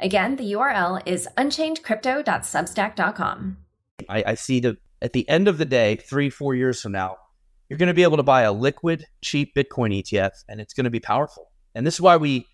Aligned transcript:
Again, 0.00 0.36
the 0.36 0.52
URL 0.52 1.02
is 1.06 1.26
unchainedcrypto.substack.com. 1.36 3.56
I, 4.08 4.22
I 4.26 4.34
see 4.34 4.60
the 4.60 4.76
at 5.02 5.12
the 5.12 5.28
end 5.28 5.48
of 5.48 5.58
the 5.58 5.64
day, 5.64 5.96
three, 5.96 6.30
four 6.30 6.54
years 6.54 6.80
from 6.80 6.92
now, 6.92 7.16
you're 7.68 7.78
going 7.78 7.88
to 7.88 7.94
be 7.94 8.04
able 8.04 8.16
to 8.16 8.22
buy 8.22 8.42
a 8.42 8.52
liquid, 8.52 9.06
cheap 9.22 9.56
Bitcoin 9.56 9.92
ETF, 9.96 10.30
and 10.48 10.60
it's 10.60 10.74
going 10.74 10.84
to 10.84 10.90
be 10.90 11.00
powerful. 11.00 11.50
And 11.74 11.84
this 11.86 11.94
is 11.94 12.00
why 12.00 12.16
we 12.16 12.46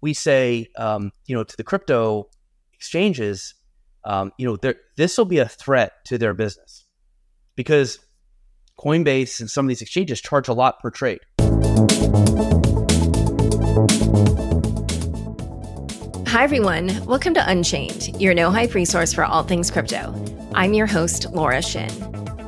we 0.00 0.12
say, 0.12 0.68
um, 0.76 1.12
you 1.26 1.34
know, 1.34 1.44
to 1.44 1.56
the 1.56 1.64
crypto 1.64 2.28
exchanges, 2.74 3.54
um, 4.04 4.32
you 4.38 4.46
know, 4.46 4.58
this 4.96 5.16
will 5.16 5.24
be 5.24 5.38
a 5.38 5.48
threat 5.48 5.92
to 6.06 6.18
their 6.18 6.34
business 6.34 6.84
because 7.56 7.98
Coinbase 8.78 9.40
and 9.40 9.50
some 9.50 9.64
of 9.64 9.68
these 9.68 9.80
exchanges 9.80 10.20
charge 10.20 10.48
a 10.48 10.52
lot 10.52 10.80
per 10.80 10.90
trade. 10.90 11.20
Hi, 16.34 16.42
everyone. 16.42 17.06
Welcome 17.06 17.32
to 17.34 17.48
Unchained, 17.48 18.20
your 18.20 18.34
no 18.34 18.50
hype 18.50 18.74
resource 18.74 19.12
for 19.12 19.24
all 19.24 19.44
things 19.44 19.70
crypto. 19.70 20.12
I'm 20.52 20.74
your 20.74 20.88
host, 20.88 21.26
Laura 21.30 21.62
Shin, 21.62 21.88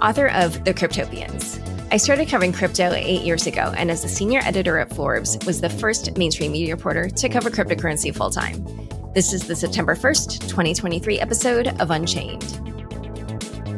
author 0.03 0.27
of 0.31 0.65
The 0.65 0.75
Cryptopians. 0.75 1.63
I 1.93 1.97
started 1.97 2.29
covering 2.29 2.53
crypto 2.53 2.91
eight 2.91 3.23
years 3.23 3.47
ago, 3.47 3.73
and 3.77 3.89
as 3.89 4.05
a 4.05 4.09
senior 4.09 4.41
editor 4.43 4.79
at 4.79 4.93
Forbes, 4.93 5.39
was 5.47 5.61
the 5.61 5.71
first 5.71 6.19
mainstream 6.19 6.51
media 6.51 6.75
reporter 6.75 7.09
to 7.09 7.29
cover 7.29 7.49
cryptocurrency 7.49 8.13
full 8.13 8.31
time. 8.31 8.67
This 9.15 9.33
is 9.33 9.47
the 9.47 9.55
September 9.55 9.95
1st, 9.95 10.49
2023 10.49 11.21
episode 11.21 11.69
of 11.81 11.93
Unchained. 11.93 12.43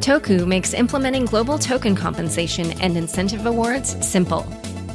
Toku 0.01 0.47
makes 0.47 0.73
implementing 0.73 1.25
global 1.25 1.59
token 1.59 1.95
compensation 1.95 2.71
and 2.81 2.97
incentive 2.97 3.45
awards 3.45 3.95
simple. 4.03 4.41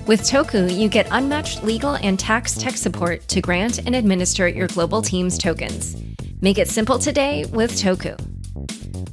With 0.06 0.20
Toku, 0.20 0.70
you 0.70 0.90
get 0.90 1.08
unmatched 1.10 1.62
legal 1.62 1.94
and 1.94 2.18
tax 2.18 2.54
tech 2.56 2.76
support 2.76 3.26
to 3.28 3.40
grant 3.40 3.78
and 3.78 3.94
administer 3.94 4.46
your 4.46 4.66
global 4.68 5.00
team's 5.00 5.38
tokens. 5.38 5.96
Make 6.42 6.58
it 6.58 6.68
simple 6.68 6.98
today 6.98 7.46
with 7.46 7.72
Toku. 7.72 8.14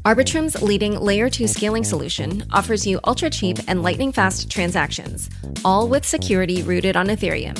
Arbitrum's 0.03 0.61
leading 0.61 0.99
layer 0.99 1.29
2 1.29 1.47
scaling 1.47 1.85
solution 1.85 2.43
offers 2.51 2.85
you 2.85 2.99
ultra 3.05 3.29
cheap 3.29 3.57
and 3.69 3.83
lightning 3.83 4.11
fast 4.11 4.51
transactions, 4.51 5.29
all 5.63 5.87
with 5.87 6.05
security 6.05 6.61
rooted 6.61 6.97
on 6.97 7.07
Ethereum. 7.07 7.57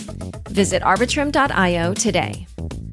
Visit 0.49 0.81
arbitrum.io 0.83 1.93
today. 1.93 2.47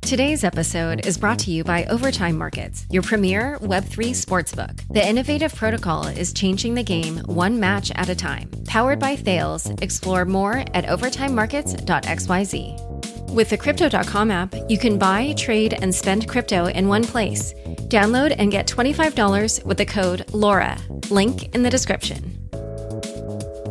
Today's 0.09 0.43
episode 0.43 1.07
is 1.07 1.19
brought 1.19 1.39
to 1.41 1.51
you 1.51 1.63
by 1.63 1.85
Overtime 1.85 2.39
Markets, 2.39 2.87
your 2.89 3.03
premier 3.03 3.59
Web3 3.61 4.13
sportsbook. 4.13 4.81
The 4.89 5.07
innovative 5.07 5.55
protocol 5.55 6.07
is 6.07 6.33
changing 6.33 6.73
the 6.73 6.83
game 6.83 7.19
one 7.27 7.61
match 7.61 7.93
at 7.95 8.09
a 8.09 8.15
time. 8.15 8.51
Powered 8.67 9.01
by 9.01 9.17
Thales, 9.17 9.69
explore 9.83 10.25
more 10.25 10.65
at 10.73 10.87
overtimemarkets.xyz. 10.87 13.35
With 13.35 13.51
the 13.51 13.59
Crypto.com 13.59 14.31
app, 14.31 14.55
you 14.71 14.79
can 14.79 14.97
buy, 14.97 15.35
trade, 15.35 15.75
and 15.75 15.95
spend 15.95 16.27
crypto 16.27 16.69
in 16.69 16.89
one 16.89 17.05
place. 17.05 17.53
Download 17.89 18.35
and 18.39 18.51
get 18.51 18.67
$25 18.67 19.63
with 19.67 19.77
the 19.77 19.85
code 19.85 20.27
LAURA. 20.29 21.11
Link 21.11 21.55
in 21.55 21.63
the 21.63 21.69
description. 21.69 22.49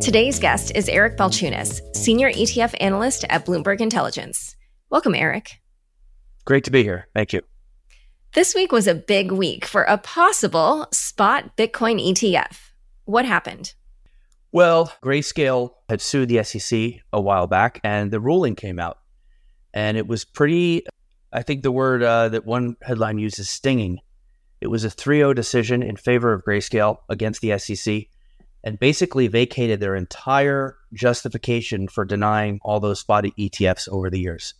Today's 0.00 0.38
guest 0.38 0.70
is 0.76 0.88
Eric 0.88 1.16
Balchunas, 1.16 1.80
Senior 1.96 2.30
ETF 2.30 2.76
Analyst 2.78 3.24
at 3.28 3.44
Bloomberg 3.44 3.80
Intelligence. 3.80 4.54
Welcome, 4.88 5.16
Eric. 5.16 5.58
Great 6.48 6.64
to 6.64 6.70
be 6.70 6.82
here. 6.82 7.08
Thank 7.14 7.34
you. 7.34 7.42
This 8.32 8.54
week 8.54 8.72
was 8.72 8.86
a 8.86 8.94
big 8.94 9.30
week 9.30 9.66
for 9.66 9.82
a 9.82 9.98
possible 9.98 10.86
spot 10.90 11.54
Bitcoin 11.58 12.02
ETF. 12.02 12.70
What 13.04 13.26
happened? 13.26 13.74
Well, 14.50 14.90
Grayscale 15.04 15.72
had 15.90 16.00
sued 16.00 16.30
the 16.30 16.42
SEC 16.42 17.02
a 17.12 17.20
while 17.20 17.48
back, 17.48 17.80
and 17.84 18.10
the 18.10 18.18
ruling 18.18 18.54
came 18.54 18.78
out. 18.78 18.96
And 19.74 19.98
it 19.98 20.06
was 20.06 20.24
pretty, 20.24 20.86
I 21.34 21.42
think 21.42 21.62
the 21.62 21.70
word 21.70 22.02
uh, 22.02 22.30
that 22.30 22.46
one 22.46 22.76
headline 22.80 23.18
uses 23.18 23.50
stinging. 23.50 23.98
It 24.62 24.68
was 24.68 24.84
a 24.84 24.90
3 24.90 25.18
0 25.18 25.34
decision 25.34 25.82
in 25.82 25.96
favor 25.96 26.32
of 26.32 26.46
Grayscale 26.46 27.00
against 27.10 27.42
the 27.42 27.58
SEC 27.58 28.06
and 28.64 28.78
basically 28.78 29.28
vacated 29.28 29.80
their 29.80 29.96
entire 29.96 30.78
justification 30.94 31.88
for 31.88 32.06
denying 32.06 32.58
all 32.62 32.80
those 32.80 33.00
spotty 33.00 33.34
ETFs 33.38 33.86
over 33.90 34.08
the 34.08 34.18
years. 34.18 34.54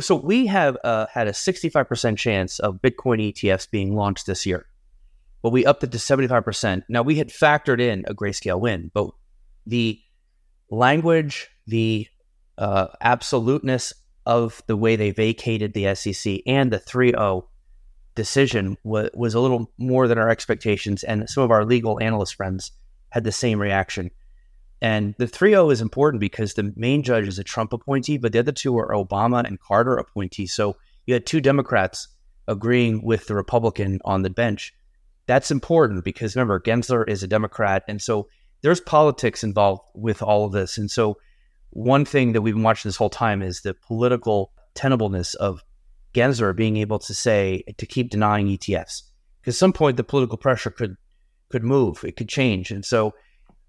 So 0.00 0.16
we 0.16 0.46
have 0.46 0.76
uh, 0.84 1.06
had 1.12 1.28
a 1.28 1.32
65% 1.32 2.16
chance 2.16 2.58
of 2.58 2.80
Bitcoin 2.82 3.32
ETFs 3.32 3.70
being 3.70 3.94
launched 3.94 4.26
this 4.26 4.46
year. 4.46 4.66
But 5.42 5.50
we 5.50 5.64
upped 5.64 5.84
it 5.84 5.92
to 5.92 5.98
75%. 5.98 6.82
Now 6.88 7.02
we 7.02 7.16
had 7.16 7.28
factored 7.28 7.80
in 7.80 8.04
a 8.08 8.14
grayscale 8.14 8.60
win, 8.60 8.90
but 8.92 9.10
the 9.66 10.00
language, 10.70 11.48
the 11.66 12.06
uh, 12.58 12.88
absoluteness 13.00 13.92
of 14.24 14.62
the 14.66 14.76
way 14.76 14.96
they 14.96 15.12
vacated 15.12 15.72
the 15.72 15.94
SEC 15.94 16.40
and 16.46 16.72
the 16.72 16.78
3 16.78 17.10
0 17.10 17.48
decision 18.16 18.76
was, 18.82 19.10
was 19.14 19.34
a 19.34 19.40
little 19.40 19.70
more 19.78 20.08
than 20.08 20.18
our 20.18 20.30
expectations. 20.30 21.04
And 21.04 21.28
some 21.30 21.44
of 21.44 21.50
our 21.50 21.64
legal 21.64 22.00
analyst 22.00 22.34
friends 22.34 22.72
had 23.10 23.24
the 23.24 23.32
same 23.32 23.60
reaction. 23.60 24.10
And 24.82 25.14
the 25.18 25.26
3 25.26 25.50
0 25.50 25.70
is 25.70 25.80
important 25.80 26.20
because 26.20 26.54
the 26.54 26.72
main 26.76 27.02
judge 27.02 27.26
is 27.26 27.38
a 27.38 27.44
Trump 27.44 27.72
appointee, 27.72 28.18
but 28.18 28.32
the 28.32 28.38
other 28.38 28.52
two 28.52 28.76
are 28.78 28.88
Obama 28.88 29.44
and 29.44 29.60
Carter 29.60 29.96
appointees. 29.96 30.52
So 30.52 30.76
you 31.06 31.14
had 31.14 31.26
two 31.26 31.40
Democrats 31.40 32.08
agreeing 32.46 33.02
with 33.02 33.26
the 33.26 33.34
Republican 33.34 34.00
on 34.04 34.22
the 34.22 34.30
bench. 34.30 34.74
That's 35.26 35.50
important 35.50 36.04
because 36.04 36.36
remember, 36.36 36.60
Gensler 36.60 37.08
is 37.08 37.22
a 37.22 37.28
Democrat. 37.28 37.84
And 37.88 38.00
so 38.00 38.28
there's 38.62 38.80
politics 38.80 39.42
involved 39.42 39.82
with 39.94 40.22
all 40.22 40.44
of 40.44 40.52
this. 40.52 40.78
And 40.78 40.90
so 40.90 41.16
one 41.70 42.04
thing 42.04 42.32
that 42.32 42.42
we've 42.42 42.54
been 42.54 42.62
watching 42.62 42.88
this 42.88 42.96
whole 42.96 43.10
time 43.10 43.42
is 43.42 43.60
the 43.60 43.74
political 43.74 44.52
tenableness 44.74 45.34
of 45.34 45.62
Gensler 46.14 46.54
being 46.54 46.76
able 46.76 46.98
to 47.00 47.14
say 47.14 47.62
to 47.76 47.86
keep 47.86 48.10
denying 48.10 48.46
ETFs. 48.46 49.02
Because 49.40 49.56
at 49.56 49.58
some 49.58 49.72
point 49.72 49.96
the 49.96 50.04
political 50.04 50.38
pressure 50.38 50.70
could 50.70 50.96
could 51.48 51.62
move, 51.62 52.02
it 52.04 52.16
could 52.16 52.28
change. 52.28 52.70
And 52.70 52.84
so 52.84 53.14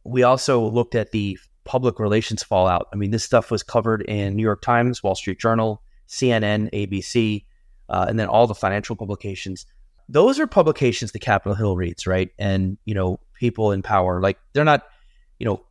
we 0.08 0.24
also 0.24 0.62
looked 0.70 0.96
at 0.96 1.12
the 1.12 1.38
public 1.66 2.00
relations 2.00 2.42
fallout. 2.42 2.88
I 2.94 2.96
mean, 2.96 3.12
this 3.12 3.24
stuff 3.24 3.52
was 3.52 3.62
covered 3.62 4.02
in 4.04 4.36
New 4.36 4.44
York 4.44 4.62
Times, 4.62 5.04
Wall 5.04 5.16
Street 5.16 5.40
Journal, 5.40 5.82
CNN, 6.08 6.72
ABC, 6.72 7.44
uh, 7.90 8.06
and 8.08 8.18
then 8.18 8.28
all 8.28 8.48
the 8.48 8.56
financial 8.56 8.96
publications. 8.96 9.66
Those 10.10 10.40
are 10.40 10.48
publications 10.48 11.12
the 11.12 11.20
Capitol 11.20 11.56
Hill 11.56 11.76
reads, 11.76 12.08
right? 12.08 12.30
And 12.40 12.78
you 12.86 12.96
know, 12.96 13.20
people 13.34 13.72
in 13.72 13.82
power, 13.82 14.22
like 14.22 14.40
they're 14.54 14.64
not, 14.64 14.84
you 15.40 15.46
know, 15.46 15.64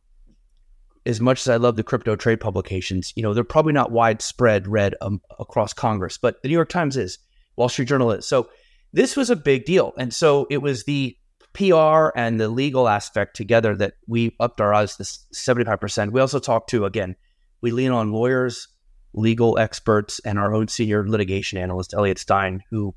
as 1.07 1.19
much 1.19 1.41
as 1.41 1.49
I 1.49 1.55
love 1.55 1.75
the 1.75 1.83
crypto 1.83 2.15
trade 2.15 2.39
publications, 2.39 3.13
you 3.15 3.23
know, 3.23 3.33
they're 3.33 3.43
probably 3.43 3.73
not 3.73 3.91
widespread 3.91 4.67
read 4.67 4.93
um, 5.01 5.21
across 5.39 5.73
Congress, 5.73 6.17
but 6.17 6.41
the 6.43 6.49
New 6.49 6.53
York 6.53 6.69
Times 6.69 6.97
is, 6.97 7.17
Wall 7.55 7.69
Street 7.69 7.87
Journal 7.87 8.11
is. 8.11 8.27
So 8.27 8.49
this 8.93 9.15
was 9.15 9.29
a 9.29 9.35
big 9.35 9.65
deal, 9.65 9.93
and 9.97 10.13
so 10.13 10.45
it 10.51 10.57
was 10.57 10.83
the 10.83 11.17
PR 11.57 12.09
and 12.15 12.39
the 12.39 12.49
legal 12.49 12.87
aspect 12.87 13.35
together 13.35 13.75
that 13.75 13.95
we 14.07 14.35
upped 14.39 14.61
our 14.61 14.75
odds 14.75 14.95
to 14.97 15.03
75%. 15.03 16.11
We 16.11 16.21
also 16.21 16.37
talked 16.39 16.69
to, 16.69 16.85
again, 16.85 17.15
we 17.61 17.71
lean 17.71 17.91
on 17.91 18.11
lawyers, 18.11 18.67
legal 19.13 19.57
experts, 19.57 20.19
and 20.23 20.37
our 20.37 20.53
own 20.53 20.67
senior 20.67 21.09
litigation 21.09 21.57
analyst, 21.57 21.95
Elliott 21.95 22.19
Stein, 22.19 22.63
who 22.69 22.93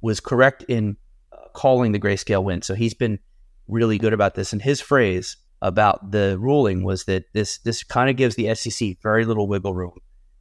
was 0.00 0.18
correct 0.18 0.64
in 0.64 0.96
uh, 1.32 1.36
calling 1.54 1.92
the 1.92 2.00
grayscale 2.00 2.42
win. 2.42 2.62
So 2.62 2.74
he's 2.74 2.94
been 2.94 3.20
really 3.68 3.96
good 3.96 4.12
about 4.12 4.34
this. 4.34 4.52
And 4.52 4.60
his 4.60 4.80
phrase 4.80 5.36
about 5.62 6.10
the 6.10 6.36
ruling 6.40 6.82
was 6.82 7.04
that 7.04 7.26
this 7.32 7.58
this 7.58 7.84
kind 7.84 8.10
of 8.10 8.16
gives 8.16 8.34
the 8.34 8.52
SEC 8.54 8.96
very 9.02 9.24
little 9.24 9.46
wiggle 9.46 9.74
room 9.74 9.98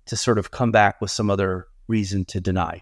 to 0.07 0.15
sort 0.15 0.39
of 0.39 0.49
come 0.49 0.71
back 0.71 1.01
with 1.01 1.11
some 1.11 1.29
other 1.29 1.67
reason 1.87 2.25
to 2.25 2.39
deny. 2.39 2.81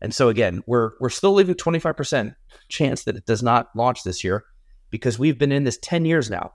And 0.00 0.14
so 0.14 0.28
again, 0.28 0.62
we're 0.66 0.92
we're 1.00 1.10
still 1.10 1.34
leaving 1.34 1.54
25% 1.54 2.34
chance 2.68 3.04
that 3.04 3.16
it 3.16 3.26
does 3.26 3.42
not 3.42 3.68
launch 3.76 4.02
this 4.02 4.24
year 4.24 4.44
because 4.90 5.18
we've 5.18 5.38
been 5.38 5.52
in 5.52 5.64
this 5.64 5.78
10 5.82 6.04
years 6.04 6.30
now. 6.30 6.52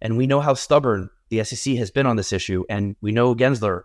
And 0.00 0.16
we 0.16 0.26
know 0.26 0.40
how 0.40 0.54
stubborn 0.54 1.08
the 1.28 1.42
SEC 1.44 1.76
has 1.76 1.90
been 1.90 2.06
on 2.06 2.16
this 2.16 2.32
issue 2.32 2.64
and 2.68 2.96
we 3.00 3.12
know 3.12 3.34
Gensler. 3.34 3.82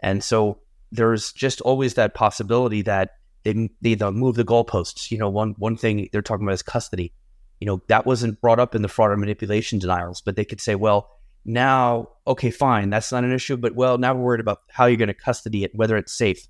And 0.00 0.22
so 0.22 0.58
there's 0.90 1.32
just 1.32 1.60
always 1.60 1.94
that 1.94 2.14
possibility 2.14 2.82
that 2.82 3.10
they 3.44 3.70
they 3.80 3.96
move 4.10 4.36
the 4.36 4.44
goalposts. 4.44 5.10
You 5.10 5.18
know, 5.18 5.28
one 5.28 5.54
one 5.58 5.76
thing 5.76 6.08
they're 6.12 6.22
talking 6.22 6.46
about 6.46 6.54
is 6.54 6.62
custody. 6.62 7.12
You 7.60 7.66
know, 7.66 7.82
that 7.88 8.06
wasn't 8.06 8.40
brought 8.40 8.58
up 8.58 8.74
in 8.74 8.82
the 8.82 8.88
fraud 8.88 9.10
or 9.10 9.16
manipulation 9.16 9.78
denials, 9.78 10.20
but 10.20 10.34
they 10.34 10.44
could 10.44 10.60
say, 10.60 10.74
well, 10.74 11.10
now, 11.44 12.08
okay, 12.26 12.50
fine, 12.50 12.90
that's 12.90 13.12
not 13.12 13.24
an 13.24 13.32
issue, 13.32 13.56
but 13.56 13.74
well, 13.74 13.98
now 13.98 14.14
we're 14.14 14.22
worried 14.22 14.40
about 14.40 14.62
how 14.68 14.86
you're 14.86 14.96
going 14.96 15.08
to 15.08 15.14
custody 15.14 15.62
it, 15.64 15.72
whether 15.74 15.96
it's 15.96 16.12
safe 16.12 16.48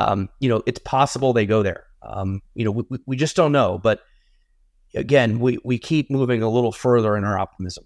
um, 0.00 0.28
you 0.40 0.48
know, 0.48 0.62
it's 0.66 0.80
possible 0.80 1.32
they 1.32 1.46
go 1.46 1.62
there. 1.62 1.84
Um, 2.02 2.40
you 2.54 2.64
know, 2.64 2.70
we, 2.70 2.98
we 3.06 3.16
just 3.16 3.36
don't 3.36 3.52
know. 3.52 3.78
But 3.78 4.00
again, 4.94 5.40
we, 5.40 5.58
we 5.64 5.78
keep 5.78 6.10
moving 6.10 6.42
a 6.42 6.48
little 6.48 6.72
further 6.72 7.16
in 7.16 7.24
our 7.24 7.38
optimism. 7.38 7.84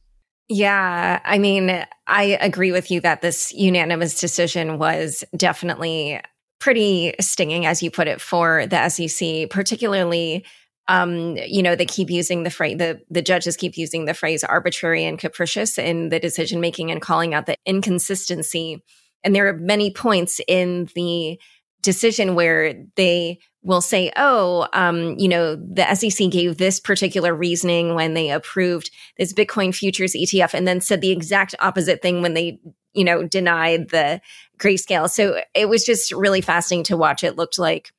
Yeah. 0.49 1.20
I 1.25 1.38
mean, 1.38 1.84
I 2.06 2.22
agree 2.40 2.70
with 2.70 2.90
you 2.90 3.00
that 3.00 3.22
this 3.22 3.52
unanimous 3.52 4.20
decision 4.20 4.78
was 4.78 5.25
definitely 5.37 6.20
pretty 6.61 7.14
stinging, 7.20 7.66
as 7.66 7.82
you 7.82 7.90
put 7.90 8.08
it, 8.08 8.20
for 8.20 8.66
the 8.66 8.88
SEC, 8.88 9.50
particularly. 9.50 10.44
Um, 10.87 11.37
you 11.46 11.62
know, 11.62 11.75
they 11.75 11.87
keep 11.87 12.11
using 12.11 12.43
the 12.43 12.50
phrase, 12.50 12.76
the, 12.76 13.00
the 13.08 13.22
judges 13.22 13.56
keep 13.56 13.78
using 13.78 14.05
the 14.05 14.12
phrase 14.12 14.44
arbitrary 14.44 15.05
and 15.05 15.19
capricious 15.19 15.78
in 15.78 16.11
the 16.11 16.20
decision 16.20 16.61
making 16.61 16.90
and 16.90 17.00
calling 17.00 17.32
out 17.32 17.46
the 17.46 17.56
inconsistency. 17.64 18.82
And 19.25 19.34
there 19.34 19.49
are 19.49 19.55
many 19.55 19.90
points 19.90 20.43
in 20.46 20.90
the 20.94 21.40
decision 21.85 22.35
where 22.35 22.75
they 22.97 23.39
will 23.65 23.81
say, 23.81 24.13
oh, 24.17 24.69
um, 24.75 25.19
you 25.19 25.27
know, 25.27 25.57
the 25.57 25.95
SEC 25.95 26.31
gave 26.31 26.59
this 26.59 26.79
particular 26.79 27.35
reasoning 27.35 27.95
when 27.95 28.15
they 28.15 28.31
approved 28.31 28.91
this 29.17 29.33
Bitcoin 29.33 29.75
futures 29.75 30.13
ETF 30.13 30.53
and 30.55 30.69
then 30.69 30.81
said 30.81 31.01
the 31.01 31.11
exact 31.11 31.55
opposite 31.61 32.03
thing 32.03 32.21
when 32.21 32.35
they, 32.35 32.61
you 32.93 33.05
know, 33.05 33.27
denied 33.27 33.89
the 33.89 34.21
grayscale. 34.59 35.09
So 35.09 35.41
it 35.55 35.69
was 35.69 35.85
just 35.85 36.13
really 36.13 36.43
fascinating 36.43 36.85
to 36.85 36.97
watch. 36.97 37.25
It 37.25 37.37
looked 37.37 37.59
like, 37.59 37.91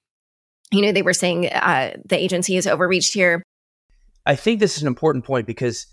you 0.71 0.83
know, 0.83 0.91
they 0.91 1.01
were 1.01 1.13
saying 1.13 1.47
uh, 1.47 1.97
the 2.05 2.17
agency 2.17 2.57
is 2.57 2.67
overreached 2.67 3.13
here. 3.13 3.41
I 4.25 4.35
think 4.35 4.59
this 4.59 4.77
is 4.77 4.83
an 4.83 4.87
important 4.87 5.25
point 5.25 5.47
because 5.47 5.87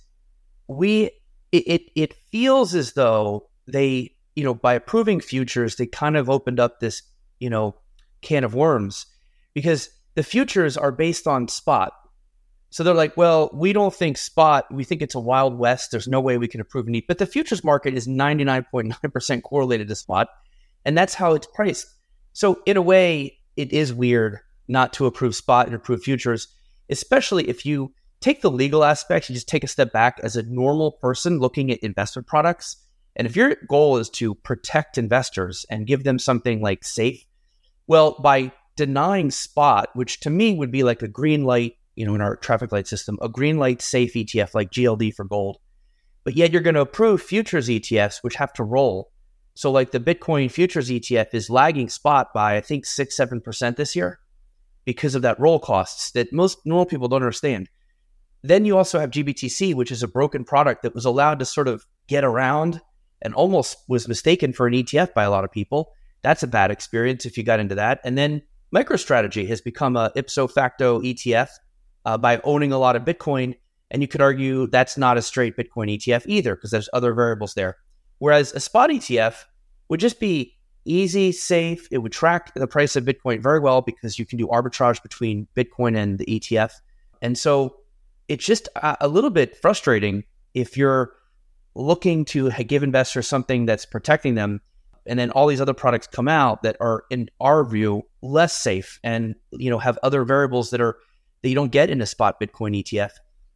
we, 0.68 1.10
it, 1.50 1.64
it, 1.66 1.82
it 1.94 2.14
feels 2.30 2.74
as 2.74 2.92
though 2.92 3.48
they, 3.66 4.14
you 4.36 4.44
know, 4.44 4.54
by 4.54 4.74
approving 4.74 5.20
futures, 5.20 5.76
they 5.76 5.86
kind 5.86 6.16
of 6.16 6.28
opened 6.28 6.60
up 6.60 6.80
this, 6.80 7.02
you 7.38 7.50
know, 7.50 7.76
can 8.22 8.44
of 8.44 8.54
worms 8.54 9.06
because 9.54 9.90
the 10.14 10.22
futures 10.22 10.76
are 10.76 10.92
based 10.92 11.26
on 11.26 11.48
spot. 11.48 11.92
So 12.70 12.82
they're 12.82 12.94
like, 12.94 13.16
well, 13.16 13.50
we 13.52 13.74
don't 13.74 13.94
think 13.94 14.16
spot. 14.16 14.64
We 14.72 14.84
think 14.84 15.02
it's 15.02 15.14
a 15.14 15.20
wild 15.20 15.58
west. 15.58 15.90
There's 15.90 16.08
no 16.08 16.20
way 16.20 16.38
we 16.38 16.48
can 16.48 16.60
approve 16.60 16.88
need. 16.88 17.04
But 17.06 17.18
the 17.18 17.26
futures 17.26 17.62
market 17.62 17.92
is 17.92 18.08
99.9% 18.08 19.42
correlated 19.42 19.88
to 19.88 19.94
spot. 19.94 20.28
And 20.84 20.96
that's 20.96 21.14
how 21.14 21.34
it's 21.34 21.46
priced. 21.54 21.86
So 22.32 22.62
in 22.64 22.78
a 22.78 22.82
way, 22.82 23.38
it 23.56 23.72
is 23.72 23.92
weird 23.92 24.38
not 24.68 24.94
to 24.94 25.06
approve 25.06 25.34
spot 25.34 25.66
and 25.66 25.74
approve 25.74 26.02
futures, 26.02 26.48
especially 26.88 27.48
if 27.48 27.66
you 27.66 27.92
take 28.20 28.40
the 28.40 28.50
legal 28.50 28.84
aspects, 28.84 29.28
you 29.28 29.34
just 29.34 29.48
take 29.48 29.64
a 29.64 29.68
step 29.68 29.92
back 29.92 30.18
as 30.22 30.36
a 30.36 30.42
normal 30.44 30.92
person 30.92 31.40
looking 31.40 31.70
at 31.70 31.78
investment 31.80 32.26
products. 32.26 32.76
And 33.16 33.26
if 33.26 33.36
your 33.36 33.56
goal 33.68 33.98
is 33.98 34.08
to 34.10 34.34
protect 34.36 34.96
investors 34.96 35.66
and 35.68 35.86
give 35.86 36.04
them 36.04 36.18
something 36.18 36.62
like 36.62 36.84
safe, 36.84 37.26
well, 37.86 38.16
by 38.22 38.52
denying 38.76 39.30
spot, 39.30 39.90
which 39.94 40.20
to 40.20 40.30
me 40.30 40.54
would 40.54 40.70
be 40.70 40.82
like 40.82 41.02
a 41.02 41.08
green 41.08 41.44
light, 41.44 41.74
you 41.94 42.06
know, 42.06 42.14
in 42.14 42.20
our 42.20 42.36
traffic 42.36 42.72
light 42.72 42.86
system, 42.86 43.18
a 43.20 43.28
green 43.28 43.58
light 43.58 43.82
safe 43.82 44.14
ETF 44.14 44.54
like 44.54 44.70
GLD 44.70 45.14
for 45.14 45.24
gold. 45.24 45.58
But 46.24 46.36
yet 46.36 46.52
you're 46.52 46.62
going 46.62 46.74
to 46.74 46.80
approve 46.80 47.20
futures 47.20 47.68
ETFs, 47.68 48.22
which 48.22 48.36
have 48.36 48.52
to 48.54 48.64
roll. 48.64 49.10
So, 49.54 49.70
like 49.70 49.90
the 49.90 50.00
Bitcoin 50.00 50.50
futures 50.50 50.88
ETF 50.88 51.34
is 51.34 51.50
lagging 51.50 51.88
spot 51.88 52.28
by, 52.32 52.56
I 52.56 52.60
think, 52.60 52.86
six, 52.86 53.16
7% 53.18 53.76
this 53.76 53.94
year 53.94 54.20
because 54.84 55.14
of 55.14 55.22
that 55.22 55.38
roll 55.38 55.58
costs 55.58 56.10
that 56.12 56.32
most 56.32 56.58
normal 56.64 56.86
people 56.86 57.08
don't 57.08 57.22
understand. 57.22 57.68
Then 58.42 58.64
you 58.64 58.76
also 58.76 58.98
have 58.98 59.10
GBTC, 59.10 59.74
which 59.74 59.92
is 59.92 60.02
a 60.02 60.08
broken 60.08 60.44
product 60.44 60.82
that 60.82 60.94
was 60.94 61.04
allowed 61.04 61.38
to 61.38 61.44
sort 61.44 61.68
of 61.68 61.86
get 62.08 62.24
around 62.24 62.80
and 63.20 63.34
almost 63.34 63.76
was 63.88 64.08
mistaken 64.08 64.52
for 64.52 64.66
an 64.66 64.74
ETF 64.74 65.14
by 65.14 65.22
a 65.22 65.30
lot 65.30 65.44
of 65.44 65.52
people. 65.52 65.92
That's 66.22 66.42
a 66.42 66.46
bad 66.46 66.70
experience 66.70 67.26
if 67.26 67.36
you 67.36 67.44
got 67.44 67.60
into 67.60 67.74
that. 67.74 68.00
And 68.04 68.16
then 68.16 68.42
MicroStrategy 68.74 69.46
has 69.48 69.60
become 69.60 69.96
a 69.96 70.10
ipso 70.14 70.46
facto 70.46 71.00
ETF 71.00 71.48
uh, 72.04 72.18
by 72.18 72.40
owning 72.44 72.72
a 72.72 72.78
lot 72.78 72.96
of 72.96 73.02
Bitcoin. 73.02 73.56
And 73.90 74.00
you 74.00 74.08
could 74.08 74.22
argue 74.22 74.66
that's 74.68 74.96
not 74.96 75.18
a 75.18 75.22
straight 75.22 75.56
Bitcoin 75.56 75.94
ETF 75.96 76.22
either 76.26 76.54
because 76.54 76.70
there's 76.70 76.88
other 76.92 77.12
variables 77.12 77.54
there. 77.54 77.76
Whereas 78.18 78.52
a 78.52 78.60
spot 78.60 78.90
ETF 78.90 79.44
would 79.88 80.00
just 80.00 80.20
be 80.20 80.56
easy, 80.84 81.32
safe. 81.32 81.88
It 81.90 81.98
would 81.98 82.12
track 82.12 82.54
the 82.54 82.66
price 82.66 82.96
of 82.96 83.04
Bitcoin 83.04 83.42
very 83.42 83.60
well 83.60 83.82
because 83.82 84.18
you 84.18 84.26
can 84.26 84.38
do 84.38 84.46
arbitrage 84.46 85.02
between 85.02 85.46
Bitcoin 85.56 85.96
and 85.96 86.18
the 86.18 86.26
ETF. 86.26 86.72
And 87.20 87.36
so 87.36 87.76
it's 88.28 88.44
just 88.44 88.68
a, 88.76 89.08
little 89.08 89.30
bit 89.30 89.56
frustrating 89.56 90.24
if 90.54 90.76
you're 90.76 91.12
looking 91.74 92.24
to 92.26 92.50
give 92.50 92.82
investors 92.82 93.28
something 93.28 93.66
that's 93.66 93.86
protecting 93.86 94.34
them 94.34 94.60
and 95.06 95.18
then 95.18 95.30
all 95.30 95.46
these 95.46 95.60
other 95.60 95.74
products 95.74 96.06
come 96.06 96.28
out 96.28 96.62
that 96.62 96.76
are 96.80 97.04
in 97.10 97.28
our 97.40 97.64
view 97.64 98.02
less 98.22 98.52
safe 98.52 99.00
and 99.02 99.34
you 99.52 99.70
know 99.70 99.78
have 99.78 99.98
other 100.02 100.24
variables 100.24 100.70
that 100.70 100.80
are 100.80 100.98
that 101.42 101.48
you 101.48 101.54
don't 101.54 101.72
get 101.72 101.90
in 101.90 102.00
a 102.00 102.06
spot 102.06 102.40
bitcoin 102.40 102.80
etf 102.82 103.10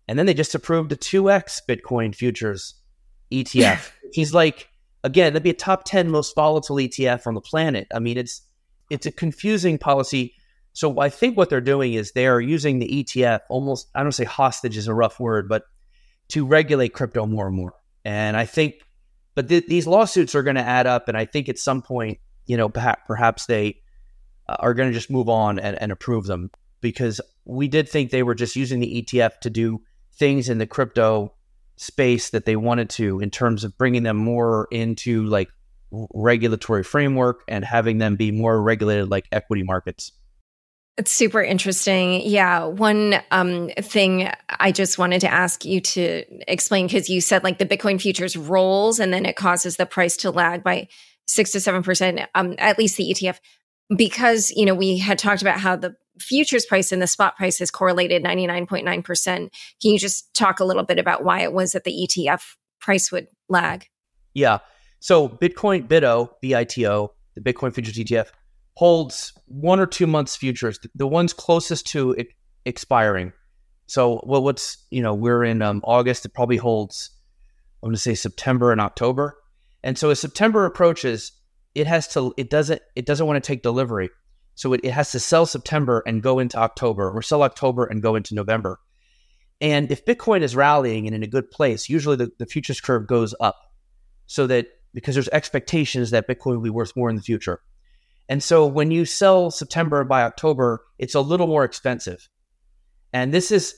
and 0.08 0.18
then 0.18 0.26
they 0.26 0.34
just 0.34 0.54
approved 0.54 0.92
a 0.92 0.96
2x 0.96 1.60
bitcoin 1.68 2.14
futures 2.14 2.74
etf 3.32 3.90
he's 4.12 4.34
like 4.34 4.68
again 5.06 5.32
that'd 5.32 5.42
be 5.42 5.50
a 5.50 5.54
top 5.54 5.84
10 5.84 6.10
most 6.10 6.34
volatile 6.34 6.76
etf 6.76 7.26
on 7.26 7.34
the 7.34 7.40
planet. 7.40 7.86
I 7.94 8.00
mean 8.00 8.18
it's 8.18 8.42
it's 8.90 9.06
a 9.06 9.12
confusing 9.12 9.78
policy. 9.78 10.34
So 10.72 11.00
i 11.00 11.08
think 11.08 11.36
what 11.36 11.48
they're 11.48 11.60
doing 11.62 11.94
is 11.94 12.12
they 12.12 12.26
are 12.26 12.40
using 12.40 12.78
the 12.80 12.88
etf 12.88 13.40
almost 13.48 13.88
i 13.94 14.02
don't 14.02 14.12
say 14.12 14.24
hostage 14.24 14.76
is 14.76 14.88
a 14.88 14.94
rough 14.94 15.18
word 15.18 15.48
but 15.48 15.62
to 16.28 16.44
regulate 16.44 16.90
crypto 16.90 17.24
more 17.24 17.46
and 17.46 17.56
more. 17.56 17.72
And 18.04 18.36
i 18.36 18.44
think 18.44 18.74
but 19.36 19.48
th- 19.48 19.66
these 19.66 19.86
lawsuits 19.86 20.34
are 20.34 20.42
going 20.42 20.56
to 20.56 20.62
add 20.62 20.88
up, 20.88 21.06
and 21.06 21.16
I 21.16 21.26
think 21.26 21.48
at 21.48 21.58
some 21.58 21.82
point, 21.82 22.18
you 22.46 22.56
know, 22.56 22.68
perhaps 22.68 23.46
they 23.46 23.76
uh, 24.48 24.56
are 24.58 24.74
going 24.74 24.88
to 24.88 24.94
just 24.94 25.10
move 25.10 25.28
on 25.28 25.60
and, 25.60 25.80
and 25.80 25.92
approve 25.92 26.26
them 26.26 26.50
because 26.80 27.20
we 27.44 27.68
did 27.68 27.88
think 27.88 28.10
they 28.10 28.22
were 28.22 28.34
just 28.34 28.56
using 28.56 28.80
the 28.80 29.02
ETF 29.02 29.40
to 29.40 29.50
do 29.50 29.82
things 30.14 30.48
in 30.48 30.58
the 30.58 30.66
crypto 30.66 31.34
space 31.76 32.30
that 32.30 32.46
they 32.46 32.56
wanted 32.56 32.88
to 32.88 33.20
in 33.20 33.30
terms 33.30 33.62
of 33.62 33.76
bringing 33.76 34.02
them 34.02 34.16
more 34.16 34.66
into 34.70 35.24
like 35.26 35.50
regulatory 35.90 36.82
framework 36.82 37.42
and 37.46 37.64
having 37.64 37.98
them 37.98 38.16
be 38.16 38.30
more 38.30 38.60
regulated 38.62 39.10
like 39.10 39.26
equity 39.30 39.62
markets. 39.62 40.12
It's 40.98 41.12
super 41.12 41.42
interesting. 41.42 42.22
Yeah. 42.22 42.64
One 42.64 43.16
um, 43.30 43.68
thing 43.80 44.30
I 44.48 44.72
just 44.72 44.98
wanted 44.98 45.20
to 45.20 45.32
ask 45.32 45.64
you 45.64 45.80
to 45.80 46.24
explain 46.50 46.86
because 46.86 47.10
you 47.10 47.20
said 47.20 47.44
like 47.44 47.58
the 47.58 47.66
Bitcoin 47.66 48.00
futures 48.00 48.34
rolls 48.34 48.98
and 48.98 49.12
then 49.12 49.26
it 49.26 49.36
causes 49.36 49.76
the 49.76 49.84
price 49.84 50.16
to 50.18 50.30
lag 50.30 50.64
by 50.64 50.88
six 51.26 51.52
to 51.52 51.60
seven 51.60 51.82
percent, 51.82 52.20
um, 52.34 52.54
at 52.58 52.78
least 52.78 52.96
the 52.96 53.12
ETF, 53.12 53.38
because 53.94 54.50
you 54.52 54.64
know 54.64 54.74
we 54.74 54.98
had 54.98 55.18
talked 55.18 55.42
about 55.42 55.60
how 55.60 55.76
the 55.76 55.94
futures 56.18 56.64
price 56.64 56.92
and 56.92 57.02
the 57.02 57.06
spot 57.06 57.36
price 57.36 57.60
is 57.60 57.70
correlated 57.70 58.22
ninety 58.22 58.46
nine 58.46 58.66
point 58.66 58.84
nine 58.84 59.02
percent. 59.02 59.52
Can 59.82 59.92
you 59.92 59.98
just 59.98 60.32
talk 60.34 60.60
a 60.60 60.64
little 60.64 60.84
bit 60.84 60.98
about 60.98 61.24
why 61.24 61.42
it 61.42 61.52
was 61.52 61.72
that 61.72 61.84
the 61.84 62.08
ETF 62.08 62.42
price 62.80 63.12
would 63.12 63.28
lag? 63.48 63.86
Yeah. 64.32 64.58
So 65.00 65.28
Bitcoin 65.28 65.86
BITO, 65.86 66.36
BITO, 66.42 67.12
the 67.34 67.40
Bitcoin 67.40 67.74
futures 67.74 67.96
ETF 67.96 68.28
holds 68.76 69.32
one 69.46 69.80
or 69.80 69.86
two 69.86 70.06
months 70.06 70.36
futures, 70.36 70.78
the 70.94 71.06
ones 71.06 71.32
closest 71.32 71.86
to 71.88 72.14
expiring. 72.64 73.32
So, 73.86 74.20
well, 74.24 74.42
what's 74.42 74.78
you 74.90 75.02
know 75.02 75.14
we're 75.14 75.44
in 75.44 75.62
um, 75.62 75.80
August. 75.84 76.24
It 76.24 76.34
probably 76.34 76.58
holds. 76.58 77.10
I'm 77.82 77.88
going 77.88 77.94
to 77.94 78.00
say 78.00 78.14
September 78.14 78.72
and 78.72 78.80
October. 78.80 79.38
And 79.82 79.96
so 79.96 80.10
as 80.10 80.18
September 80.18 80.64
approaches, 80.64 81.32
it 81.74 81.86
has 81.86 82.08
to. 82.08 82.34
It 82.36 82.50
doesn't. 82.50 82.82
It 82.94 83.06
doesn't 83.06 83.26
want 83.26 83.42
to 83.42 83.46
take 83.46 83.62
delivery. 83.62 84.10
So 84.54 84.72
it, 84.72 84.80
it 84.82 84.92
has 84.92 85.12
to 85.12 85.20
sell 85.20 85.46
September 85.46 86.02
and 86.06 86.22
go 86.22 86.38
into 86.38 86.58
October, 86.58 87.10
or 87.10 87.22
sell 87.22 87.42
October 87.42 87.84
and 87.84 88.02
go 88.02 88.14
into 88.14 88.34
November. 88.34 88.80
And 89.60 89.90
if 89.90 90.04
Bitcoin 90.04 90.42
is 90.42 90.56
rallying 90.56 91.06
and 91.06 91.14
in 91.14 91.22
a 91.22 91.26
good 91.26 91.50
place, 91.50 91.88
usually 91.88 92.16
the, 92.16 92.30
the 92.38 92.46
futures 92.46 92.80
curve 92.80 93.06
goes 93.06 93.34
up, 93.40 93.56
so 94.26 94.46
that 94.48 94.66
because 94.92 95.14
there's 95.14 95.28
expectations 95.28 96.10
that 96.10 96.26
Bitcoin 96.28 96.56
will 96.56 96.62
be 96.62 96.70
worth 96.70 96.96
more 96.96 97.08
in 97.08 97.16
the 97.16 97.22
future. 97.22 97.60
And 98.28 98.42
so 98.42 98.66
when 98.66 98.90
you 98.90 99.04
sell 99.04 99.50
September 99.50 100.02
buy 100.04 100.22
October, 100.22 100.84
it's 100.98 101.14
a 101.14 101.20
little 101.20 101.46
more 101.46 101.64
expensive. 101.64 102.28
And 103.12 103.32
this 103.32 103.50
is 103.50 103.74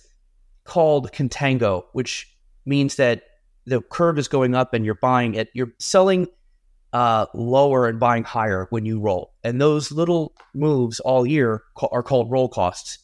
called 0.64 1.12
contango, 1.12 1.84
which 1.92 2.34
means 2.64 2.96
that 2.96 3.22
the 3.66 3.82
curve 3.82 4.18
is 4.18 4.28
going 4.28 4.54
up 4.54 4.72
and 4.72 4.84
you're 4.84 4.94
buying 4.94 5.34
it. 5.34 5.48
You're 5.52 5.72
selling 5.78 6.28
uh, 6.92 7.26
lower 7.34 7.86
and 7.86 8.00
buying 8.00 8.24
higher 8.24 8.66
when 8.70 8.86
you 8.86 9.00
roll. 9.00 9.34
And 9.44 9.60
those 9.60 9.92
little 9.92 10.34
moves 10.54 11.00
all 11.00 11.26
year 11.26 11.62
are 11.92 12.02
called 12.02 12.30
roll 12.30 12.48
costs. 12.48 12.98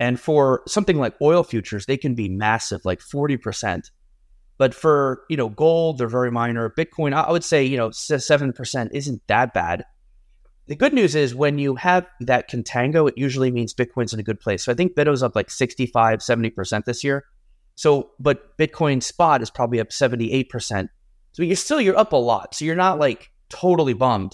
And 0.00 0.18
for 0.18 0.62
something 0.66 0.98
like 0.98 1.14
oil 1.20 1.44
futures, 1.44 1.86
they 1.86 1.96
can 1.96 2.14
be 2.14 2.28
massive, 2.28 2.80
like 2.84 3.00
40%. 3.00 3.90
But 4.58 4.74
for, 4.74 5.22
you 5.28 5.36
know, 5.36 5.48
gold, 5.48 5.98
they're 5.98 6.08
very 6.08 6.30
minor. 6.30 6.70
Bitcoin, 6.70 7.12
I 7.12 7.30
would 7.30 7.44
say, 7.44 7.64
you 7.64 7.76
know, 7.76 7.90
7% 7.90 8.88
isn't 8.92 9.22
that 9.26 9.54
bad. 9.54 9.84
The 10.70 10.76
good 10.76 10.92
news 10.92 11.16
is 11.16 11.34
when 11.34 11.58
you 11.58 11.74
have 11.74 12.06
that 12.20 12.48
contango, 12.48 13.08
it 13.08 13.18
usually 13.18 13.50
means 13.50 13.74
Bitcoin's 13.74 14.14
in 14.14 14.20
a 14.20 14.22
good 14.22 14.38
place. 14.38 14.62
So 14.64 14.70
I 14.70 14.76
think 14.76 14.94
BITO's 14.94 15.20
up 15.20 15.34
like 15.34 15.50
65, 15.50 16.20
70% 16.20 16.84
this 16.84 17.02
year. 17.02 17.24
So, 17.74 18.12
but 18.20 18.56
Bitcoin 18.56 19.02
spot 19.02 19.42
is 19.42 19.50
probably 19.50 19.80
up 19.80 19.88
78%. 19.88 20.88
So 21.32 21.42
you're 21.42 21.56
still, 21.56 21.80
you're 21.80 21.98
up 21.98 22.12
a 22.12 22.16
lot. 22.16 22.54
So 22.54 22.64
you're 22.64 22.76
not 22.76 23.00
like 23.00 23.32
totally 23.48 23.94
bummed. 23.94 24.30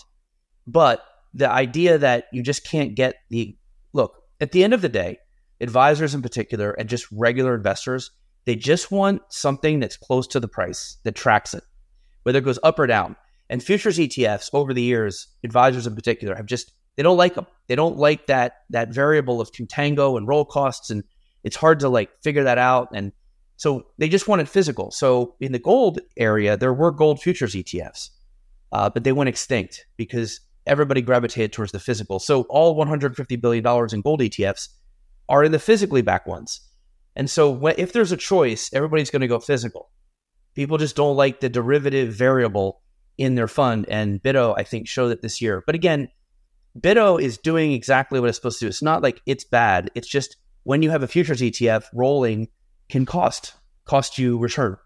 But 0.67 1.03
the 1.33 1.51
idea 1.51 1.97
that 1.97 2.27
you 2.35 2.43
just 2.43 2.67
can't 2.67 2.95
get 2.95 3.15
the 3.31 3.57
look 3.95 4.21
at 4.39 4.53
the 4.53 4.63
end 4.63 4.75
of 4.75 4.83
the 4.83 4.91
day, 4.91 5.17
advisors 5.63 6.15
in 6.15 6.21
particular, 6.21 6.73
and 6.73 6.87
just 6.87 7.11
regular 7.11 7.55
investors, 7.55 8.11
they 8.45 8.57
just 8.57 8.91
want 8.91 9.23
something 9.31 9.81
that's 9.81 9.97
close 9.97 10.27
to 10.27 10.41
the 10.41 10.49
price 10.49 10.99
that 11.05 11.15
tracks 11.15 11.55
it, 11.55 11.65
whether 12.25 12.41
it 12.41 12.45
goes 12.45 12.59
up 12.63 12.79
or 12.79 12.87
down. 12.87 13.17
And 13.49 13.63
futures 13.63 13.99
ETFs 13.99 14.51
over 14.53 14.75
the 14.75 14.83
years, 14.83 15.29
advisors 15.45 15.87
in 15.87 15.95
particular, 15.95 16.35
have 16.35 16.47
just 16.47 16.73
they 16.97 17.03
don't 17.03 17.17
like 17.17 17.35
them. 17.35 17.47
They 17.69 17.77
don't 17.77 17.97
like 17.97 18.27
that 18.27 18.63
that 18.71 18.89
variable 18.93 19.41
of 19.41 19.53
contango 19.53 20.17
and 20.17 20.27
roll 20.27 20.45
costs, 20.45 20.91
and 20.91 21.05
it's 21.45 21.57
hard 21.57 21.81
to 21.81 21.89
like 21.89 22.11
figure 22.23 22.45
that 22.45 22.59
out. 22.59 22.89
And 22.93 23.13
so 23.57 23.87
they 23.99 24.09
just 24.09 24.29
wanted 24.29 24.49
physical. 24.49 24.91
So 24.91 25.35
in 25.41 25.53
the 25.53 25.59
gold 25.59 26.01
area, 26.17 26.57
there 26.57 26.75
were 26.75 26.91
gold 26.91 27.21
futures 27.21 27.55
ETFs, 27.55 28.11
uh, 28.73 28.91
but 28.91 29.05
they 29.05 29.13
went 29.13 29.29
extinct 29.29 29.87
because 29.97 30.41
everybody 30.67 31.01
gravitated 31.01 31.53
towards 31.53 31.73
the 31.73 31.79
physical. 31.79 32.19
So 32.19 32.43
all 32.43 32.75
150 32.75 33.37
billion 33.37 33.63
dollars 33.63 33.93
in 33.93 34.01
gold 34.01 34.21
ETFs 34.21 34.69
are 35.29 35.45
in 35.45 35.53
the 35.53 35.59
physically 35.59 36.03
backed 36.03 36.27
ones. 36.27 36.61
And 37.15 37.31
so 37.31 37.67
if 37.79 37.93
there's 37.93 38.13
a 38.13 38.17
choice, 38.17 38.71
everybody's 38.73 39.11
going 39.11 39.23
to 39.23 39.29
go 39.29 39.41
physical. 39.41 39.91
People 40.55 40.79
just 40.79 40.97
don't 40.97 41.17
like 41.17 41.41
the 41.41 41.49
derivative 41.49 42.15
variable 42.15 42.83
in 43.19 43.35
their 43.35 43.49
fund. 43.49 43.87
And 43.89 44.23
BITO, 44.23 44.55
I 44.57 44.63
think, 44.65 44.89
showed 44.89 45.13
it 45.13 45.23
this 45.23 45.41
year. 45.41 45.63
But 45.65 45.75
again, 45.75 46.09
BITO 46.81 47.17
is 47.17 47.39
doing 47.39 47.73
exactly 47.73 48.21
what 48.21 48.29
it's 48.29 48.39
supposed 48.39 48.59
to 48.61 48.67
do. 48.67 48.69
It's 48.69 48.83
not 48.83 49.03
like 49.03 49.23
it's 49.27 49.45
bad. 49.45 49.91
It's 49.95 50.09
just 50.09 50.37
when 50.65 50.83
you 50.83 50.91
have 50.91 51.03
a 51.03 51.09
futures 51.09 51.41
ETF 51.41 51.85
rolling 51.95 52.49
can 52.89 53.07
cost 53.07 53.55
cost 53.85 54.19
you 54.19 54.37
return. 54.37 54.77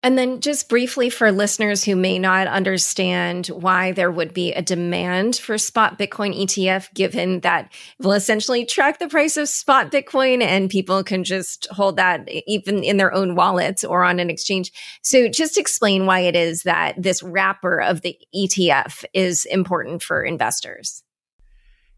And 0.00 0.16
then, 0.16 0.40
just 0.40 0.68
briefly 0.68 1.10
for 1.10 1.32
listeners 1.32 1.82
who 1.82 1.96
may 1.96 2.20
not 2.20 2.46
understand 2.46 3.48
why 3.48 3.90
there 3.90 4.12
would 4.12 4.32
be 4.32 4.52
a 4.52 4.62
demand 4.62 5.34
for 5.34 5.58
spot 5.58 5.98
Bitcoin 5.98 6.40
ETF, 6.40 6.94
given 6.94 7.40
that 7.40 7.72
will 7.98 8.12
essentially 8.12 8.64
track 8.64 9.00
the 9.00 9.08
price 9.08 9.36
of 9.36 9.48
spot 9.48 9.90
Bitcoin 9.90 10.40
and 10.40 10.70
people 10.70 11.02
can 11.02 11.24
just 11.24 11.66
hold 11.72 11.96
that 11.96 12.28
even 12.46 12.84
in 12.84 12.96
their 12.96 13.12
own 13.12 13.34
wallets 13.34 13.82
or 13.82 14.04
on 14.04 14.20
an 14.20 14.30
exchange. 14.30 14.70
So, 15.02 15.28
just 15.28 15.58
explain 15.58 16.06
why 16.06 16.20
it 16.20 16.36
is 16.36 16.62
that 16.62 16.94
this 16.96 17.20
wrapper 17.20 17.80
of 17.80 18.02
the 18.02 18.16
ETF 18.32 19.04
is 19.12 19.46
important 19.46 20.00
for 20.00 20.22
investors. 20.22 21.02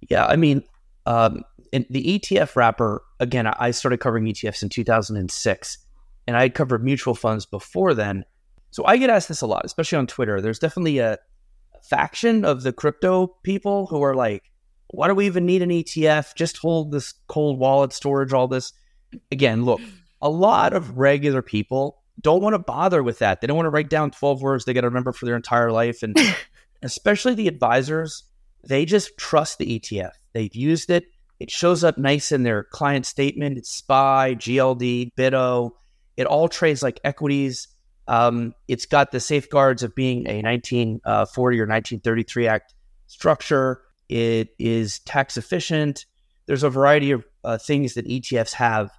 Yeah, 0.08 0.24
I 0.24 0.36
mean, 0.36 0.62
um, 1.04 1.44
the 1.70 2.18
ETF 2.18 2.56
wrapper, 2.56 3.02
again, 3.20 3.46
I 3.46 3.72
started 3.72 3.98
covering 3.98 4.24
ETFs 4.24 4.62
in 4.62 4.70
2006 4.70 5.78
and 6.30 6.36
I 6.36 6.42
had 6.42 6.54
covered 6.54 6.84
mutual 6.84 7.16
funds 7.16 7.44
before 7.44 7.92
then. 7.92 8.24
So 8.70 8.86
I 8.86 8.98
get 8.98 9.10
asked 9.10 9.26
this 9.26 9.40
a 9.40 9.48
lot, 9.48 9.64
especially 9.64 9.98
on 9.98 10.06
Twitter. 10.06 10.40
There's 10.40 10.60
definitely 10.60 10.98
a 10.98 11.18
faction 11.82 12.44
of 12.44 12.62
the 12.62 12.72
crypto 12.72 13.26
people 13.42 13.86
who 13.86 14.00
are 14.02 14.14
like, 14.14 14.44
why 14.90 15.08
do 15.08 15.14
we 15.16 15.26
even 15.26 15.44
need 15.44 15.60
an 15.60 15.70
ETF? 15.70 16.36
Just 16.36 16.58
hold 16.58 16.92
this 16.92 17.14
cold 17.26 17.58
wallet 17.58 17.92
storage, 17.92 18.32
all 18.32 18.46
this. 18.46 18.72
Again, 19.32 19.64
look, 19.64 19.80
a 20.22 20.30
lot 20.30 20.72
of 20.72 20.98
regular 20.98 21.42
people 21.42 22.00
don't 22.20 22.42
want 22.42 22.54
to 22.54 22.60
bother 22.60 23.02
with 23.02 23.18
that. 23.18 23.40
They 23.40 23.48
don't 23.48 23.56
want 23.56 23.66
to 23.66 23.70
write 23.70 23.90
down 23.90 24.12
12 24.12 24.40
words 24.40 24.64
they 24.64 24.72
got 24.72 24.82
to 24.82 24.88
remember 24.88 25.12
for 25.12 25.26
their 25.26 25.34
entire 25.34 25.72
life. 25.72 26.04
And 26.04 26.16
especially 26.82 27.34
the 27.34 27.48
advisors, 27.48 28.22
they 28.68 28.84
just 28.84 29.18
trust 29.18 29.58
the 29.58 29.80
ETF. 29.80 30.12
They've 30.32 30.54
used 30.54 30.90
it. 30.90 31.06
It 31.40 31.50
shows 31.50 31.82
up 31.82 31.98
nice 31.98 32.30
in 32.30 32.44
their 32.44 32.64
client 32.64 33.04
statement. 33.04 33.58
It's 33.58 33.70
SPY, 33.70 34.36
GLD, 34.36 35.10
BITO, 35.16 35.74
it 36.20 36.26
all 36.26 36.48
trades 36.48 36.82
like 36.82 37.00
equities. 37.02 37.68
Um, 38.06 38.54
it's 38.68 38.84
got 38.84 39.10
the 39.10 39.20
safeguards 39.20 39.82
of 39.82 39.94
being 39.94 40.28
a 40.28 40.42
1940 40.42 41.02
uh, 41.06 41.62
or 41.62 41.66
1933 41.66 42.46
Act 42.46 42.74
structure. 43.06 43.80
It 44.10 44.50
is 44.58 44.98
tax 45.00 45.38
efficient. 45.38 46.04
There's 46.44 46.62
a 46.62 46.68
variety 46.68 47.12
of 47.12 47.24
uh, 47.42 47.56
things 47.56 47.94
that 47.94 48.06
ETFs 48.06 48.52
have 48.52 48.90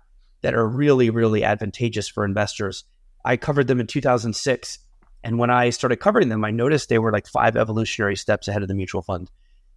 that 0.41 0.55
are 0.55 0.67
really, 0.67 1.11
really 1.11 1.43
advantageous 1.43 2.07
for 2.07 2.25
investors. 2.25 2.85
I 3.23 3.37
covered 3.37 3.67
them 3.67 3.79
in 3.79 3.85
2006. 3.85 4.79
And 5.23 5.37
when 5.37 5.51
I 5.51 5.69
started 5.69 5.97
covering 5.97 6.29
them, 6.29 6.43
I 6.43 6.49
noticed 6.49 6.89
they 6.89 6.97
were 6.97 7.11
like 7.11 7.27
five 7.27 7.55
evolutionary 7.55 8.15
steps 8.15 8.47
ahead 8.47 8.63
of 8.63 8.67
the 8.67 8.73
mutual 8.73 9.03
fund. 9.03 9.29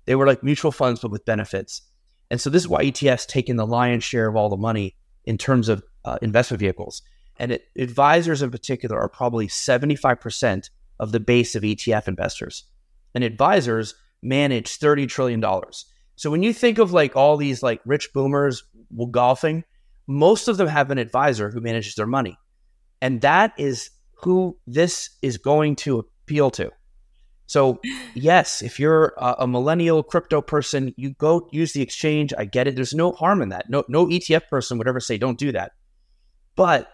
They 0.06 0.14
were 0.14 0.26
like 0.26 0.42
mutual 0.42 0.72
funds, 0.72 1.00
but 1.00 1.10
with 1.10 1.26
benefits. 1.26 1.82
And 2.30 2.40
so 2.40 2.48
this 2.48 2.62
is 2.62 2.68
why 2.68 2.84
ETFs 2.84 3.26
taking 3.26 3.56
the 3.56 3.66
lion's 3.66 4.04
share 4.04 4.28
of 4.28 4.36
all 4.36 4.48
the 4.48 4.56
money 4.56 4.96
in 5.26 5.36
terms 5.36 5.68
of 5.68 5.82
uh, 6.06 6.16
investment 6.22 6.60
vehicles. 6.60 7.02
And 7.36 7.52
it, 7.52 7.64
advisors 7.76 8.42
in 8.42 8.50
particular 8.50 8.98
are 8.98 9.08
probably 9.08 9.48
75% 9.48 10.70
of 11.00 11.12
the 11.12 11.20
base 11.20 11.54
of 11.54 11.62
ETF 11.62 12.08
investors. 12.08 12.64
And 13.14 13.24
advisors 13.24 13.94
manage 14.22 14.78
$30 14.78 15.08
trillion. 15.08 15.44
So 16.16 16.30
when 16.30 16.42
you 16.42 16.52
think 16.52 16.78
of 16.78 16.92
like 16.92 17.16
all 17.16 17.36
these 17.36 17.62
like 17.62 17.80
rich 17.84 18.12
boomers 18.12 18.62
golfing, 19.10 19.64
most 20.06 20.48
of 20.48 20.56
them 20.56 20.68
have 20.68 20.90
an 20.90 20.98
advisor 20.98 21.50
who 21.50 21.60
manages 21.60 21.94
their 21.94 22.06
money. 22.06 22.38
And 23.00 23.20
that 23.22 23.52
is 23.58 23.90
who 24.22 24.56
this 24.66 25.10
is 25.22 25.36
going 25.36 25.76
to 25.76 26.06
appeal 26.24 26.50
to. 26.52 26.70
So, 27.46 27.80
yes, 28.14 28.62
if 28.62 28.80
you're 28.80 29.12
a, 29.18 29.36
a, 29.40 29.46
millennial 29.46 30.02
crypto 30.02 30.40
person, 30.40 30.94
you 30.96 31.10
go 31.10 31.46
use 31.52 31.74
the 31.74 31.82
exchange. 31.82 32.32
I 32.38 32.46
get 32.46 32.66
it. 32.66 32.74
There's 32.74 32.94
no 32.94 33.12
harm 33.12 33.42
in 33.42 33.50
that. 33.50 33.68
No, 33.68 33.84
no 33.86 34.06
ETF 34.06 34.48
person 34.48 34.78
would 34.78 34.88
ever 34.88 35.00
say 35.00 35.18
don't 35.18 35.38
do 35.38 35.52
that. 35.52 35.72
But 36.56 36.88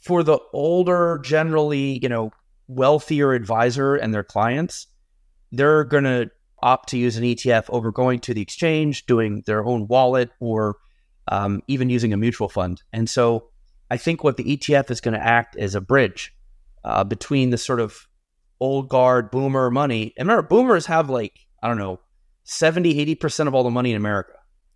for 0.00 0.22
the 0.22 0.38
older, 0.52 1.20
generally, 1.22 1.98
you 2.02 2.08
know, 2.08 2.32
wealthier 2.68 3.32
advisor 3.32 3.96
and 3.96 4.14
their 4.14 4.24
clients, 4.24 4.86
they're 5.52 5.84
going 5.84 6.04
to 6.04 6.30
opt 6.62 6.90
to 6.90 6.98
use 6.98 7.16
an 7.16 7.24
ETF 7.24 7.64
over 7.70 7.90
going 7.90 8.20
to 8.20 8.34
the 8.34 8.42
exchange, 8.42 9.06
doing 9.06 9.42
their 9.46 9.64
own 9.64 9.86
wallet, 9.88 10.30
or 10.40 10.76
um, 11.28 11.62
even 11.68 11.90
using 11.90 12.12
a 12.12 12.16
mutual 12.16 12.48
fund. 12.48 12.82
And 12.92 13.08
so 13.08 13.48
I 13.90 13.96
think 13.96 14.22
what 14.22 14.36
the 14.36 14.56
ETF 14.56 14.90
is 14.90 15.00
going 15.00 15.14
to 15.14 15.24
act 15.24 15.56
as 15.56 15.74
a 15.74 15.80
bridge 15.80 16.34
uh, 16.84 17.04
between 17.04 17.50
the 17.50 17.58
sort 17.58 17.80
of 17.80 18.06
old 18.60 18.88
guard 18.88 19.30
boomer 19.30 19.70
money. 19.70 20.12
And 20.16 20.28
remember, 20.28 20.48
boomers 20.48 20.86
have 20.86 21.10
like, 21.10 21.38
I 21.62 21.68
don't 21.68 21.78
know, 21.78 22.00
70, 22.44 23.16
80% 23.16 23.46
of 23.46 23.54
all 23.54 23.64
the 23.64 23.70
money 23.70 23.90
in 23.90 23.96
America. 23.96 24.32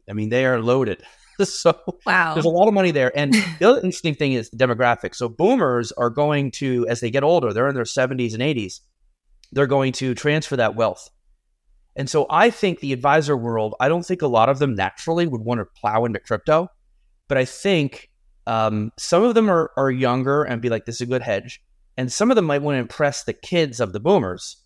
I 0.08 0.12
mean, 0.12 0.28
they 0.28 0.46
are 0.46 0.60
loaded. 0.60 1.02
so 1.44 1.78
wow. 2.06 2.34
there's 2.34 2.46
a 2.46 2.50
lot 2.50 2.68
of 2.68 2.74
money 2.74 2.90
there. 2.90 3.16
And 3.16 3.34
the 3.58 3.68
other 3.68 3.80
interesting 3.80 4.14
thing 4.14 4.32
is 4.32 4.50
the 4.50 4.56
demographics. 4.56 5.16
So 5.16 5.28
boomers 5.28 5.92
are 5.92 6.10
going 6.10 6.50
to, 6.52 6.86
as 6.88 7.00
they 7.00 7.10
get 7.10 7.24
older, 7.24 7.52
they're 7.52 7.68
in 7.68 7.74
their 7.74 7.84
70s 7.84 8.34
and 8.34 8.42
80s, 8.42 8.80
they're 9.52 9.66
going 9.66 9.92
to 9.94 10.14
transfer 10.14 10.56
that 10.56 10.74
wealth. 10.74 11.10
And 11.96 12.10
so 12.10 12.26
I 12.28 12.50
think 12.50 12.80
the 12.80 12.92
advisor 12.92 13.36
world, 13.36 13.76
I 13.78 13.88
don't 13.88 14.04
think 14.04 14.22
a 14.22 14.26
lot 14.26 14.48
of 14.48 14.58
them 14.58 14.74
naturally 14.74 15.26
would 15.26 15.42
want 15.42 15.60
to 15.60 15.80
plow 15.80 16.04
into 16.04 16.18
crypto, 16.18 16.68
but 17.28 17.38
I 17.38 17.44
think 17.44 18.10
um, 18.46 18.92
some 18.98 19.22
of 19.22 19.34
them 19.34 19.48
are, 19.48 19.70
are 19.76 19.90
younger 19.90 20.42
and 20.42 20.60
be 20.60 20.68
like, 20.68 20.86
this 20.86 20.96
is 20.96 21.02
a 21.02 21.06
good 21.06 21.22
hedge. 21.22 21.62
And 21.96 22.12
some 22.12 22.30
of 22.30 22.34
them 22.34 22.46
might 22.46 22.62
want 22.62 22.74
to 22.74 22.80
impress 22.80 23.24
the 23.24 23.32
kids 23.32 23.78
of 23.78 23.92
the 23.92 24.00
boomers 24.00 24.56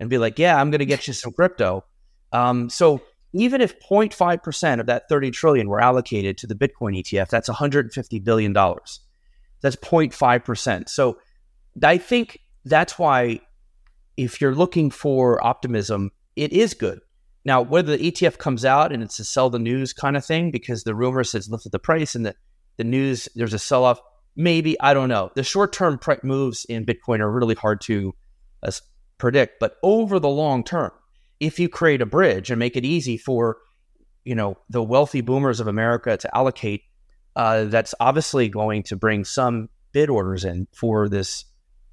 and 0.00 0.08
be 0.08 0.18
like, 0.18 0.38
yeah, 0.38 0.58
I'm 0.58 0.70
going 0.70 0.78
to 0.78 0.86
get 0.86 1.06
you 1.06 1.12
some 1.12 1.32
crypto. 1.32 1.84
Um, 2.32 2.70
so 2.70 3.02
even 3.32 3.60
if 3.60 3.78
0.5% 3.80 4.80
of 4.80 4.86
that 4.86 5.08
30 5.08 5.30
trillion 5.30 5.68
were 5.68 5.80
allocated 5.80 6.38
to 6.38 6.46
the 6.46 6.54
Bitcoin 6.54 6.98
ETF, 6.98 7.28
that's 7.28 7.48
150 7.48 8.18
billion 8.20 8.52
dollars. 8.52 9.00
That's 9.60 9.76
0.5%. 9.76 10.88
So 10.88 11.18
I 11.82 11.98
think 11.98 12.40
that's 12.64 12.98
why 12.98 13.40
if 14.16 14.40
you're 14.40 14.54
looking 14.54 14.90
for 14.90 15.44
optimism, 15.44 16.10
it 16.36 16.52
is 16.52 16.74
good. 16.74 17.00
Now, 17.44 17.62
whether 17.62 17.96
the 17.96 18.10
ETF 18.10 18.38
comes 18.38 18.64
out 18.64 18.92
and 18.92 19.02
it's 19.02 19.18
a 19.18 19.24
sell 19.24 19.50
the 19.50 19.58
news 19.58 19.92
kind 19.92 20.16
of 20.16 20.24
thing 20.24 20.50
because 20.50 20.84
the 20.84 20.94
rumor 20.94 21.24
says 21.24 21.48
lifted 21.48 21.72
the 21.72 21.78
price 21.78 22.14
and 22.14 22.26
the, 22.26 22.34
the 22.76 22.84
news 22.84 23.28
there's 23.34 23.54
a 23.54 23.58
sell 23.58 23.84
off, 23.84 24.00
maybe 24.36 24.78
I 24.80 24.92
don't 24.94 25.08
know. 25.08 25.30
The 25.34 25.42
short 25.42 25.72
term 25.72 25.98
price 25.98 26.20
moves 26.22 26.64
in 26.64 26.84
Bitcoin 26.84 27.20
are 27.20 27.30
really 27.30 27.54
hard 27.54 27.80
to 27.82 28.14
uh, 28.62 28.72
predict, 29.18 29.60
but 29.60 29.76
over 29.82 30.18
the 30.18 30.28
long 30.28 30.64
term, 30.64 30.90
if 31.40 31.58
you 31.58 31.68
create 31.68 32.02
a 32.02 32.06
bridge 32.06 32.50
and 32.50 32.58
make 32.58 32.76
it 32.76 32.84
easy 32.84 33.16
for 33.16 33.58
you 34.24 34.34
know 34.34 34.58
the 34.68 34.82
wealthy 34.82 35.20
boomers 35.20 35.60
of 35.60 35.66
America 35.66 36.16
to 36.16 36.36
allocate, 36.36 36.82
uh, 37.36 37.64
that's 37.64 37.94
obviously 38.00 38.48
going 38.48 38.82
to 38.84 38.96
bring 38.96 39.24
some 39.24 39.68
bid 39.92 40.10
orders 40.10 40.44
in 40.44 40.66
for 40.72 41.08
this 41.08 41.44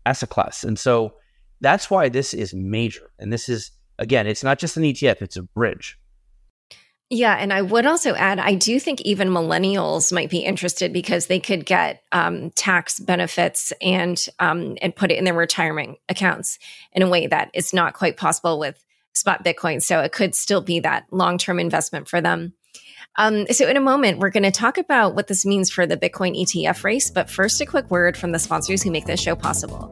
asset 0.05 0.29
class, 0.29 0.63
and 0.63 0.77
so 0.77 1.13
that's 1.61 1.89
why 1.89 2.09
this 2.09 2.33
is 2.33 2.53
major. 2.53 3.11
And 3.19 3.31
this 3.31 3.49
is 3.49 3.71
again, 3.97 4.27
it's 4.27 4.43
not 4.43 4.59
just 4.59 4.77
an 4.77 4.83
ETF; 4.83 5.21
it's 5.21 5.37
a 5.37 5.43
bridge. 5.43 5.97
Yeah, 7.11 7.35
and 7.39 7.53
I 7.53 7.61
would 7.61 7.85
also 7.85 8.15
add, 8.15 8.39
I 8.39 8.55
do 8.55 8.79
think 8.79 8.99
even 9.01 9.29
millennials 9.29 10.11
might 10.11 10.31
be 10.31 10.39
interested 10.39 10.91
because 10.91 11.27
they 11.27 11.39
could 11.39 11.63
get 11.63 12.01
um, 12.11 12.49
tax 12.51 12.99
benefits 12.99 13.71
and 13.79 14.23
um, 14.39 14.75
and 14.81 14.95
put 14.95 15.11
it 15.11 15.19
in 15.19 15.23
their 15.23 15.35
retirement 15.35 15.99
accounts 16.09 16.57
in 16.93 17.03
a 17.03 17.09
way 17.09 17.27
that 17.27 17.51
is 17.53 17.73
not 17.73 17.93
quite 17.93 18.17
possible 18.17 18.57
with 18.57 18.83
spot 19.15 19.43
Bitcoin. 19.43 19.81
So 19.81 20.01
it 20.01 20.11
could 20.11 20.35
still 20.35 20.61
be 20.61 20.79
that 20.81 21.05
long 21.11 21.37
term 21.37 21.59
investment 21.59 22.07
for 22.07 22.21
them. 22.21 22.53
Um, 23.17 23.47
so, 23.47 23.67
in 23.67 23.77
a 23.77 23.81
moment, 23.81 24.19
we're 24.19 24.29
going 24.29 24.43
to 24.43 24.51
talk 24.51 24.77
about 24.77 25.15
what 25.15 25.27
this 25.27 25.45
means 25.45 25.71
for 25.71 25.87
the 25.87 25.95
Bitcoin 25.95 26.37
ETF 26.37 26.83
race. 26.83 27.09
But 27.09 27.29
first, 27.29 27.61
a 27.61 27.65
quick 27.65 27.89
word 27.89 28.17
from 28.17 28.33
the 28.33 28.39
sponsors 28.39 28.83
who 28.83 28.91
make 28.91 29.05
this 29.05 29.21
show 29.21 29.35
possible. 29.35 29.89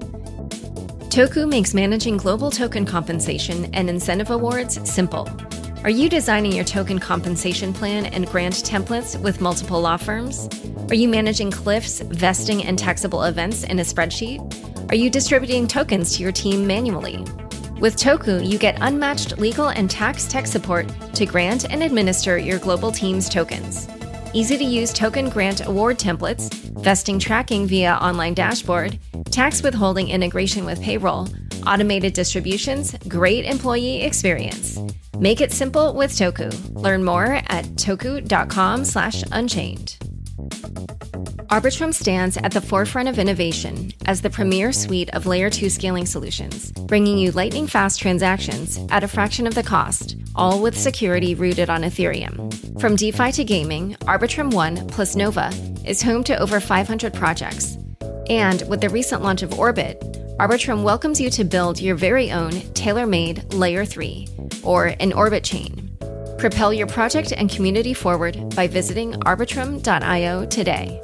Toku 1.10 1.48
makes 1.48 1.74
managing 1.74 2.18
global 2.18 2.52
token 2.52 2.86
compensation 2.86 3.74
and 3.74 3.90
incentive 3.90 4.30
awards 4.30 4.80
simple. 4.90 5.30
Are 5.84 5.90
you 5.90 6.10
designing 6.10 6.54
your 6.54 6.66
token 6.66 6.98
compensation 6.98 7.74
plan 7.74 8.08
and 8.08 8.26
grant 8.28 8.56
templates 8.56 9.20
with 9.22 9.40
multiple 9.40 9.80
law 9.80 9.98
firms? 9.98 10.50
Are 10.90 10.96
you 10.96 11.08
managing 11.08 11.52
cliffs, 11.52 12.00
vesting, 12.00 12.64
and 12.64 12.80
taxable 12.80 13.24
events 13.24 13.64
in 13.64 13.80
a 13.80 13.84
spreadsheet? 13.84 14.92
Are 14.92 14.96
you 14.96 15.10
distributing 15.10 15.68
tokens 15.68 16.16
to 16.16 16.24
your 16.24 16.32
team 16.32 16.66
manually? 16.66 17.24
With 17.80 17.98
Toku, 17.98 18.48
you 18.48 18.58
get 18.58 18.78
unmatched 18.82 19.38
legal 19.38 19.70
and 19.70 19.90
tax 19.90 20.28
tech 20.28 20.48
support 20.48 20.88
to 21.14 21.26
grant 21.26 21.70
and 21.70 21.84
administer 21.84 22.38
your 22.38 22.60
global 22.60 22.92
team's 22.92 23.28
tokens. 23.28 23.88
Easy 24.34 24.58
to 24.58 24.64
use 24.64 24.94
token 24.94 25.30
grant 25.30 25.66
award 25.66 26.00
templates, 26.00 26.54
vesting 26.82 27.20
tracking 27.20 27.68
via 27.68 27.96
online 27.96 28.34
dashboard, 28.34 28.98
tax 29.32 29.62
withholding 29.62 30.10
integration 30.10 30.66
with 30.66 30.82
payroll, 30.82 31.28
automated 31.68 32.14
distributions, 32.14 32.96
great 33.08 33.46
employee 33.46 34.04
experience. 34.04 34.80
Make 35.20 35.42
it 35.42 35.52
simple 35.52 35.94
with 35.94 36.12
Toku. 36.12 36.52
Learn 36.74 37.04
more 37.04 37.42
at 37.48 37.66
toku.com/unchained. 37.76 39.98
Arbitrum 41.54 41.94
stands 41.94 42.36
at 42.38 42.52
the 42.52 42.60
forefront 42.60 43.08
of 43.08 43.20
innovation 43.20 43.92
as 44.08 44.22
the 44.22 44.30
premier 44.32 44.72
suite 44.72 45.12
of 45.12 45.28
layer 45.28 45.52
2 45.52 45.70
scaling 45.70 46.08
solutions, 46.08 46.72
bringing 46.72 47.16
you 47.16 47.30
lightning 47.30 47.68
fast 47.68 48.02
transactions 48.02 48.80
at 48.90 49.04
a 49.04 49.08
fraction 49.08 49.46
of 49.46 49.54
the 49.54 49.62
cost, 49.62 50.16
all 50.34 50.60
with 50.60 50.76
security 50.76 51.36
rooted 51.36 51.70
on 51.70 51.84
Ethereum. 51.84 52.82
From 52.82 52.96
DeFi 52.96 53.32
to 53.34 53.44
gaming, 53.44 53.94
Arbitrum 54.08 54.52
One 54.52 54.88
plus 54.88 55.16
Nova 55.16 55.54
is 55.86 56.02
home 56.02 56.24
to 56.24 56.36
over 56.40 56.60
500 56.60 57.14
projects. 57.14 57.78
And 58.32 58.64
with 58.68 58.82
the 58.82 58.90
recent 58.90 59.22
launch 59.22 59.44
of 59.44 59.60
Orbit, 59.60 60.02
Arbitrum 60.40 60.82
welcomes 60.82 61.22
you 61.22 61.30
to 61.30 61.44
build 61.44 61.80
your 61.80 61.96
very 61.96 62.32
own 62.32 62.62
tailor 62.74 63.06
made 63.06 63.54
Layer 63.54 63.86
3, 63.86 64.28
or 64.64 64.96
an 65.00 65.14
Orbit 65.14 65.44
chain. 65.44 65.96
Propel 66.40 66.74
your 66.74 66.88
project 66.88 67.32
and 67.32 67.48
community 67.48 67.94
forward 67.94 68.56
by 68.56 68.68
visiting 68.68 69.14
arbitrum.io 69.14 70.46
today. 70.48 71.00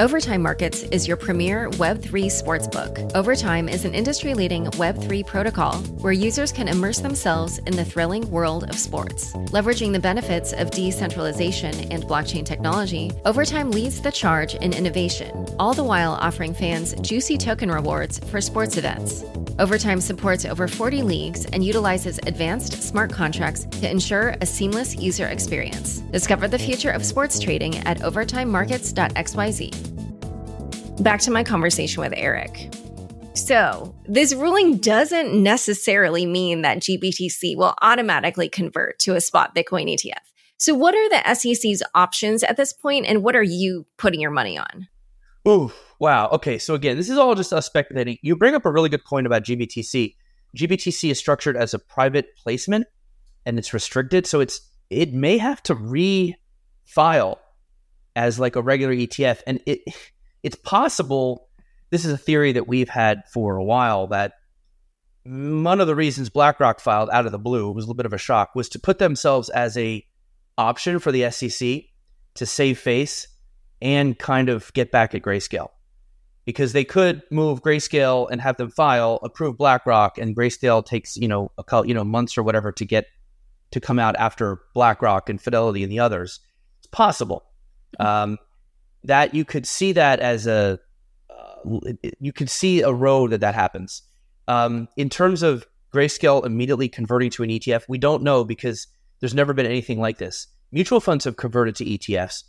Overtime 0.00 0.42
Markets 0.42 0.82
is 0.82 1.06
your 1.06 1.16
premier 1.16 1.70
Web3 1.70 2.26
sportsbook. 2.26 3.14
Overtime 3.14 3.68
is 3.68 3.84
an 3.84 3.94
industry 3.94 4.34
leading 4.34 4.64
Web3 4.72 5.24
protocol 5.24 5.76
where 6.00 6.12
users 6.12 6.50
can 6.50 6.66
immerse 6.66 6.98
themselves 6.98 7.58
in 7.58 7.76
the 7.76 7.84
thrilling 7.84 8.28
world 8.28 8.68
of 8.68 8.76
sports. 8.76 9.32
Leveraging 9.52 9.92
the 9.92 10.00
benefits 10.00 10.52
of 10.52 10.72
decentralization 10.72 11.92
and 11.92 12.02
blockchain 12.02 12.44
technology, 12.44 13.12
Overtime 13.24 13.70
leads 13.70 14.00
the 14.00 14.10
charge 14.10 14.56
in 14.56 14.72
innovation, 14.72 15.46
all 15.60 15.74
the 15.74 15.84
while 15.84 16.14
offering 16.14 16.54
fans 16.54 16.94
juicy 16.94 17.38
token 17.38 17.70
rewards 17.70 18.18
for 18.18 18.40
sports 18.40 18.76
events. 18.76 19.22
Overtime 19.60 20.00
supports 20.00 20.44
over 20.44 20.66
40 20.66 21.02
leagues 21.02 21.44
and 21.46 21.64
utilizes 21.64 22.18
advanced 22.26 22.82
smart 22.82 23.12
contracts 23.12 23.66
to 23.66 23.88
ensure 23.88 24.34
a 24.40 24.46
seamless 24.46 24.96
user 24.96 25.28
experience. 25.28 25.98
Discover 26.10 26.48
the 26.48 26.58
future 26.58 26.90
of 26.90 27.04
sports 27.04 27.38
trading 27.38 27.78
at 27.86 28.00
overtimemarkets.xyz. 28.00 29.83
Back 31.00 31.20
to 31.22 31.30
my 31.30 31.42
conversation 31.42 32.00
with 32.02 32.12
Eric. 32.16 32.72
So, 33.34 33.92
this 34.06 34.32
ruling 34.32 34.76
doesn't 34.76 35.34
necessarily 35.34 36.24
mean 36.24 36.62
that 36.62 36.78
GBTC 36.78 37.56
will 37.56 37.74
automatically 37.82 38.48
convert 38.48 39.00
to 39.00 39.16
a 39.16 39.20
spot 39.20 39.56
Bitcoin 39.56 39.92
ETF. 39.92 40.22
So, 40.56 40.72
what 40.72 40.94
are 40.94 41.08
the 41.08 41.34
SEC's 41.34 41.82
options 41.96 42.44
at 42.44 42.56
this 42.56 42.72
point, 42.72 43.06
and 43.06 43.24
what 43.24 43.34
are 43.34 43.42
you 43.42 43.86
putting 43.96 44.20
your 44.20 44.30
money 44.30 44.56
on? 44.56 44.86
Ooh, 45.48 45.72
wow. 45.98 46.28
Okay, 46.28 46.58
so 46.58 46.74
again, 46.74 46.96
this 46.96 47.10
is 47.10 47.18
all 47.18 47.34
just 47.34 47.52
us 47.52 47.66
speculating. 47.66 48.18
You 48.22 48.36
bring 48.36 48.54
up 48.54 48.64
a 48.64 48.72
really 48.72 48.88
good 48.88 49.04
point 49.04 49.26
about 49.26 49.42
GBTC. 49.42 50.14
GBTC 50.56 51.10
is 51.10 51.18
structured 51.18 51.56
as 51.56 51.74
a 51.74 51.80
private 51.80 52.36
placement 52.36 52.86
and 53.44 53.58
it's 53.58 53.74
restricted, 53.74 54.26
so 54.26 54.38
it's 54.38 54.60
it 54.90 55.12
may 55.12 55.38
have 55.38 55.60
to 55.64 55.74
refile 55.74 57.38
as 58.14 58.38
like 58.38 58.54
a 58.54 58.62
regular 58.62 58.94
ETF, 58.94 59.40
and 59.44 59.60
it 59.66 59.80
it's 60.44 60.54
possible. 60.56 61.48
This 61.90 62.04
is 62.04 62.12
a 62.12 62.18
theory 62.18 62.52
that 62.52 62.68
we've 62.68 62.88
had 62.88 63.22
for 63.32 63.56
a 63.56 63.64
while 63.64 64.06
that 64.08 64.34
one 65.24 65.80
of 65.80 65.86
the 65.86 65.96
reasons 65.96 66.28
BlackRock 66.28 66.80
filed 66.80 67.08
out 67.10 67.24
of 67.24 67.32
the 67.32 67.38
blue 67.38 67.70
it 67.70 67.72
was 67.72 67.84
a 67.84 67.86
little 67.86 67.96
bit 67.96 68.06
of 68.06 68.12
a 68.12 68.18
shock 68.18 68.54
was 68.54 68.68
to 68.68 68.78
put 68.78 68.98
themselves 68.98 69.48
as 69.48 69.76
a 69.78 70.06
option 70.58 70.98
for 70.98 71.10
the 71.10 71.30
SEC 71.30 71.84
to 72.34 72.46
save 72.46 72.78
face 72.78 73.26
and 73.80 74.18
kind 74.18 74.50
of 74.50 74.72
get 74.74 74.92
back 74.92 75.14
at 75.14 75.22
Grayscale 75.22 75.70
because 76.44 76.74
they 76.74 76.84
could 76.84 77.22
move 77.30 77.62
Grayscale 77.62 78.28
and 78.30 78.38
have 78.40 78.58
them 78.58 78.70
file, 78.70 79.18
approve 79.22 79.56
BlackRock, 79.56 80.18
and 80.18 80.36
Grayscale 80.36 80.84
takes 80.84 81.16
you 81.16 81.26
know 81.26 81.50
a 81.56 81.64
couple, 81.64 81.88
you 81.88 81.94
know 81.94 82.04
months 82.04 82.36
or 82.36 82.42
whatever 82.42 82.70
to 82.72 82.84
get 82.84 83.06
to 83.70 83.80
come 83.80 83.98
out 83.98 84.14
after 84.16 84.60
BlackRock 84.74 85.30
and 85.30 85.40
Fidelity 85.40 85.82
and 85.82 85.90
the 85.90 86.00
others. 86.00 86.40
It's 86.80 86.86
possible 86.88 87.46
um, 87.98 88.38
that 89.04 89.34
you 89.34 89.44
could 89.44 89.66
see 89.66 89.92
that 89.92 90.20
as 90.20 90.46
a 90.46 90.78
uh, 91.30 91.80
you 92.20 92.32
could 92.32 92.50
see 92.50 92.82
a 92.82 92.92
road 92.92 93.30
that 93.30 93.40
that 93.40 93.54
happens. 93.54 94.02
Um, 94.48 94.88
in 94.96 95.08
terms 95.08 95.42
of 95.42 95.66
Grayscale 95.94 96.44
immediately 96.44 96.88
converting 96.88 97.30
to 97.30 97.42
an 97.42 97.50
ETF, 97.50 97.84
we 97.88 97.98
don't 97.98 98.22
know 98.22 98.44
because 98.44 98.86
there's 99.20 99.34
never 99.34 99.54
been 99.54 99.66
anything 99.66 100.00
like 100.00 100.18
this. 100.18 100.48
Mutual 100.72 101.00
funds 101.00 101.24
have 101.24 101.36
converted 101.36 101.76
to 101.76 101.84
ETFs 101.84 102.42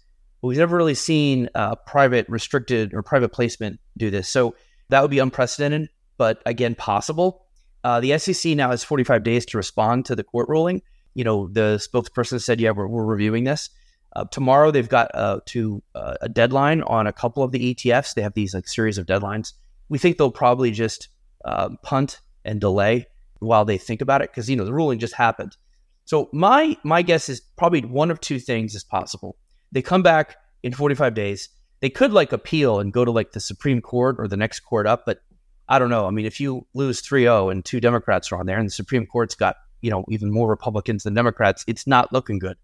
but 0.46 0.50
we've 0.50 0.60
never 0.60 0.78
really 0.78 0.94
seen 0.94 1.50
a 1.56 1.76
private 1.76 2.28
restricted 2.30 2.94
or 2.94 3.02
private 3.02 3.30
placement 3.30 3.80
do 3.98 4.12
this. 4.12 4.30
So 4.30 4.56
that 4.90 5.02
would 5.02 5.10
be 5.10 5.18
unprecedented, 5.18 5.90
but 6.20 6.40
again, 6.46 6.76
possible. 6.76 7.48
Uh, 7.84 8.00
the 8.00 8.16
SEC 8.20 8.56
now 8.56 8.70
has 8.70 8.84
45 8.84 9.24
days 9.24 9.46
to 9.48 9.58
respond 9.58 10.06
to 10.06 10.16
the 10.16 10.24
court 10.24 10.48
ruling. 10.48 10.84
You 11.16 11.24
know, 11.24 11.48
the 11.48 11.78
spokesperson 11.78 12.40
said, 12.40 12.62
yeah, 12.62 12.70
we're, 12.72 12.86
we're 12.86 13.06
reviewing 13.06 13.44
this. 13.44 13.72
Uh, 14.16 14.26
tomorrow, 14.26 14.72
they've 14.72 14.90
got 14.90 15.12
uh, 15.14 15.40
to 15.46 15.84
uh, 15.94 16.16
a 16.22 16.30
deadline 16.30 16.82
on 16.84 17.06
a 17.06 17.14
couple 17.14 17.44
of 17.44 17.52
the 17.52 17.74
ETFs. 17.74 18.14
They 18.14 18.22
have 18.22 18.34
these 18.34 18.54
like 18.54 18.68
series 18.68 18.98
of 18.98 19.06
deadlines. 19.06 19.54
We 19.90 19.98
think 19.98 20.18
they'll 20.18 20.32
probably 20.32 20.72
just 20.72 21.10
um, 21.44 21.78
punt 21.84 22.22
and 22.44 22.62
delay 22.62 23.08
while 23.40 23.66
they 23.66 23.78
think 23.78 24.02
about 24.02 24.22
it 24.22 24.32
because 24.32 24.50
you 24.50 24.56
know 24.56 24.66
the 24.66 24.74
ruling 24.74 25.00
just 25.00 25.14
happened. 25.14 25.58
So 26.06 26.30
my 26.32 26.78
my 26.84 27.02
guess 27.02 27.30
is 27.30 27.42
probably 27.42 27.82
one 27.82 28.12
of 28.12 28.22
two 28.22 28.40
things 28.40 28.74
is 28.76 28.84
possible. 28.84 29.38
They 29.72 29.82
come 29.82 30.04
back 30.04 30.38
in 30.64 30.72
45 30.72 31.14
days. 31.14 31.50
They 31.82 31.90
could 31.90 32.14
like 32.14 32.32
appeal 32.32 32.80
and 32.80 32.94
go 32.94 33.04
to 33.04 33.12
like 33.12 33.34
the 33.34 33.40
Supreme 33.40 33.82
Court 33.82 34.16
or 34.18 34.28
the 34.28 34.38
next 34.38 34.62
court 34.62 34.88
up, 34.88 35.06
but 35.06 35.20
I 35.68 35.80
don't 35.80 35.90
know. 35.90 36.08
I 36.08 36.12
mean, 36.12 36.26
if 36.26 36.40
you 36.40 36.66
lose 36.74 37.02
3-0 37.02 37.52
and 37.52 37.66
two 37.66 37.80
Democrats 37.80 38.32
are 38.32 38.40
on 38.40 38.46
there 38.46 38.58
and 38.58 38.68
the 38.68 38.72
Supreme 38.72 39.06
Court's 39.06 39.36
got, 39.36 39.58
you 39.82 39.90
know, 39.90 40.06
even 40.10 40.32
more 40.32 40.48
Republicans 40.48 41.04
than 41.04 41.14
Democrats, 41.14 41.66
it's 41.68 41.86
not 41.86 42.14
looking 42.14 42.40
good. 42.40 42.56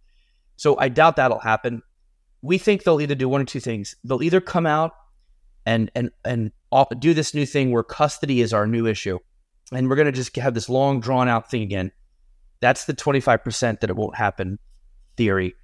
So 0.61 0.77
I 0.77 0.89
doubt 0.89 1.15
that'll 1.15 1.39
happen. 1.39 1.81
We 2.43 2.59
think 2.59 2.83
they'll 2.83 3.01
either 3.01 3.15
do 3.15 3.27
one 3.27 3.41
or 3.41 3.45
two 3.45 3.59
things. 3.59 3.95
They'll 4.03 4.21
either 4.21 4.39
come 4.39 4.67
out 4.67 4.91
and 5.65 5.89
and 5.95 6.11
and 6.23 6.51
do 6.99 7.15
this 7.15 7.33
new 7.33 7.47
thing 7.47 7.71
where 7.71 7.81
custody 7.81 8.41
is 8.41 8.53
our 8.53 8.67
new 8.67 8.85
issue, 8.85 9.17
and 9.73 9.89
we're 9.89 9.95
going 9.95 10.05
to 10.05 10.11
just 10.11 10.35
have 10.35 10.53
this 10.53 10.69
long 10.69 10.99
drawn 10.99 11.27
out 11.27 11.49
thing 11.49 11.63
again. 11.63 11.91
That's 12.59 12.85
the 12.85 12.93
25% 12.93 13.79
that 13.79 13.89
it 13.89 13.95
won't 13.95 14.15
happen 14.15 14.59
theory. 15.17 15.55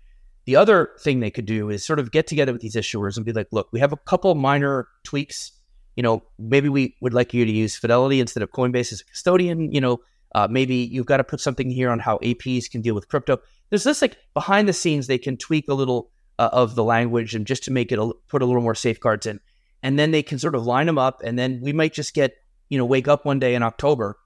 The 0.45 0.55
other 0.55 0.89
thing 0.99 1.19
they 1.19 1.29
could 1.29 1.45
do 1.45 1.69
is 1.69 1.85
sort 1.85 1.99
of 1.99 2.11
get 2.11 2.25
together 2.25 2.51
with 2.51 2.63
these 2.63 2.75
issuers 2.75 3.17
and 3.17 3.25
be 3.25 3.33
like, 3.33 3.49
look, 3.51 3.67
we 3.71 3.79
have 3.79 3.93
a 3.93 3.97
couple 3.97 4.33
minor 4.33 4.87
tweaks. 5.03 5.51
You 5.95 6.01
know, 6.01 6.23
maybe 6.39 6.69
we 6.69 6.95
would 7.01 7.13
like 7.13 7.35
you 7.35 7.45
to 7.45 7.51
use 7.51 7.75
Fidelity 7.75 8.19
instead 8.19 8.41
of 8.41 8.49
Coinbase 8.49 8.91
as 8.91 9.01
a 9.01 9.05
custodian. 9.05 9.71
You 9.71 9.79
know, 9.79 9.99
uh, 10.35 10.47
maybe 10.49 10.75
you've 10.75 11.05
got 11.05 11.17
to 11.17 11.23
put 11.23 11.41
something 11.41 11.69
here 11.69 11.89
on 11.89 11.99
how 11.99 12.17
APs 12.19 12.69
can 12.69 12.81
deal 12.81 12.95
with 12.95 13.07
crypto. 13.07 13.39
There's 13.69 13.83
this 13.83 14.01
like 14.01 14.17
behind 14.33 14.67
the 14.67 14.73
scenes, 14.73 15.07
they 15.07 15.17
can 15.17 15.37
tweak 15.37 15.67
a 15.67 15.73
little 15.73 16.11
uh, 16.39 16.49
of 16.51 16.75
the 16.75 16.83
language 16.83 17.33
and 17.33 17.45
just 17.45 17.63
to 17.63 17.71
make 17.71 17.91
it 17.91 17.99
a, 17.99 18.11
put 18.27 18.41
a 18.41 18.45
little 18.45 18.61
more 18.61 18.75
safeguards 18.75 19.25
in. 19.25 19.39
And 19.83 19.97
then 19.97 20.11
they 20.11 20.23
can 20.23 20.39
sort 20.39 20.55
of 20.55 20.65
line 20.65 20.85
them 20.87 20.97
up. 20.97 21.21
And 21.23 21.37
then 21.37 21.59
we 21.61 21.73
might 21.73 21.93
just 21.93 22.13
get, 22.13 22.35
you 22.69 22.77
know, 22.77 22.85
wake 22.85 23.07
up 23.07 23.25
one 23.25 23.39
day 23.39 23.55
in 23.55 23.63
October 23.63 24.17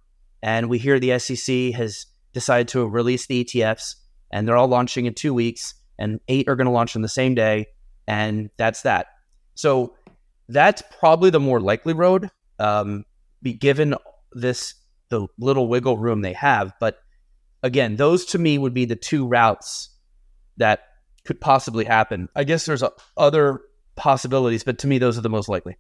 and 0.42 0.70
we 0.70 0.78
hear 0.78 1.00
the 1.00 1.20
SEC 1.20 1.74
has 1.74 2.06
decided 2.34 2.68
to 2.70 2.88
release 2.88 3.28
the 3.28 3.44
ETFs 3.44 3.96
and 4.32 4.48
they're 4.48 4.58
all 4.58 4.68
launching 4.68 5.06
in 5.06 5.14
two 5.14 5.34
weeks 5.34 5.76
and 6.02 6.20
eight 6.28 6.50
are 6.50 6.56
going 6.56 6.66
to 6.66 6.72
launch 6.72 6.96
on 6.96 7.04
the 7.04 7.08
same 7.08 7.36
day, 7.36 7.68
and 8.08 8.50
that's 8.58 8.82
that. 8.82 9.08
So 9.54 9.96
that's 10.50 10.82
probably 11.00 11.30
the 11.30 11.40
more 11.40 11.62
likely 11.62 11.94
road, 11.94 12.30
um, 12.58 13.06
given 13.60 13.94
this 14.34 14.74
the 15.12 15.28
little 15.38 15.68
wiggle 15.68 15.98
room 16.00 16.22
they 16.22 16.34
have. 16.34 16.74
But 16.80 16.98
again, 17.62 17.98
those 17.98 18.26
to 18.28 18.40
me 18.40 18.58
would 18.58 18.74
be 18.74 18.86
the 18.86 18.96
two 18.96 19.28
routes 19.28 19.96
that 20.58 20.80
could 21.26 21.40
possibly 21.40 21.86
happen. 21.86 22.30
I 22.36 22.44
guess 22.44 22.66
there's 22.66 22.82
a, 22.82 22.92
other 23.16 23.62
possibilities, 23.96 24.64
but 24.64 24.80
to 24.80 24.88
me, 24.88 24.98
those 24.98 25.20
are 25.20 25.22
the 25.22 25.30
most 25.30 25.48
likely. 25.48 25.78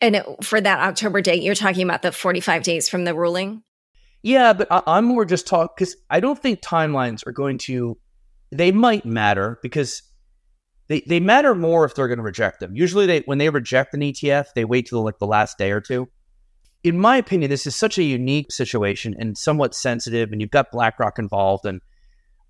And 0.00 0.22
for 0.42 0.58
that 0.58 0.80
October 0.80 1.20
date, 1.20 1.42
you're 1.42 1.54
talking 1.54 1.82
about 1.82 2.00
the 2.00 2.12
45 2.12 2.62
days 2.62 2.88
from 2.88 3.04
the 3.04 3.14
ruling? 3.14 3.62
Yeah, 4.22 4.54
but 4.54 4.68
I, 4.70 4.98
am 4.98 5.04
more 5.04 5.26
just 5.26 5.46
talk 5.46 5.76
because 5.76 5.96
I 6.08 6.20
don't 6.20 6.38
think 6.38 6.62
timelines 6.62 7.26
are 7.26 7.32
going 7.32 7.58
to 7.58 7.98
they 8.52 8.72
might 8.72 9.04
matter 9.04 9.58
because 9.62 10.02
they, 10.88 11.00
they 11.06 11.20
matter 11.20 11.54
more 11.54 11.84
if 11.84 11.94
they're 11.94 12.08
going 12.08 12.18
to 12.18 12.24
reject 12.24 12.60
them. 12.60 12.74
Usually, 12.74 13.06
they 13.06 13.20
when 13.20 13.38
they 13.38 13.48
reject 13.48 13.94
an 13.94 14.00
ETF, 14.00 14.46
they 14.54 14.64
wait 14.64 14.88
till 14.88 15.04
like 15.04 15.18
the 15.18 15.26
last 15.26 15.56
day 15.56 15.70
or 15.70 15.80
two. 15.80 16.08
In 16.82 16.98
my 16.98 17.16
opinion, 17.16 17.50
this 17.50 17.66
is 17.66 17.76
such 17.76 17.98
a 17.98 18.02
unique 18.02 18.52
situation 18.52 19.14
and 19.18 19.36
somewhat 19.36 19.74
sensitive, 19.74 20.32
and 20.32 20.40
you've 20.40 20.50
got 20.50 20.72
BlackRock 20.72 21.18
involved, 21.18 21.66
and 21.66 21.80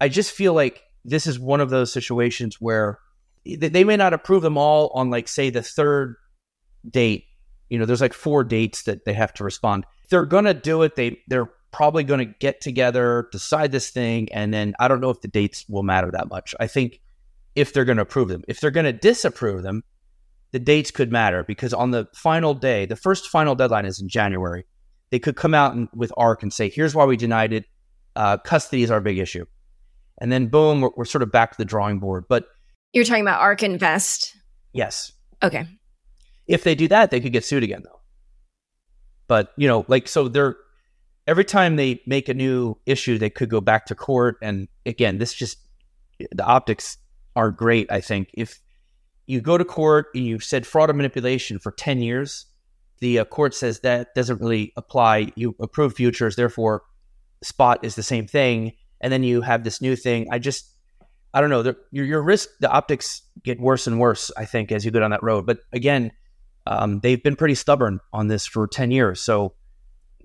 I 0.01 0.09
just 0.09 0.31
feel 0.31 0.55
like 0.55 0.83
this 1.05 1.27
is 1.27 1.39
one 1.39 1.61
of 1.61 1.71
those 1.71 1.93
situations 1.93 2.61
where 2.61 2.99
they 3.45 3.85
may 3.85 3.97
not 3.97 4.13
approve 4.13 4.43
them 4.43 4.59
all 4.59 4.91
on 4.95 5.11
like 5.11 5.27
say 5.27 5.51
the 5.51 5.63
third 5.63 6.15
date. 6.89 7.25
You 7.69 7.79
know, 7.79 7.87
there's 7.87 8.01
like 8.01 8.13
four 8.13 8.45
dates 8.45 8.85
that 8.85 9.05
they 9.05 9.15
have 9.15 9.33
to 9.35 9.45
respond. 9.45 9.87
They're 10.11 10.27
gonna 10.27 10.55
do 10.55 10.83
it. 10.83 10.97
They 10.97 11.19
they're 11.29 11.51
probably 11.73 12.05
going 12.05 12.19
to 12.19 12.35
get 12.41 12.61
together, 12.61 13.29
decide 13.33 13.73
this 13.73 13.91
thing, 13.91 14.33
and 14.33 14.53
then 14.53 14.75
I 14.79 14.89
don't 14.89 15.01
know 15.01 15.11
if 15.11 15.21
the 15.21 15.29
dates 15.29 15.65
will 15.69 15.83
matter 15.83 16.11
that 16.13 16.29
much. 16.29 16.55
I 16.59 16.67
think 16.67 17.01
if 17.55 17.73
they're 17.73 17.85
going 17.85 17.97
to 17.97 18.03
approve 18.03 18.29
them, 18.29 18.43
if 18.49 18.61
they're 18.61 18.71
going 18.71 18.87
to 18.87 18.93
disapprove 18.93 19.63
them, 19.63 19.83
the 20.53 20.59
dates 20.59 20.91
could 20.91 21.13
matter 21.13 21.45
because 21.45 21.73
on 21.73 21.91
the 21.91 22.07
final 22.15 22.55
day, 22.55 22.87
the 22.87 22.97
first 22.97 23.29
final 23.29 23.55
deadline 23.55 23.87
is 23.87 24.01
in 24.01 24.09
January. 24.09 24.65
They 25.11 25.19
could 25.19 25.37
come 25.37 25.55
out 25.55 25.75
and, 25.75 25.89
with 25.95 26.13
ARK 26.17 26.43
and 26.43 26.53
say, 26.53 26.69
"Here's 26.69 26.95
why 26.95 27.05
we 27.05 27.17
denied 27.17 27.53
it. 27.53 27.65
Uh, 28.17 28.37
custody 28.39 28.83
is 28.83 28.91
our 28.91 29.01
big 29.01 29.19
issue," 29.19 29.45
and 30.21 30.31
then 30.31 30.49
boom, 30.49 30.81
we're, 30.81 30.91
we're 30.97 31.05
sort 31.05 31.23
of 31.23 31.33
back 31.33 31.53
to 31.53 31.59
the 31.59 31.65
drawing 31.65 31.99
board. 31.99 32.25
But 32.29 32.47
you're 32.93 33.05
talking 33.05 33.23
about 33.23 33.41
ARK 33.41 33.63
Invest. 33.63 34.37
Yes. 34.73 35.13
Okay. 35.43 35.67
If 36.47 36.65
they 36.65 36.75
do 36.75 36.89
that, 36.89 37.11
they 37.11 37.21
could 37.21 37.33
get 37.33 37.45
sued 37.45 37.63
again, 37.63 37.83
though. 37.85 38.01
But 39.29 39.53
you 39.57 39.69
know, 39.69 39.85
like 39.89 40.09
so, 40.09 40.29
they're 40.29 40.57
every 41.27 41.45
time 41.45 41.77
they 41.77 42.03
make 42.07 42.29
a 42.29 42.35
new 42.35 42.77
issue, 42.87 43.19
they 43.19 43.31
could 43.31 43.49
go 43.49 43.61
back 43.61 43.87
to 43.87 43.95
court. 43.95 44.37
And 44.43 44.67
again, 44.85 45.19
this 45.19 45.33
just 45.33 45.59
the 46.33 46.45
optics 46.45 46.99
are 47.37 47.51
great. 47.51 47.91
I 47.91 48.01
think 48.01 48.31
if 48.35 48.61
you 49.31 49.41
go 49.41 49.59
to 49.59 49.65
court 49.65 50.07
and 50.15 50.25
you've 50.25 50.45
said 50.45 50.67
fraud 50.67 50.91
and 50.91 50.97
manipulation 50.97 51.59
for 51.59 51.73
ten 51.73 52.01
years, 52.01 52.47
the 53.01 53.21
uh, 53.21 53.25
court 53.25 53.55
says 53.55 53.81
that 53.81 54.15
doesn't 54.15 54.41
really 54.41 54.73
apply. 54.77 55.33
You 55.37 55.55
approve 55.61 55.95
futures, 55.95 56.37
therefore, 56.37 56.83
spot 57.43 57.85
is 57.85 57.95
the 57.95 58.03
same 58.03 58.27
thing. 58.27 58.73
And 59.01 59.13
then 59.13 59.23
you 59.23 59.41
have 59.41 59.65
this 59.65 59.81
new 59.81 59.97
thing. 59.97 60.29
I 60.31 60.39
just 60.39 60.71
I 61.33 61.41
don't 61.41 61.51
know. 61.51 61.63
The, 61.63 61.77
your, 61.93 62.05
your 62.05 62.23
risk, 62.23 62.49
the 62.61 62.71
optics 62.71 63.23
get 63.45 63.61
worse 63.61 63.87
and 63.87 64.01
worse, 64.01 64.33
I 64.37 64.45
think, 64.45 64.73
as 64.73 64.85
you 64.85 64.91
go 64.91 65.01
down 65.01 65.11
that 65.13 65.23
road. 65.23 65.47
But 65.47 65.61
again, 65.73 66.11
um, 66.67 67.01
they've 67.01 67.23
been 67.23 67.37
pretty 67.37 67.55
stubborn 67.55 68.01
on 68.13 68.27
this 68.27 68.47
for 68.47 68.67
10 68.67 68.91
years. 68.91 69.21
So 69.21 69.55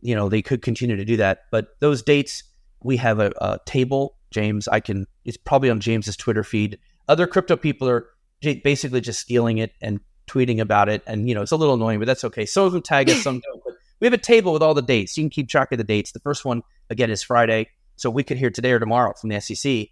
you 0.06 0.14
know, 0.14 0.30
they 0.30 0.44
could 0.44 0.62
continue 0.62 0.96
to 0.96 1.04
do 1.04 1.18
that. 1.18 1.46
But 1.50 1.80
those 1.80 2.04
dates, 2.04 2.44
we 2.84 2.98
have 2.98 3.20
a, 3.20 3.32
a 3.42 3.60
table, 3.66 4.16
James. 4.30 4.68
I 4.68 4.80
can, 4.80 5.08
it's 5.26 5.36
probably 5.36 5.72
on 5.72 5.80
James's 5.80 6.16
Twitter 6.16 6.44
feed. 6.44 6.78
Other 7.08 7.26
crypto 7.26 7.56
people 7.58 7.90
are 7.90 8.08
basically 8.42 9.02
just 9.02 9.20
stealing 9.20 9.58
it 9.58 9.74
and 9.82 10.00
tweeting 10.28 10.60
about 10.60 10.90
it. 10.90 11.02
And, 11.08 11.28
you 11.28 11.36
know, 11.36 11.42
it's 11.42 11.52
a 11.52 11.58
little 11.58 11.76
annoying, 11.76 12.00
but 12.00 12.06
that's 12.06 12.24
okay. 12.24 12.46
Some 12.46 12.66
of 12.66 12.74
them 12.74 12.82
tag 12.82 13.10
us, 13.10 13.24
some 13.24 13.40
don't. 13.46 13.64
But 13.64 13.76
we 14.00 14.06
have 14.06 14.14
a 14.14 14.18
table 14.18 14.54
with 14.54 14.62
all 14.62 14.74
the 14.74 14.82
dates. 14.82 15.18
You 15.18 15.24
can 15.24 15.30
keep 15.30 15.50
track 15.50 15.72
of 15.72 15.78
the 15.78 15.84
dates. 15.84 16.12
The 16.12 16.20
first 16.20 16.46
one, 16.46 16.62
again, 16.90 17.10
is 17.10 17.24
Friday. 17.24 17.70
So 17.96 18.10
we 18.10 18.24
could 18.24 18.38
hear 18.38 18.50
today 18.50 18.72
or 18.72 18.80
tomorrow 18.80 19.14
from 19.14 19.30
the 19.30 19.40
SEC. 19.40 19.88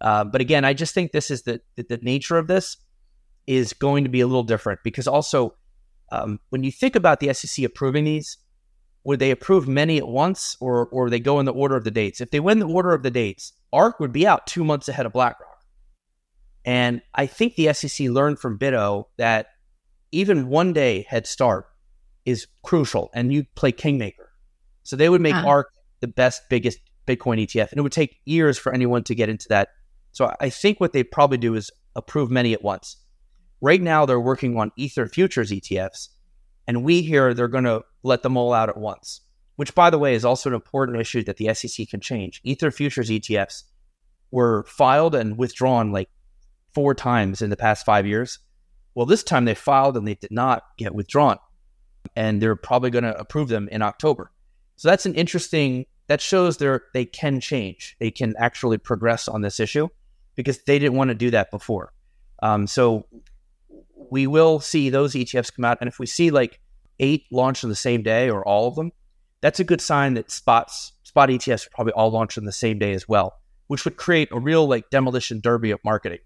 Uh, 0.00 0.24
but 0.24 0.40
again, 0.40 0.64
I 0.64 0.74
just 0.74 0.92
think 0.92 1.12
this 1.12 1.30
is 1.30 1.42
the, 1.42 1.60
the, 1.76 1.84
the 1.84 1.96
nature 1.98 2.36
of 2.36 2.46
this 2.46 2.76
is 3.46 3.72
going 3.72 4.04
to 4.04 4.10
be 4.10 4.20
a 4.20 4.26
little 4.26 4.42
different 4.42 4.80
because 4.82 5.06
also 5.06 5.54
um, 6.10 6.40
when 6.50 6.64
you 6.64 6.72
think 6.72 6.96
about 6.96 7.20
the 7.20 7.32
SEC 7.32 7.64
approving 7.64 8.04
these, 8.04 8.38
would 9.04 9.18
they 9.18 9.30
approve 9.30 9.68
many 9.68 9.98
at 9.98 10.08
once 10.08 10.56
or 10.60 10.86
or 10.86 11.10
they 11.10 11.20
go 11.20 11.38
in 11.38 11.46
the 11.46 11.52
order 11.52 11.76
of 11.76 11.84
the 11.84 11.90
dates? 11.90 12.20
If 12.20 12.30
they 12.30 12.40
win 12.40 12.58
the 12.58 12.66
order 12.66 12.92
of 12.92 13.02
the 13.02 13.10
dates, 13.10 13.52
ARK 13.72 14.00
would 14.00 14.12
be 14.12 14.26
out 14.26 14.46
two 14.46 14.64
months 14.64 14.88
ahead 14.88 15.04
of 15.04 15.12
BlackRock. 15.12 15.53
And 16.64 17.02
I 17.14 17.26
think 17.26 17.56
the 17.56 17.72
SEC 17.72 18.08
learned 18.08 18.38
from 18.38 18.56
BITO 18.56 19.08
that 19.18 19.48
even 20.12 20.48
one 20.48 20.72
day 20.72 21.04
head 21.08 21.26
start 21.26 21.66
is 22.24 22.46
crucial 22.62 23.10
and 23.14 23.32
you 23.32 23.44
play 23.54 23.72
kingmaker. 23.72 24.30
So 24.82 24.96
they 24.96 25.08
would 25.08 25.20
make 25.20 25.34
uh-huh. 25.34 25.48
ARK 25.48 25.72
the 26.00 26.08
best, 26.08 26.42
biggest 26.48 26.78
Bitcoin 27.06 27.42
ETF. 27.42 27.70
And 27.70 27.78
it 27.78 27.82
would 27.82 27.92
take 27.92 28.20
years 28.24 28.58
for 28.58 28.72
anyone 28.72 29.04
to 29.04 29.14
get 29.14 29.28
into 29.28 29.48
that. 29.48 29.68
So 30.12 30.34
I 30.40 30.50
think 30.50 30.80
what 30.80 30.92
they 30.92 31.02
probably 31.02 31.38
do 31.38 31.54
is 31.54 31.70
approve 31.96 32.30
many 32.30 32.52
at 32.52 32.62
once. 32.62 32.96
Right 33.60 33.80
now, 33.80 34.06
they're 34.06 34.20
working 34.20 34.56
on 34.58 34.72
Ether 34.76 35.06
futures 35.06 35.50
ETFs. 35.50 36.08
And 36.66 36.84
we 36.84 37.02
hear 37.02 37.34
they're 37.34 37.48
going 37.48 37.64
to 37.64 37.82
let 38.02 38.22
them 38.22 38.36
all 38.36 38.52
out 38.52 38.68
at 38.68 38.76
once, 38.76 39.20
which, 39.56 39.74
by 39.74 39.90
the 39.90 39.98
way, 39.98 40.14
is 40.14 40.24
also 40.24 40.48
an 40.48 40.54
important 40.54 40.98
issue 40.98 41.22
that 41.24 41.36
the 41.36 41.52
SEC 41.52 41.88
can 41.88 42.00
change. 42.00 42.40
Ether 42.42 42.70
futures 42.70 43.10
ETFs 43.10 43.64
were 44.30 44.64
filed 44.64 45.14
and 45.14 45.36
withdrawn 45.36 45.92
like 45.92 46.08
four 46.74 46.94
times 46.94 47.40
in 47.40 47.50
the 47.50 47.56
past 47.56 47.86
five 47.86 48.06
years. 48.06 48.40
Well, 48.94 49.06
this 49.06 49.22
time 49.22 49.44
they 49.44 49.54
filed 49.54 49.96
and 49.96 50.06
they 50.06 50.14
did 50.14 50.30
not 50.30 50.64
get 50.76 50.94
withdrawn. 50.94 51.38
And 52.14 52.40
they're 52.40 52.56
probably 52.56 52.90
going 52.90 53.04
to 53.04 53.18
approve 53.18 53.48
them 53.48 53.68
in 53.72 53.82
October. 53.82 54.30
So 54.76 54.88
that's 54.88 55.06
an 55.06 55.14
interesting, 55.14 55.86
that 56.08 56.20
shows 56.20 56.58
they 56.58 56.78
they 56.92 57.04
can 57.04 57.40
change. 57.40 57.96
They 57.98 58.10
can 58.10 58.34
actually 58.38 58.78
progress 58.78 59.26
on 59.26 59.40
this 59.40 59.58
issue 59.58 59.88
because 60.34 60.58
they 60.64 60.78
didn't 60.78 60.96
want 60.96 61.08
to 61.08 61.14
do 61.14 61.30
that 61.30 61.50
before. 61.50 61.92
Um, 62.42 62.66
so 62.66 63.06
we 64.10 64.26
will 64.26 64.60
see 64.60 64.90
those 64.90 65.14
ETFs 65.14 65.54
come 65.54 65.64
out. 65.64 65.78
And 65.80 65.88
if 65.88 65.98
we 65.98 66.06
see 66.06 66.30
like 66.30 66.60
eight 67.00 67.24
launch 67.30 67.64
on 67.64 67.70
the 67.70 67.76
same 67.76 68.02
day 68.02 68.28
or 68.28 68.46
all 68.46 68.68
of 68.68 68.74
them, 68.74 68.92
that's 69.40 69.60
a 69.60 69.64
good 69.64 69.80
sign 69.80 70.14
that 70.14 70.30
spots 70.30 70.92
spot 71.04 71.30
ETFs 71.30 71.66
are 71.66 71.70
probably 71.70 71.92
all 71.94 72.10
launched 72.10 72.36
on 72.36 72.44
the 72.44 72.52
same 72.52 72.78
day 72.78 72.92
as 72.92 73.08
well, 73.08 73.34
which 73.68 73.84
would 73.84 73.96
create 73.96 74.28
a 74.30 74.38
real 74.38 74.66
like 74.66 74.90
demolition 74.90 75.40
derby 75.40 75.70
of 75.70 75.80
marketing 75.84 76.18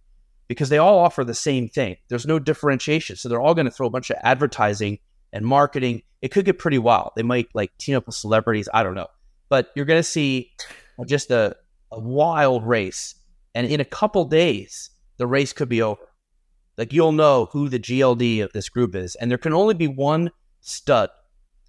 because 0.49 0.71
they 0.71 0.79
all 0.79 0.99
offer 0.99 1.25
the 1.25 1.35
same 1.35 1.69
thing. 1.69 1.97
There's 2.09 2.27
no 2.27 2.39
differentiation. 2.39 3.17
So 3.17 3.29
they're 3.29 3.41
all 3.41 3.55
going 3.55 3.67
to 3.67 3.71
throw 3.71 3.87
a 3.87 3.91
bunch 3.91 4.11
of 4.11 4.17
advertising 4.23 4.99
and 5.33 5.45
marketing. 5.45 6.03
It 6.23 6.29
could 6.29 6.47
get 6.47 6.59
pretty 6.59 6.79
wild. 6.79 7.13
They 7.15 7.23
might 7.23 7.49
like 7.55 7.77
team 7.79 7.97
up 7.97 8.07
with 8.07 8.17
celebrities. 8.17 8.69
I 8.73 8.83
don't 8.83 8.95
know. 8.95 9.09
But 9.51 9.71
you're 9.75 9.85
going 9.85 10.01
to 10.01 10.03
see 10.03 10.53
just 11.07 11.31
a, 11.31 11.57
a 11.93 12.01
wild 12.01 12.67
race. 12.67 13.15
And 13.55 13.67
in 13.67 13.81
a 13.81 13.85
couple 13.85 14.25
days, 14.25 14.91
the 15.19 15.27
race 15.27 15.53
could 15.53 15.69
be 15.69 15.83
over. 15.83 16.09
Like 16.79 16.93
you'll 16.93 17.13
know 17.13 17.49
who 17.53 17.69
the 17.69 17.79
GLD 17.79 18.43
of 18.43 18.53
this 18.53 18.69
group 18.69 18.95
is. 18.95 19.17
And 19.17 19.31
there 19.31 19.39
can 19.39 19.53
only 19.53 19.75
be 19.75 19.89
one 19.89 20.31
stud, 20.61 21.11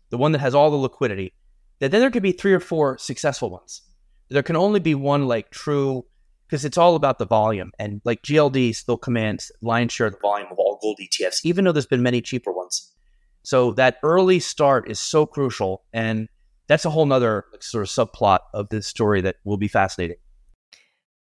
the 0.10 0.18
one 0.18 0.32
that 0.32 0.40
has 0.40 0.56
all 0.56 0.72
the 0.72 0.78
liquidity, 0.78 1.34
that 1.80 1.92
then 1.92 2.02
there 2.02 2.12
could 2.12 2.24
be 2.24 2.32
three 2.32 2.54
or 2.54 2.60
four 2.60 2.98
successful 2.98 3.50
ones. 3.50 3.82
There 4.30 4.44
can 4.44 4.56
only 4.56 4.80
be 4.80 4.96
one 4.96 5.28
like 5.28 5.50
true, 5.50 6.06
because 6.50 6.66
it's 6.66 6.78
all 6.78 6.96
about 6.96 7.20
the 7.20 7.28
volume. 7.28 7.72
And 7.78 8.02
like 8.06 8.24
GLD 8.24 8.76
still 8.76 8.98
commands 8.98 9.52
lion's 9.62 9.94
share 9.94 10.08
of 10.08 10.14
the 10.14 10.20
volume 10.20 10.48
of 10.52 10.58
all 10.58 10.80
gold 10.82 11.00
ETFs, 11.00 11.42
even 11.44 11.64
though 11.64 11.72
there's 11.72 11.86
been 11.86 12.02
many 12.02 12.22
cheaper 12.22 12.52
ones. 12.52 12.92
So 13.44 13.72
that 13.74 13.98
early 14.02 14.40
start 14.40 14.90
is 14.90 15.00
so 15.00 15.28
crucial. 15.28 15.84
And 15.94 16.28
that's 16.68 16.86
a 16.86 16.90
whole 16.90 17.06
nother 17.06 17.46
sort 17.60 17.84
of 17.84 17.90
subplot 17.90 18.40
of 18.54 18.70
this 18.70 18.88
story 18.88 19.22
that 19.22 19.36
will 19.44 19.58
be 19.58 19.68
fascinating. 19.68 20.18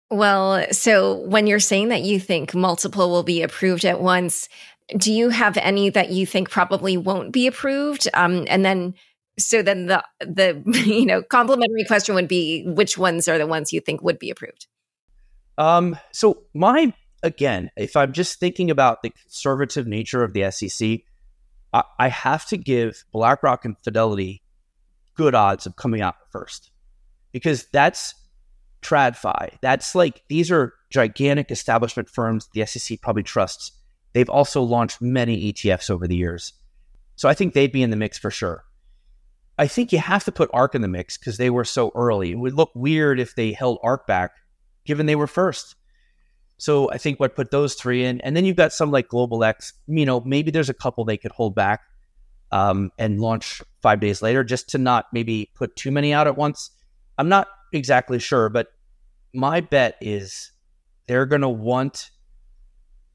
Well, 0.10 0.66
so 0.72 1.18
when 1.26 1.46
you're 1.46 1.60
saying 1.60 1.90
that 1.90 2.04
you 2.04 2.22
think 2.22 2.56
multiple 2.56 3.10
will 3.10 3.24
be 3.24 3.42
approved 3.42 3.84
at 3.84 4.00
once, 4.00 4.48
do 4.96 5.12
you 5.12 5.28
have 5.30 5.58
any 5.58 5.90
that 5.90 6.12
you 6.12 6.26
think 6.26 6.50
probably 6.50 6.96
won't 6.96 7.34
be 7.34 7.48
approved? 7.48 8.08
Um, 8.14 8.46
and 8.48 8.64
then, 8.64 8.94
so 9.38 9.62
then 9.62 9.88
the 9.88 10.02
the 10.22 10.64
you 10.86 11.06
know 11.06 11.22
complementary 11.22 11.84
question 11.84 12.16
would 12.16 12.30
be 12.30 12.64
which 12.66 12.98
ones 12.98 13.28
are 13.28 13.38
the 13.38 13.46
ones 13.46 13.74
you 13.74 13.82
think 13.82 14.02
would 14.02 14.18
be 14.18 14.30
approved? 14.30 14.68
Um, 15.58 15.98
so 16.12 16.44
my 16.54 16.94
again, 17.24 17.72
if 17.76 17.96
I'm 17.96 18.14
just 18.14 18.40
thinking 18.40 18.70
about 18.70 19.02
the 19.02 19.10
conservative 19.10 19.88
nature 19.88 20.24
of 20.24 20.34
the 20.34 20.52
SEC, 20.52 21.00
I, 21.74 21.84
I 22.00 22.10
have 22.10 22.46
to 22.48 22.58
give 22.58 23.04
BlackRock 23.12 23.66
and 23.66 23.76
Fidelity 23.84 24.44
good 25.16 25.34
odds 25.34 25.66
of 25.66 25.76
coming 25.76 26.02
out 26.02 26.16
first 26.32 26.72
because 27.32 27.66
that's 27.74 28.14
TradFi. 28.84 29.58
That's 29.62 29.96
like 29.96 30.24
these 30.30 30.52
are 30.52 30.74
gigantic 30.90 31.52
establishment 31.52 32.10
firms 32.10 32.48
the 32.54 32.66
SEC 32.66 33.02
probably 33.02 33.24
trusts 33.24 33.72
They've 34.18 34.30
also 34.30 34.64
launched 34.64 35.00
many 35.00 35.54
ETFs 35.54 35.92
over 35.92 36.08
the 36.08 36.16
years. 36.16 36.54
So 37.18 37.30
I 37.30 37.36
think 37.36 37.54
they'd 37.54 37.72
be 37.72 37.84
in 37.84 37.92
the 37.92 37.96
mix 37.96 38.18
for 38.18 38.32
sure. 38.32 38.64
I 39.60 39.68
think 39.68 39.92
you 39.92 40.00
have 40.00 40.24
to 40.24 40.32
put 40.32 40.50
ARK 40.54 40.74
in 40.74 40.82
the 40.82 40.88
mix 40.88 41.20
because 41.20 41.38
they 41.38 41.52
were 41.52 41.64
so 41.64 41.92
early. 41.94 42.32
It 42.32 42.40
would 42.40 42.56
look 42.56 42.72
weird 42.74 43.20
if 43.20 43.36
they 43.36 43.52
held 43.52 43.78
ARK 43.84 44.08
back, 44.08 44.32
given 44.88 45.06
they 45.06 45.16
were 45.16 45.28
first. 45.28 45.76
So 46.58 46.90
I 46.90 46.98
think 46.98 47.20
what 47.20 47.36
put 47.36 47.52
those 47.52 47.76
three 47.76 48.04
in, 48.04 48.20
and 48.22 48.36
then 48.36 48.44
you've 48.44 48.56
got 48.56 48.74
some 48.74 48.90
like 48.90 49.08
Global 49.08 49.44
X. 49.44 49.74
You 49.86 50.06
know, 50.06 50.22
maybe 50.22 50.50
there's 50.50 50.70
a 50.70 50.74
couple 50.74 51.06
they 51.06 51.18
could 51.18 51.32
hold 51.32 51.54
back 51.54 51.82
um, 52.52 52.92
and 52.98 53.20
launch 53.22 53.62
five 53.82 54.00
days 54.00 54.24
later, 54.24 54.44
just 54.44 54.70
to 54.70 54.80
not 54.80 55.06
maybe 55.14 55.52
put 55.54 55.76
too 55.76 55.92
many 55.92 56.14
out 56.14 56.26
at 56.26 56.36
once. 56.36 56.72
I'm 57.20 57.30
not 57.30 57.48
exactly 57.72 58.18
sure, 58.18 58.50
but 58.50 58.70
my 59.34 59.62
bet 59.62 59.98
is 60.02 60.52
they're 61.08 61.28
going 61.28 61.42
to 61.42 61.50
want 61.50 62.10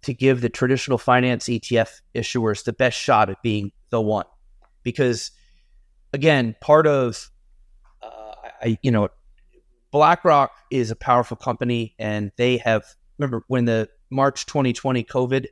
to 0.02 0.14
give 0.14 0.40
the 0.40 0.48
traditional 0.48 0.98
finance 0.98 1.46
ETF 1.46 2.00
issuers 2.14 2.64
the 2.64 2.72
best 2.72 2.98
shot 2.98 3.30
at 3.30 3.42
being 3.42 3.72
the 3.90 4.00
one. 4.00 4.26
Because 4.82 5.30
again, 6.12 6.54
part 6.60 6.86
of, 6.86 7.30
uh, 8.02 8.34
I, 8.62 8.78
you 8.82 8.90
know, 8.90 9.08
BlackRock 9.92 10.52
is 10.70 10.90
a 10.90 10.96
powerful 10.96 11.36
company 11.36 11.94
and 11.98 12.32
they 12.36 12.56
have, 12.56 12.84
remember 13.18 13.44
when 13.46 13.66
the 13.66 13.88
March 14.10 14.46
2020 14.46 15.04
COVID, 15.04 15.46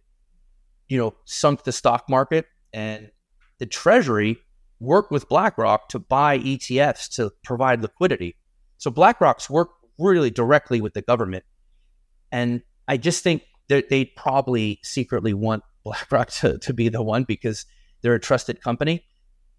you 0.89 0.99
know, 0.99 1.15
sunk 1.27 1.65
the 1.65 1.73
stock 1.73 2.09
market 2.09 2.47
and 2.73 3.11
the 3.59 3.67
treasury 3.67 4.39
worked 4.81 5.13
with 5.13 5.29
BlackRock 5.29 5.91
to 5.91 5.99
buy 5.99 6.39
ETFs 6.39 7.15
to 7.17 7.31
provide 7.45 7.83
liquidity. 7.83 8.37
So 8.79 8.91
BlackRock's 8.91 9.51
worked 9.51 9.75
really 9.99 10.31
directly 10.31 10.81
with 10.81 10.95
the 10.95 11.03
government. 11.03 11.45
And 12.33 12.63
I 12.89 12.97
just 12.97 13.23
think 13.23 13.43
that 13.69 13.91
they 13.91 14.07
probably 14.07 14.81
secretly 14.83 15.35
want 15.35 15.63
BlackRock 15.85 16.31
to, 16.31 16.59
to 16.59 16.73
be 16.73 16.89
the 16.89 17.03
one 17.03 17.25
because 17.25 17.67
they're 18.01 18.15
a 18.15 18.21
trusted 18.21 18.63
company. 18.63 19.05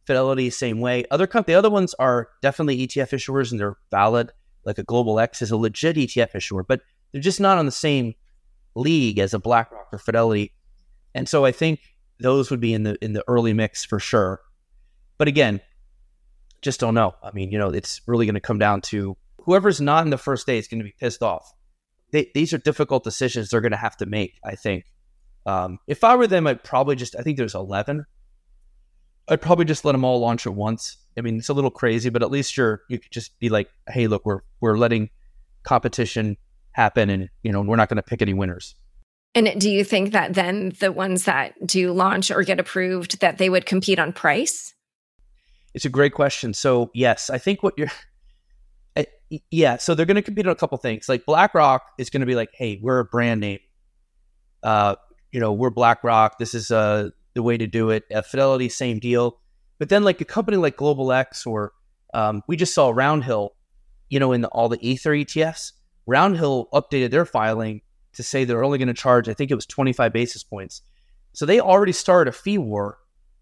Fidelity, 0.08 0.50
same 0.50 0.80
way. 0.80 1.06
Other 1.12 1.28
com- 1.28 1.44
the 1.46 1.54
other 1.54 1.70
ones 1.70 1.94
are 2.00 2.30
definitely 2.42 2.88
ETF 2.88 3.12
issuers 3.12 3.52
and 3.52 3.60
they're 3.60 3.78
valid. 3.92 4.32
Like 4.66 4.78
a 4.78 4.84
Global 4.84 5.20
X 5.20 5.42
is 5.42 5.52
a 5.52 5.58
legit 5.58 5.96
ETF 5.96 6.36
issuer, 6.36 6.64
but 6.64 6.82
they're 7.12 7.22
just 7.22 7.40
not 7.40 7.58
on 7.58 7.66
the 7.66 7.72
same 7.72 8.14
league 8.76 9.20
as 9.20 9.34
a 9.34 9.40
BlackRock 9.40 9.88
or 9.92 10.00
Fidelity. 10.00 10.54
And 11.14 11.28
so 11.28 11.46
I 11.46 11.52
think 11.52 11.80
those 12.20 12.50
would 12.52 12.60
be 12.60 12.74
in 12.74 12.84
the 12.84 12.98
in 13.04 13.14
the 13.14 13.24
early 13.28 13.54
mix 13.54 13.84
for 13.84 14.00
sure. 14.00 14.42
But 15.18 15.28
again, 15.28 15.62
just 16.62 16.80
don't 16.80 16.94
know. 16.94 17.16
I 17.24 17.32
mean, 17.32 17.52
you 17.52 17.58
know, 17.58 17.70
it's 17.70 18.02
really 18.08 18.26
going 18.26 18.36
to 18.36 18.42
come 18.42 18.60
down 18.60 18.82
to 18.82 19.18
whoever's 19.44 19.82
not 19.82 20.04
in 20.06 20.12
the 20.12 20.18
first 20.18 20.46
day 20.46 20.58
is 20.58 20.68
going 20.68 20.80
to 20.80 20.86
be 20.86 20.96
pissed 21.00 21.24
off. 21.24 21.52
They, 22.12 22.30
these 22.34 22.54
are 22.54 22.58
difficult 22.58 23.04
decisions 23.04 23.50
they're 23.50 23.62
going 23.62 23.72
to 23.72 23.78
have 23.78 23.98
to 23.98 24.06
make. 24.06 24.40
I 24.44 24.56
think. 24.56 24.86
Um, 25.46 25.80
if 25.88 26.04
I 26.04 26.16
were 26.16 26.28
them, 26.28 26.48
I'd 26.48 26.64
probably 26.64 26.96
just. 26.96 27.16
I 27.18 27.24
think 27.24 27.38
there's 27.38 27.56
11. 27.56 28.06
I'd 29.32 29.42
probably 29.42 29.64
just 29.64 29.86
let 29.86 29.94
them 29.94 30.04
all 30.04 30.20
launch 30.20 30.46
at 30.46 30.54
once. 30.54 30.98
I 31.18 31.22
mean, 31.22 31.38
it's 31.38 31.48
a 31.48 31.54
little 31.54 31.72
crazy, 31.72 32.10
but 32.10 32.22
at 32.22 32.30
least 32.30 32.58
you're 32.58 32.82
you 32.90 33.00
could 33.00 33.12
just 33.12 33.40
be 33.40 33.48
like, 33.48 33.70
hey, 33.88 34.08
look, 34.08 34.26
we're 34.26 34.42
we're 34.60 34.78
letting 34.78 35.10
competition 35.64 36.36
happen, 36.74 37.10
and 37.10 37.30
you 37.42 37.52
know, 37.52 37.62
we're 37.62 37.78
not 37.78 37.88
going 37.88 37.96
to 37.96 38.04
pick 38.04 38.22
any 38.22 38.34
winners. 38.34 38.76
And 39.34 39.60
do 39.60 39.70
you 39.70 39.86
think 39.86 40.12
that 40.12 40.34
then 40.34 40.74
the 40.80 40.92
ones 40.92 41.24
that 41.24 41.54
do 41.66 41.94
launch 41.94 42.30
or 42.30 42.44
get 42.44 42.60
approved 42.60 43.22
that 43.22 43.38
they 43.38 43.50
would 43.50 43.66
compete 43.66 44.00
on 44.00 44.12
price? 44.12 44.74
It's 45.74 45.86
a 45.86 45.90
great 45.90 46.14
question. 46.14 46.54
So 46.54 46.92
yes, 46.94 47.30
I 47.30 47.38
think 47.38 47.64
what 47.64 47.76
you're, 47.78 47.88
yeah. 49.50 49.78
So 49.78 49.96
they're 49.96 50.06
going 50.06 50.16
to 50.16 50.22
compete 50.22 50.46
on 50.46 50.52
a 50.52 50.56
couple 50.56 50.78
things. 50.78 51.08
Like 51.08 51.26
BlackRock 51.26 51.84
is 51.98 52.10
going 52.10 52.20
to 52.20 52.26
be 52.26 52.36
like, 52.36 52.50
hey, 52.54 52.78
we're 52.82 53.00
a 53.00 53.06
brand 53.06 53.40
name. 53.40 53.60
Uh, 54.62 54.96
you 55.32 55.40
know, 55.40 55.54
we're 55.54 55.70
BlackRock. 55.70 56.38
This 56.38 56.54
is 56.54 56.70
uh 56.70 57.12
the 57.34 57.44
way 57.44 57.58
to 57.58 57.68
do 57.68 57.90
it. 57.90 58.04
Uh, 58.14 58.22
Fidelity, 58.22 58.70
same 58.70 59.00
deal. 59.00 59.40
But 59.80 59.90
then 59.90 60.04
like 60.04 60.22
a 60.22 60.26
company 60.26 60.58
like 60.58 60.78
Global 60.78 61.12
X 61.12 61.46
or 61.46 61.74
um, 62.14 62.44
we 62.48 62.56
just 62.56 62.74
saw 62.74 62.92
Roundhill, 62.92 63.50
you 64.10 64.20
know, 64.20 64.32
in 64.32 64.42
the, 64.42 64.48
all 64.50 64.70
the 64.70 64.80
Ether 64.88 65.12
ETFs. 65.12 65.72
Roundhill 66.08 66.68
updated 66.74 67.12
their 67.12 67.26
filing 67.26 67.82
to 68.14 68.24
say 68.24 68.44
they're 68.44 68.64
only 68.64 68.78
going 68.78 68.88
to 68.90 68.94
charge, 68.94 69.30
I 69.30 69.34
think 69.34 69.52
it 69.52 69.56
was 69.56 69.66
25 69.66 70.12
basis 70.12 70.44
points. 70.44 70.82
So 71.34 71.46
they 71.46 71.60
already 71.60 71.94
started 71.94 72.30
a 72.30 72.34
fee 72.34 72.58
war 72.58 72.98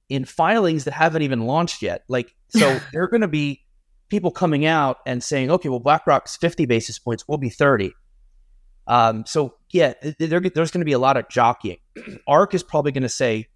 in 0.09 0.25
filings 0.25 0.83
that 0.83 0.93
haven't 0.93 1.23
even 1.23 1.41
launched 1.41 1.81
yet. 1.81 2.03
Like, 2.07 2.35
so 2.49 2.79
there 2.93 3.03
are 3.03 3.07
going 3.07 3.21
to 3.21 3.27
be 3.27 3.61
people 4.09 4.31
coming 4.31 4.65
out 4.65 4.97
and 5.05 5.23
saying, 5.23 5.51
okay, 5.51 5.69
well, 5.69 5.79
BlackRock's 5.79 6.35
50 6.35 6.65
basis 6.65 6.99
points, 6.99 7.27
will 7.27 7.37
be 7.37 7.49
30. 7.49 7.93
Um, 8.87 9.25
so 9.25 9.55
yeah, 9.71 9.93
there, 10.17 10.39
there's 10.39 10.71
going 10.71 10.81
to 10.81 10.85
be 10.85 10.93
a 10.93 10.99
lot 10.99 11.17
of 11.17 11.29
jockeying. 11.29 11.77
ARK 12.27 12.53
is 12.53 12.63
probably 12.63 12.91
going 12.91 13.03
to 13.03 13.09
say, 13.09 13.47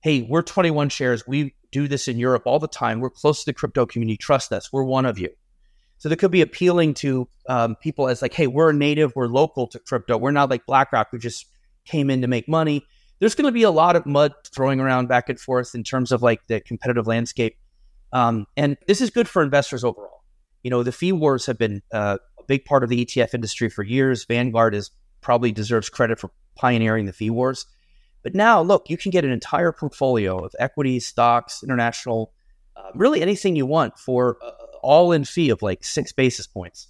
hey, 0.00 0.22
we're 0.22 0.42
21Shares. 0.42 1.26
We 1.26 1.54
do 1.72 1.88
this 1.88 2.08
in 2.08 2.18
Europe 2.18 2.44
all 2.46 2.58
the 2.58 2.68
time. 2.68 3.00
We're 3.00 3.10
close 3.10 3.40
to 3.40 3.46
the 3.46 3.54
crypto 3.54 3.86
community. 3.86 4.16
Trust 4.16 4.52
us. 4.52 4.72
We're 4.72 4.84
one 4.84 5.06
of 5.06 5.18
you. 5.18 5.30
So 5.98 6.08
that 6.08 6.16
could 6.16 6.30
be 6.30 6.40
appealing 6.40 6.94
to 6.94 7.28
um, 7.48 7.76
people 7.76 8.08
as 8.08 8.22
like, 8.22 8.32
hey, 8.32 8.46
we're 8.46 8.72
native, 8.72 9.12
we're 9.14 9.26
local 9.26 9.66
to 9.68 9.78
crypto. 9.78 10.16
We're 10.16 10.30
not 10.30 10.48
like 10.48 10.64
BlackRock 10.66 11.08
who 11.10 11.18
just 11.18 11.46
came 11.84 12.08
in 12.08 12.22
to 12.22 12.28
make 12.28 12.48
money 12.48 12.86
there's 13.20 13.34
going 13.34 13.46
to 13.46 13.52
be 13.52 13.62
a 13.62 13.70
lot 13.70 13.96
of 13.96 14.06
mud 14.06 14.32
throwing 14.46 14.80
around 14.80 15.06
back 15.06 15.28
and 15.28 15.38
forth 15.38 15.74
in 15.74 15.84
terms 15.84 16.10
of 16.10 16.22
like 16.22 16.46
the 16.48 16.60
competitive 16.60 17.06
landscape. 17.06 17.56
Um, 18.12 18.46
and 18.56 18.76
this 18.86 19.00
is 19.00 19.10
good 19.10 19.28
for 19.28 19.42
investors 19.42 19.84
overall. 19.84 20.24
You 20.64 20.70
know, 20.70 20.82
the 20.82 20.92
fee 20.92 21.12
wars 21.12 21.46
have 21.46 21.58
been 21.58 21.82
uh, 21.92 22.18
a 22.38 22.42
big 22.44 22.64
part 22.64 22.82
of 22.82 22.88
the 22.88 23.04
ETF 23.04 23.34
industry 23.34 23.68
for 23.68 23.82
years. 23.82 24.24
Vanguard 24.24 24.74
is 24.74 24.90
probably 25.20 25.52
deserves 25.52 25.88
credit 25.88 26.18
for 26.18 26.30
pioneering 26.56 27.06
the 27.06 27.12
fee 27.12 27.30
wars. 27.30 27.66
But 28.22 28.34
now, 28.34 28.60
look, 28.60 28.90
you 28.90 28.96
can 28.96 29.10
get 29.10 29.24
an 29.24 29.30
entire 29.30 29.72
portfolio 29.72 30.44
of 30.44 30.54
equities, 30.58 31.06
stocks, 31.06 31.62
international, 31.62 32.32
uh, 32.76 32.90
really 32.94 33.22
anything 33.22 33.56
you 33.56 33.66
want 33.66 33.98
for 33.98 34.36
uh, 34.42 34.50
all 34.82 35.12
in 35.12 35.24
fee 35.24 35.50
of 35.50 35.62
like 35.62 35.84
six 35.84 36.12
basis 36.12 36.46
points. 36.46 36.88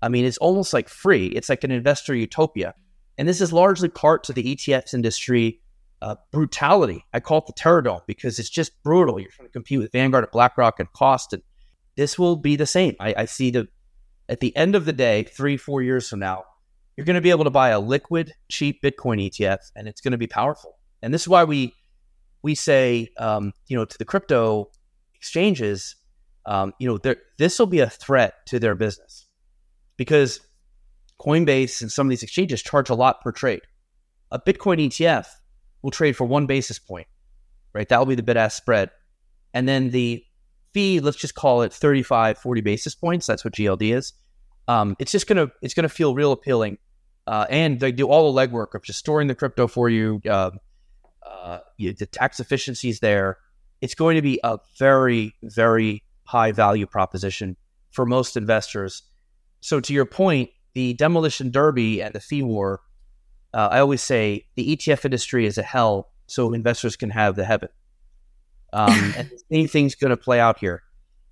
I 0.00 0.08
mean, 0.08 0.24
it's 0.24 0.38
almost 0.38 0.72
like 0.72 0.88
free. 0.88 1.26
It's 1.26 1.48
like 1.48 1.64
an 1.64 1.70
investor 1.70 2.14
utopia. 2.14 2.74
And 3.18 3.28
this 3.28 3.40
is 3.40 3.52
largely 3.52 3.88
part 3.88 4.24
to 4.24 4.32
the 4.32 4.42
ETFs 4.42 4.94
industry 4.94 5.60
uh, 6.00 6.16
brutality. 6.32 7.04
I 7.12 7.20
call 7.20 7.38
it 7.38 7.46
the 7.46 7.52
Terrordome 7.52 8.04
because 8.06 8.38
it's 8.38 8.50
just 8.50 8.82
brutal. 8.82 9.20
You're 9.20 9.30
trying 9.30 9.48
to 9.48 9.52
compete 9.52 9.78
with 9.78 9.92
Vanguard 9.92 10.24
and 10.24 10.30
BlackRock 10.32 10.80
and 10.80 10.92
Cost, 10.92 11.32
and 11.32 11.42
this 11.96 12.18
will 12.18 12.36
be 12.36 12.56
the 12.56 12.66
same. 12.66 12.96
I, 12.98 13.14
I 13.18 13.24
see 13.26 13.50
the 13.50 13.68
at 14.28 14.40
the 14.40 14.56
end 14.56 14.74
of 14.74 14.84
the 14.84 14.92
day, 14.92 15.24
three, 15.24 15.56
four 15.56 15.82
years 15.82 16.08
from 16.08 16.20
now, 16.20 16.44
you're 16.96 17.06
going 17.06 17.14
to 17.14 17.22
be 17.22 17.30
able 17.30 17.44
to 17.44 17.50
buy 17.50 17.70
a 17.70 17.80
liquid, 17.80 18.34
cheap 18.48 18.82
Bitcoin 18.82 19.30
ETF, 19.30 19.70
and 19.74 19.88
it's 19.88 20.00
going 20.00 20.12
to 20.12 20.18
be 20.18 20.26
powerful. 20.26 20.78
And 21.02 21.12
this 21.12 21.22
is 21.22 21.28
why 21.28 21.44
we 21.44 21.74
we 22.42 22.54
say, 22.54 23.08
um, 23.18 23.52
you 23.68 23.76
know, 23.76 23.84
to 23.84 23.98
the 23.98 24.04
crypto 24.04 24.70
exchanges, 25.14 25.94
um, 26.44 26.72
you 26.78 26.88
know, 26.88 27.14
this 27.38 27.58
will 27.58 27.66
be 27.66 27.80
a 27.80 27.88
threat 27.88 28.34
to 28.46 28.58
their 28.58 28.74
business 28.74 29.28
because 29.96 30.40
Coinbase 31.20 31.82
and 31.82 31.92
some 31.92 32.06
of 32.06 32.10
these 32.10 32.22
exchanges 32.22 32.62
charge 32.62 32.90
a 32.90 32.94
lot 32.94 33.20
per 33.20 33.30
trade. 33.30 33.62
A 34.32 34.40
Bitcoin 34.40 34.84
ETF 34.84 35.26
will 35.82 35.92
trade 35.92 36.16
for 36.16 36.24
one 36.24 36.46
basis 36.46 36.78
point, 36.78 37.06
right? 37.72 37.88
That 37.88 37.98
will 37.98 38.06
be 38.06 38.14
the 38.16 38.22
bid 38.22 38.36
ask 38.36 38.56
spread. 38.56 38.90
And 39.54 39.68
then 39.68 39.90
the 39.90 40.24
fee, 40.72 41.00
let's 41.00 41.18
just 41.18 41.34
call 41.34 41.62
it 41.62 41.72
35, 41.72 42.38
40 42.38 42.60
basis 42.62 42.94
points. 42.94 43.26
That's 43.26 43.44
what 43.44 43.54
GLD 43.54 43.94
is. 43.94 44.12
Um, 44.68 44.96
it's 44.98 45.12
just 45.12 45.26
gonna 45.26 45.50
it's 45.60 45.74
gonna 45.74 45.88
feel 45.88 46.14
real 46.14 46.32
appealing, 46.32 46.78
uh, 47.26 47.46
and 47.50 47.80
they 47.80 47.92
do 47.92 48.08
all 48.08 48.32
the 48.32 48.46
legwork 48.46 48.74
of 48.74 48.82
just 48.82 48.98
storing 48.98 49.28
the 49.28 49.34
crypto 49.34 49.66
for 49.66 49.88
you. 49.88 50.20
Uh, 50.28 50.50
uh, 51.26 51.58
you 51.76 51.92
the 51.92 52.06
tax 52.06 52.40
efficiencies 52.40 53.00
there. 53.00 53.38
It's 53.80 53.94
going 53.94 54.16
to 54.16 54.22
be 54.22 54.38
a 54.44 54.58
very 54.78 55.34
very 55.42 56.04
high 56.24 56.52
value 56.52 56.86
proposition 56.86 57.56
for 57.90 58.06
most 58.06 58.36
investors. 58.36 59.02
So 59.60 59.80
to 59.80 59.92
your 59.92 60.06
point, 60.06 60.50
the 60.74 60.94
demolition 60.94 61.50
derby 61.50 62.02
and 62.02 62.14
the 62.14 62.20
fee 62.20 62.42
war, 62.42 62.80
uh, 63.54 63.68
I 63.70 63.80
always 63.80 64.02
say 64.02 64.46
the 64.56 64.76
ETF 64.76 65.04
industry 65.04 65.46
is 65.46 65.58
a 65.58 65.62
hell 65.62 66.10
so 66.26 66.52
investors 66.52 66.96
can 66.96 67.10
have 67.10 67.36
the 67.36 67.44
heaven. 67.44 67.68
Um, 68.72 69.14
and 69.16 69.30
the 69.30 69.42
same 69.52 69.68
thing's 69.68 69.94
going 69.94 70.10
to 70.10 70.16
play 70.16 70.40
out 70.40 70.58
here. 70.58 70.82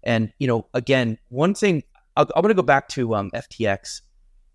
And, 0.02 0.32
you 0.38 0.46
know, 0.46 0.66
again, 0.74 1.18
one 1.28 1.54
thing, 1.54 1.82
i 2.16 2.22
am 2.22 2.28
going 2.34 2.48
to 2.48 2.54
go 2.54 2.62
back 2.62 2.88
to 2.88 3.14
um, 3.14 3.30
FTX. 3.32 4.02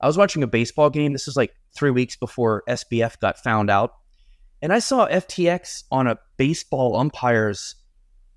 I 0.02 0.08
was 0.08 0.18
watching 0.18 0.44
a 0.44 0.48
baseball 0.48 0.90
game. 0.90 1.14
This 1.14 1.26
was 1.26 1.36
like 1.38 1.54
three 1.76 1.92
weeks 1.92 2.16
before 2.16 2.64
SBF 2.68 3.20
got 3.20 3.38
found 3.38 3.70
out. 3.70 3.94
And 4.62 4.74
I 4.74 4.80
saw 4.80 5.08
FTX 5.08 5.84
on 5.92 6.08
a 6.08 6.18
baseball 6.38 6.96
umpire's, 6.96 7.76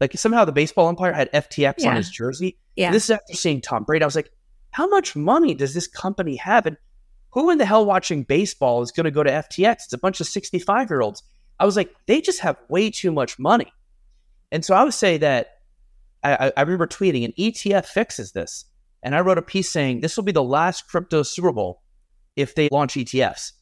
like 0.01 0.13
somehow 0.15 0.45
the 0.45 0.53
baseball 0.53 0.89
umpire 0.89 1.13
had 1.13 1.31
FTX 1.33 1.75
yeah. 1.79 1.91
on 1.91 1.97
his 1.97 2.11
jersey. 2.11 2.59
Yeah. 2.77 2.93
This 2.93 3.05
is 3.05 3.11
after 3.11 3.35
seeing 3.35 3.61
Tom 3.61 3.85
Brady. 3.85 4.03
I 4.03 4.07
was 4.07 4.17
like, 4.17 4.31
how 4.71 4.89
much 4.89 5.17
money 5.17 5.55
does 5.55 5.75
this 5.75 5.87
company 5.87 6.37
have? 6.37 6.67
And 6.67 6.77
who 7.31 7.51
in 7.51 7.59
the 7.59 7.67
hell 7.67 7.87
watching 7.87 8.23
baseball 8.23 8.83
is 8.83 8.93
going 8.93 9.05
to 9.05 9.11
go 9.11 9.23
to 9.23 9.31
FTX? 9.31 9.73
It's 9.85 9.93
a 9.93 9.99
bunch 9.99 10.21
of 10.21 10.27
65 10.27 10.91
year 10.91 11.01
olds. 11.01 11.23
I 11.59 11.67
was 11.67 11.77
like, 11.77 11.91
they 12.07 12.21
just 12.21 12.41
have 12.41 12.57
way 12.69 12.91
too 12.91 13.11
much 13.11 13.39
money. 13.39 13.73
And 14.53 14.65
so 14.65 14.75
I 14.75 14.85
would 14.85 14.95
say 14.95 15.19
that 15.19 15.59
I, 16.23 16.53
I 16.57 16.63
remember 16.63 16.87
tweeting 16.87 17.25
an 17.25 17.33
ETF 17.39 17.87
fixes 17.87 18.33
this. 18.33 18.65
And 19.03 19.15
I 19.15 19.21
wrote 19.21 19.39
a 19.39 19.43
piece 19.43 19.71
saying 19.71 20.01
this 20.01 20.17
will 20.17 20.25
be 20.25 20.33
the 20.33 20.43
last 20.43 20.89
crypto 20.89 21.23
Super 21.23 21.53
Bowl 21.53 21.83
if 22.37 22.55
they 22.55 22.69
launch 22.71 22.95
ETFs. 22.95 23.53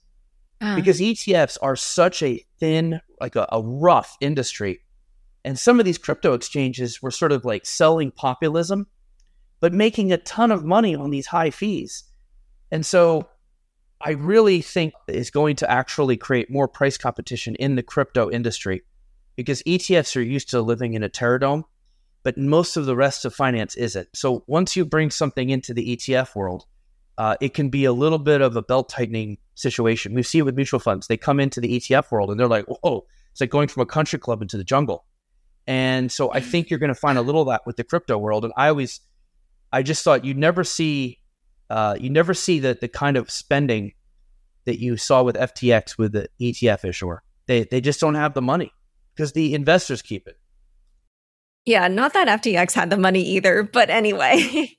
Uh. 0.61 0.77
Because 0.77 1.01
ETFs 1.01 1.59
are 1.61 1.77
such 1.77 2.23
a 2.23 2.43
thin, 2.59 3.01
like 3.21 3.37
a, 3.37 3.47
a 3.53 3.63
rough 3.63 4.17
industry. 4.21 4.81
And 5.45 5.59
some 5.59 5.79
of 5.79 5.85
these 5.85 5.99
crypto 5.99 6.33
exchanges 6.33 7.03
were 7.03 7.11
sort 7.11 7.33
of 7.33 7.45
like 7.45 7.67
selling 7.67 8.11
populism 8.11 8.87
but 9.61 9.73
making 9.73 10.13
a 10.13 10.19
ton 10.19 10.51
of 10.51 10.65
money 10.65 10.95
on 10.95 11.11
these 11.11 11.27
high 11.27 11.51
fees. 11.51 12.05
And 12.71 12.85
so 12.85 13.29
I 14.01 14.11
really 14.11 14.61
think 14.61 14.95
is 15.09 15.31
going 15.31 15.57
to 15.57 15.71
actually 15.71 16.17
create 16.17 16.51
more 16.51 16.69
price 16.69 16.99
competition 16.99 17.55
in 17.57 17.77
the 17.77 17.83
crypto 17.83 18.31
industry 18.31 18.83
because 19.35 19.63
ETFs 19.63 20.17
are 20.17 20.23
used 20.23 20.51
to 20.51 20.61
living 20.61 20.95
in 20.95 21.03
a 21.03 21.09
terrordome, 21.09 21.65
but 22.27 22.37
most 22.37 22.77
of 22.77 22.87
the 22.87 22.97
rest 22.97 23.25
of 23.25 23.33
finance 23.33 23.77
isn't. 23.77 24.09
So 24.13 24.43
once 24.49 24.75
you 24.75 24.85
bring 24.85 25.13
something 25.13 25.49
into 25.49 25.73
the 25.73 25.97
ETF 25.97 26.35
world, 26.35 26.67
uh, 27.19 27.37
it 27.41 27.55
can 27.55 27.69
be 27.69 27.85
a 27.85 27.93
little 27.93 28.19
bit 28.19 28.41
of 28.41 28.57
a 28.57 28.63
belt 28.63 28.89
tightening 28.89 29.39
situation. 29.55 30.13
We 30.13 30.25
see 30.25 30.39
it 30.39 30.43
with 30.43 30.57
mutual 30.57 30.81
funds. 30.81 31.07
They 31.07 31.17
come 31.17 31.39
into 31.39 31.61
the 31.61 31.79
ETF 31.79 32.11
world 32.11 32.33
and 32.33 32.41
they're 32.41 32.49
like, 32.49 32.65
whoa, 32.67 33.07
it's 33.31 33.41
like 33.41 33.51
going 33.51 33.69
from 33.69 33.83
a 33.83 33.87
country 33.87 34.19
club 34.19 34.43
into 34.43 34.57
the 34.57 34.65
jungle. 34.65 35.05
And 35.69 36.11
so 36.11 36.33
I 36.33 36.41
think 36.41 36.69
you're 36.69 36.81
going 36.81 36.93
to 36.93 36.97
find 36.97 37.17
a 37.17 37.23
little 37.23 37.43
of 37.43 37.47
that 37.47 37.65
with 37.65 37.77
the 37.77 37.85
crypto 37.85 38.19
world. 38.19 38.45
And 38.45 38.53
I 38.57 38.71
always 38.71 38.99
I 39.73 39.85
just 39.85 40.03
thought 40.03 40.25
you 40.25 40.35
never 40.35 40.65
see 40.65 41.21
uh, 41.71 41.97
you 42.01 42.11
never 42.11 42.35
see 42.35 42.59
the 42.59 42.77
the 42.81 42.89
kind 42.89 43.17
of 43.17 43.31
spending 43.31 43.93
that 44.65 44.81
you 44.81 44.97
saw 44.97 45.23
with 45.23 45.37
FTX 45.37 45.97
with 45.97 46.11
the 46.11 46.29
ETF 46.41 46.85
issuer. 46.87 47.23
They 47.47 47.63
they 47.63 47.81
just 47.81 48.01
don't 48.01 48.17
have 48.17 48.35
the 48.35 48.43
money 48.43 48.73
because 49.15 49.31
the 49.31 49.55
investors 49.55 50.03
keep 50.03 50.27
it. 50.27 50.37
Yeah, 51.67 51.89
not 51.89 52.13
that 52.15 52.29
FTX 52.43 52.73
had 52.73 52.91
the 52.91 52.97
money 52.97 53.23
either, 53.23 53.65
but 53.65 53.91
anyway. 53.91 54.71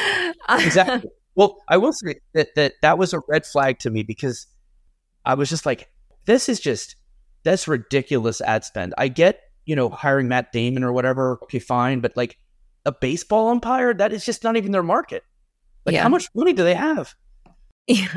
exactly. 0.48 1.10
Well, 1.34 1.58
I 1.68 1.76
will 1.76 1.92
say 1.92 2.20
that, 2.34 2.54
that 2.54 2.74
that 2.82 2.98
was 2.98 3.12
a 3.12 3.20
red 3.28 3.44
flag 3.44 3.80
to 3.80 3.90
me 3.90 4.04
because 4.04 4.46
I 5.24 5.34
was 5.34 5.50
just 5.50 5.66
like, 5.66 5.90
this 6.24 6.48
is 6.48 6.60
just, 6.60 6.96
that's 7.42 7.68
ridiculous 7.68 8.40
ad 8.40 8.64
spend. 8.64 8.94
I 8.96 9.08
get, 9.08 9.40
you 9.64 9.74
know, 9.74 9.90
hiring 9.90 10.28
Matt 10.28 10.52
Damon 10.52 10.84
or 10.84 10.92
whatever. 10.92 11.38
Okay, 11.42 11.58
fine. 11.58 12.00
But 12.00 12.16
like 12.16 12.38
a 12.86 12.92
baseball 12.92 13.48
umpire, 13.48 13.92
that 13.92 14.12
is 14.12 14.24
just 14.24 14.44
not 14.44 14.56
even 14.56 14.70
their 14.70 14.84
market. 14.84 15.24
Like, 15.84 15.94
yeah. 15.94 16.02
how 16.02 16.08
much 16.08 16.28
money 16.34 16.52
do 16.52 16.64
they 16.64 16.74
have? 16.74 17.14
Yeah. 17.88 18.08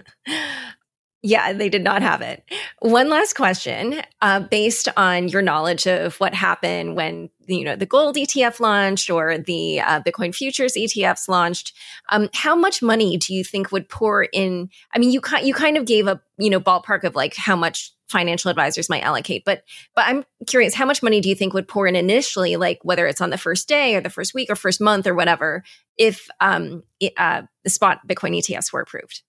Yeah, 1.22 1.52
they 1.52 1.68
did 1.68 1.84
not 1.84 2.02
have 2.02 2.22
it. 2.22 2.44
One 2.80 3.10
last 3.10 3.34
question, 3.34 4.02
uh, 4.22 4.40
based 4.40 4.88
on 4.96 5.28
your 5.28 5.42
knowledge 5.42 5.86
of 5.86 6.18
what 6.22 6.34
happened 6.34 6.96
when 6.96 7.30
you 7.46 7.66
know 7.66 7.76
the 7.76 7.86
gold 7.86 8.16
ETF 8.16 8.62
launched 8.62 9.10
or 9.10 9.38
the 9.38 9.82
uh, 9.82 10.02
Bitcoin 10.02 10.34
futures 10.34 10.76
ETFs 10.76 11.28
launched, 11.28 11.74
um, 12.10 12.30
how 12.34 12.56
much 12.56 12.82
money 12.82 13.18
do 13.18 13.34
you 13.34 13.44
think 13.44 13.70
would 13.74 13.90
pour 13.90 14.24
in? 14.24 14.70
I 14.96 15.00
mean, 15.00 15.12
you 15.12 15.20
you 15.44 15.54
kind 15.54 15.76
of 15.76 15.86
gave 15.86 16.08
a 16.08 16.22
you 16.38 16.50
know 16.50 16.62
ballpark 16.62 17.04
of 17.04 17.16
like 17.16 17.36
how 17.36 17.58
much 17.58 17.92
financial 18.08 18.50
advisors 18.50 18.90
might 18.90 19.04
allocate, 19.04 19.44
but 19.44 19.64
but 19.96 20.06
I'm 20.06 20.24
curious, 20.48 20.74
how 20.74 20.86
much 20.86 21.04
money 21.04 21.20
do 21.20 21.28
you 21.28 21.36
think 21.36 21.54
would 21.54 21.68
pour 21.68 21.86
in 21.86 21.98
initially, 21.98 22.56
like 22.56 22.80
whether 22.84 23.06
it's 23.06 23.20
on 23.20 23.30
the 23.30 23.38
first 23.38 23.68
day 23.68 23.96
or 23.96 24.00
the 24.02 24.10
first 24.10 24.34
week 24.34 24.50
or 24.50 24.56
first 24.56 24.80
month 24.80 25.06
or 25.06 25.14
whatever, 25.14 25.64
if 25.98 26.30
um, 26.40 26.84
it, 27.02 27.12
uh, 27.18 27.42
the 27.66 27.70
spot 27.70 28.08
Bitcoin 28.08 28.38
ETFs 28.38 28.72
were 28.72 28.80
approved? 28.80 29.22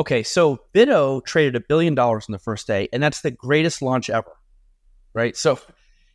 Okay, 0.00 0.22
so 0.22 0.60
BITO 0.72 1.20
traded 1.20 1.56
a 1.56 1.60
billion 1.60 1.94
dollars 1.94 2.24
on 2.26 2.32
the 2.32 2.38
first 2.38 2.66
day, 2.66 2.88
and 2.90 3.02
that's 3.02 3.20
the 3.20 3.30
greatest 3.30 3.82
launch 3.82 4.08
ever, 4.08 4.32
right? 5.12 5.36
So 5.36 5.58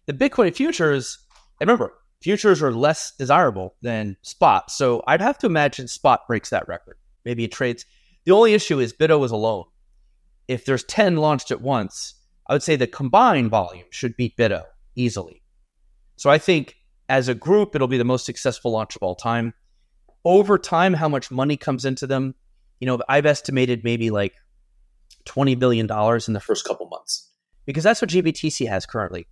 the 0.08 0.14
Bitcoin 0.14 0.56
futures, 0.56 1.20
and 1.62 1.70
remember, 1.70 1.94
futures 2.20 2.64
are 2.64 2.72
less 2.72 3.14
desirable 3.16 3.76
than 3.84 4.18
spot. 4.24 4.72
So 4.72 5.04
I'd 5.06 5.22
have 5.22 5.38
to 5.38 5.46
imagine 5.46 5.88
spot 5.88 6.22
breaks 6.28 6.50
that 6.50 6.68
record. 6.68 6.98
Maybe 7.26 7.44
it 7.44 7.52
trades. 7.52 7.86
The 8.24 8.32
only 8.32 8.56
issue 8.56 8.80
is 8.80 8.92
BITO 8.92 9.24
is 9.24 9.30
alone. 9.30 9.66
If 10.48 10.66
there's 10.66 10.84
10 10.86 11.18
launched 11.18 11.52
at 11.52 11.62
once, 11.62 12.16
I 12.48 12.54
would 12.54 12.64
say 12.64 12.76
the 12.76 12.88
combined 12.88 13.52
volume 13.52 13.86
should 13.92 14.18
beat 14.18 14.36
BITO 14.36 14.64
easily. 14.96 15.44
So 16.16 16.32
I 16.32 16.40
think 16.40 16.76
as 17.08 17.28
a 17.28 17.36
group, 17.36 17.76
it'll 17.76 17.88
be 17.88 18.00
the 18.00 18.04
most 18.04 18.26
successful 18.26 18.72
launch 18.72 18.96
of 18.96 19.04
all 19.04 19.14
time. 19.14 19.54
Over 20.24 20.58
time, 20.58 20.96
how 20.96 21.08
much 21.08 21.30
money 21.30 21.56
comes 21.56 21.86
into 21.86 22.08
them 22.08 22.34
you 22.80 22.88
know, 22.88 23.00
I've 23.08 23.26
estimated 23.26 23.84
maybe 23.84 24.10
like 24.10 24.34
$20 25.26 25.58
billion 25.58 25.86
in 25.86 26.34
the 26.34 26.42
first 26.44 26.66
couple 26.66 26.88
months 26.88 27.30
because 27.66 27.84
that's 27.84 28.02
what 28.02 28.10
GBTC 28.10 28.68
has 28.68 28.86
currently. 28.86 29.28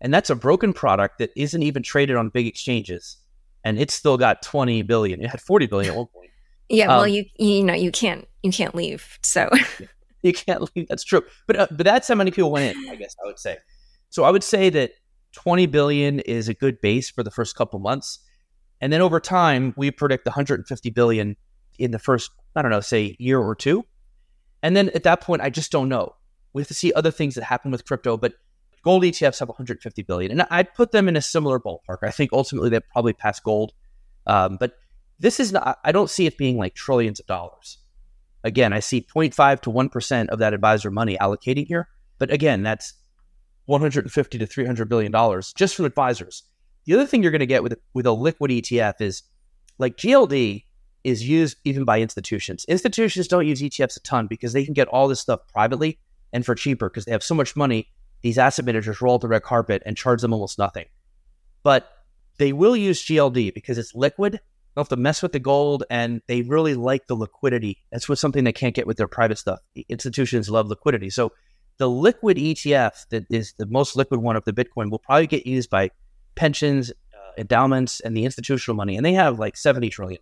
And 0.00 0.14
that's 0.14 0.30
a 0.30 0.36
broken 0.36 0.72
product 0.72 1.18
that 1.18 1.30
isn't 1.36 1.62
even 1.62 1.82
traded 1.82 2.16
on 2.16 2.28
big 2.28 2.46
exchanges. 2.46 3.16
And 3.64 3.78
it's 3.78 3.94
still 3.94 4.16
got 4.16 4.42
20 4.42 4.82
billion. 4.82 5.22
It 5.22 5.30
had 5.30 5.40
40 5.40 5.66
billion 5.66 5.92
at 5.92 5.96
one 5.96 6.06
point. 6.06 6.28
Yeah, 6.68 6.88
well, 6.88 7.04
um, 7.04 7.08
you 7.08 7.24
you 7.38 7.64
know 7.64 7.74
you 7.74 7.90
can't 7.90 8.26
you 8.42 8.52
can't 8.52 8.74
leave, 8.74 9.18
so 9.22 9.48
you 10.22 10.32
can't 10.34 10.68
leave. 10.74 10.86
That's 10.88 11.04
true, 11.04 11.22
but 11.46 11.56
uh, 11.56 11.66
but 11.70 11.84
that's 11.84 12.06
how 12.06 12.14
many 12.14 12.30
people 12.30 12.50
went 12.50 12.76
in. 12.76 12.88
I 12.90 12.94
guess 12.94 13.16
I 13.22 13.26
would 13.26 13.38
say. 13.38 13.56
So 14.10 14.24
I 14.24 14.30
would 14.30 14.44
say 14.44 14.70
that 14.70 14.92
20 15.32 15.66
billion 15.66 16.20
is 16.20 16.48
a 16.48 16.54
good 16.54 16.80
base 16.80 17.10
for 17.10 17.22
the 17.22 17.30
first 17.30 17.56
couple 17.56 17.78
months, 17.78 18.18
and 18.80 18.92
then 18.92 19.00
over 19.00 19.18
time 19.18 19.72
we 19.76 19.90
predict 19.90 20.26
150 20.26 20.90
billion 20.90 21.36
in 21.78 21.90
the 21.90 21.98
first 21.98 22.30
I 22.58 22.62
don't 22.62 22.70
know, 22.70 22.80
say 22.80 23.16
year 23.18 23.38
or 23.38 23.54
two. 23.54 23.84
And 24.62 24.76
then 24.76 24.90
at 24.90 25.04
that 25.04 25.20
point, 25.20 25.42
I 25.42 25.50
just 25.50 25.70
don't 25.70 25.88
know. 25.88 26.14
We 26.52 26.62
have 26.62 26.68
to 26.68 26.74
see 26.74 26.92
other 26.92 27.10
things 27.10 27.36
that 27.36 27.44
happen 27.44 27.70
with 27.70 27.84
crypto, 27.84 28.16
but 28.16 28.34
gold 28.82 29.04
ETFs 29.04 29.38
have 29.38 29.48
150 29.48 30.02
billion, 30.02 30.32
and 30.32 30.46
I'd 30.50 30.74
put 30.74 30.92
them 30.92 31.08
in 31.08 31.16
a 31.16 31.22
similar 31.22 31.60
ballpark. 31.60 31.98
I 32.02 32.10
think 32.10 32.32
ultimately 32.32 32.70
they 32.70 32.80
probably 32.80 33.12
pass 33.12 33.38
gold, 33.38 33.72
um, 34.26 34.56
but 34.58 34.72
this 35.18 35.38
is 35.38 35.52
not. 35.52 35.78
I 35.84 35.92
don't 35.92 36.10
see 36.10 36.26
it 36.26 36.38
being 36.38 36.58
like 36.58 36.74
trillions 36.74 37.20
of 37.20 37.26
dollars. 37.26 37.78
Again, 38.44 38.72
I 38.72 38.80
see 38.80 39.02
0.5 39.02 39.60
to 39.60 39.70
1 39.70 39.88
percent 39.88 40.30
of 40.30 40.38
that 40.40 40.54
advisor 40.54 40.90
money 40.90 41.16
allocating 41.20 41.66
here, 41.66 41.88
but 42.18 42.32
again, 42.32 42.62
that's 42.62 42.94
150 43.66 44.38
to 44.38 44.46
300 44.46 44.88
billion 44.88 45.12
dollars 45.12 45.52
just 45.52 45.76
from 45.76 45.84
advisors. 45.84 46.44
The 46.86 46.94
other 46.94 47.06
thing 47.06 47.22
you're 47.22 47.32
going 47.32 47.40
to 47.40 47.46
get 47.46 47.62
with 47.62 47.78
with 47.94 48.06
a 48.06 48.12
liquid 48.12 48.50
ETF 48.50 49.00
is 49.00 49.22
like 49.78 49.96
GLD 49.96 50.64
is 51.04 51.26
used 51.26 51.56
even 51.64 51.84
by 51.84 52.00
institutions. 52.00 52.64
Institutions 52.68 53.28
don't 53.28 53.46
use 53.46 53.62
ETFs 53.62 53.96
a 53.96 54.00
ton 54.00 54.26
because 54.26 54.52
they 54.52 54.64
can 54.64 54.74
get 54.74 54.88
all 54.88 55.08
this 55.08 55.20
stuff 55.20 55.40
privately 55.48 55.98
and 56.32 56.44
for 56.44 56.54
cheaper 56.54 56.88
because 56.88 57.04
they 57.04 57.12
have 57.12 57.22
so 57.22 57.34
much 57.34 57.56
money. 57.56 57.88
These 58.22 58.38
asset 58.38 58.64
managers 58.64 59.00
roll 59.00 59.18
the 59.18 59.28
red 59.28 59.42
carpet 59.42 59.82
and 59.86 59.96
charge 59.96 60.20
them 60.20 60.32
almost 60.32 60.58
nothing. 60.58 60.86
But 61.62 61.88
they 62.38 62.52
will 62.52 62.76
use 62.76 63.04
GLD 63.04 63.54
because 63.54 63.78
it's 63.78 63.94
liquid. 63.94 64.34
They 64.34 64.80
have 64.80 64.88
to 64.88 64.96
mess 64.96 65.22
with 65.22 65.32
the 65.32 65.40
gold, 65.40 65.84
and 65.90 66.22
they 66.28 66.42
really 66.42 66.74
like 66.74 67.06
the 67.06 67.16
liquidity. 67.16 67.78
That's 67.90 68.08
what 68.08 68.18
something 68.18 68.44
they 68.44 68.52
can't 68.52 68.74
get 68.74 68.86
with 68.86 68.96
their 68.96 69.08
private 69.08 69.38
stuff. 69.38 69.60
Institutions 69.88 70.48
love 70.48 70.68
liquidity. 70.68 71.10
So 71.10 71.32
the 71.78 71.88
liquid 71.88 72.36
ETF 72.36 73.08
that 73.10 73.24
is 73.30 73.54
the 73.56 73.66
most 73.66 73.96
liquid 73.96 74.20
one 74.20 74.36
of 74.36 74.44
the 74.44 74.52
Bitcoin 74.52 74.90
will 74.90 74.98
probably 74.98 75.26
get 75.26 75.46
used 75.46 75.70
by 75.70 75.90
pensions, 76.34 76.90
uh, 76.90 77.32
endowments, 77.38 78.00
and 78.00 78.16
the 78.16 78.24
institutional 78.24 78.76
money, 78.76 78.96
and 78.96 79.04
they 79.04 79.14
have 79.14 79.38
like 79.38 79.56
70 79.56 79.88
trillion. 79.90 80.20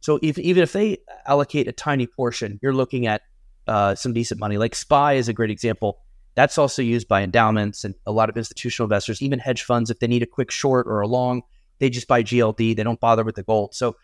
So 0.00 0.18
if, 0.22 0.38
even 0.38 0.62
if 0.62 0.72
they 0.72 0.98
allocate 1.26 1.68
a 1.68 1.72
tiny 1.72 2.06
portion, 2.06 2.58
you're 2.62 2.74
looking 2.74 3.06
at 3.06 3.22
uh, 3.66 3.94
some 3.94 4.12
decent 4.12 4.40
money. 4.40 4.58
Like 4.58 4.74
SPY 4.74 5.14
is 5.14 5.28
a 5.28 5.32
great 5.32 5.50
example. 5.50 6.00
That's 6.34 6.58
also 6.58 6.82
used 6.82 7.08
by 7.08 7.22
endowments 7.22 7.84
and 7.84 7.94
a 8.06 8.12
lot 8.12 8.30
of 8.30 8.36
institutional 8.36 8.86
investors, 8.86 9.20
even 9.20 9.38
hedge 9.38 9.62
funds. 9.62 9.90
If 9.90 9.98
they 9.98 10.06
need 10.06 10.22
a 10.22 10.26
quick 10.26 10.50
short 10.50 10.86
or 10.86 11.00
a 11.00 11.06
long, 11.06 11.42
they 11.78 11.90
just 11.90 12.08
buy 12.08 12.22
GLD. 12.22 12.76
They 12.76 12.82
don't 12.82 13.00
bother 13.00 13.24
with 13.24 13.34
the 13.34 13.42
gold. 13.42 13.74
So 13.74 13.96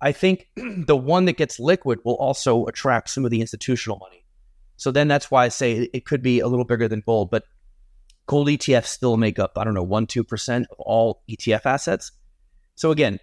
I 0.00 0.12
think 0.12 0.48
the 0.56 0.96
one 0.96 1.26
that 1.26 1.36
gets 1.36 1.60
liquid 1.60 2.00
will 2.04 2.14
also 2.14 2.66
attract 2.66 3.10
some 3.10 3.24
of 3.24 3.30
the 3.30 3.40
institutional 3.40 3.98
money. 3.98 4.24
So 4.76 4.90
then 4.90 5.06
that's 5.06 5.30
why 5.30 5.44
I 5.44 5.48
say 5.48 5.88
it 5.92 6.04
could 6.04 6.22
be 6.22 6.40
a 6.40 6.48
little 6.48 6.64
bigger 6.64 6.88
than 6.88 7.02
gold, 7.04 7.30
but 7.30 7.44
gold 8.26 8.48
ETFs 8.48 8.86
still 8.86 9.16
make 9.16 9.38
up, 9.38 9.56
I 9.56 9.64
don't 9.64 9.74
know, 9.74 9.86
1%, 9.86 10.06
2% 10.06 10.64
of 10.70 10.76
all 10.78 11.22
ETF 11.28 11.66
assets. 11.66 12.12
So 12.74 12.90
again, 12.90 13.20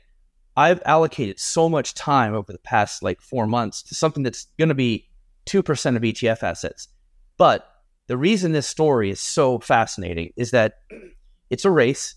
I've 0.59 0.81
allocated 0.85 1.39
so 1.39 1.69
much 1.69 1.93
time 1.93 2.33
over 2.33 2.51
the 2.51 2.59
past 2.59 3.01
like 3.01 3.21
four 3.21 3.47
months 3.47 3.81
to 3.83 3.95
something 3.95 4.23
that's 4.23 4.47
going 4.57 4.67
to 4.67 4.75
be 4.75 5.07
2% 5.45 5.95
of 5.95 6.01
ETF 6.01 6.43
assets. 6.43 6.89
But 7.37 7.65
the 8.07 8.17
reason 8.17 8.51
this 8.51 8.67
story 8.67 9.09
is 9.09 9.21
so 9.21 9.59
fascinating 9.59 10.33
is 10.35 10.51
that 10.51 10.79
it's 11.49 11.63
a 11.63 11.71
race. 11.71 12.13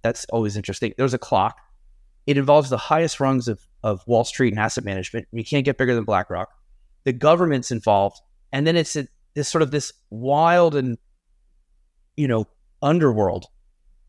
That's 0.00 0.24
always 0.32 0.56
interesting. 0.56 0.94
There's 0.96 1.12
a 1.12 1.18
clock. 1.18 1.58
It 2.26 2.38
involves 2.38 2.70
the 2.70 2.78
highest 2.78 3.20
rungs 3.20 3.46
of, 3.46 3.60
of 3.82 4.02
Wall 4.06 4.24
Street 4.24 4.54
and 4.54 4.58
asset 4.58 4.84
management. 4.84 5.28
You 5.30 5.44
can't 5.44 5.66
get 5.66 5.76
bigger 5.76 5.94
than 5.94 6.04
BlackRock. 6.04 6.48
The 7.04 7.12
government's 7.12 7.70
involved. 7.70 8.22
And 8.52 8.66
then 8.66 8.74
it's 8.74 8.96
a, 8.96 9.06
this 9.34 9.48
sort 9.48 9.60
of 9.60 9.70
this 9.70 9.92
wild 10.08 10.74
and, 10.74 10.96
you 12.16 12.26
know, 12.26 12.46
underworld 12.80 13.48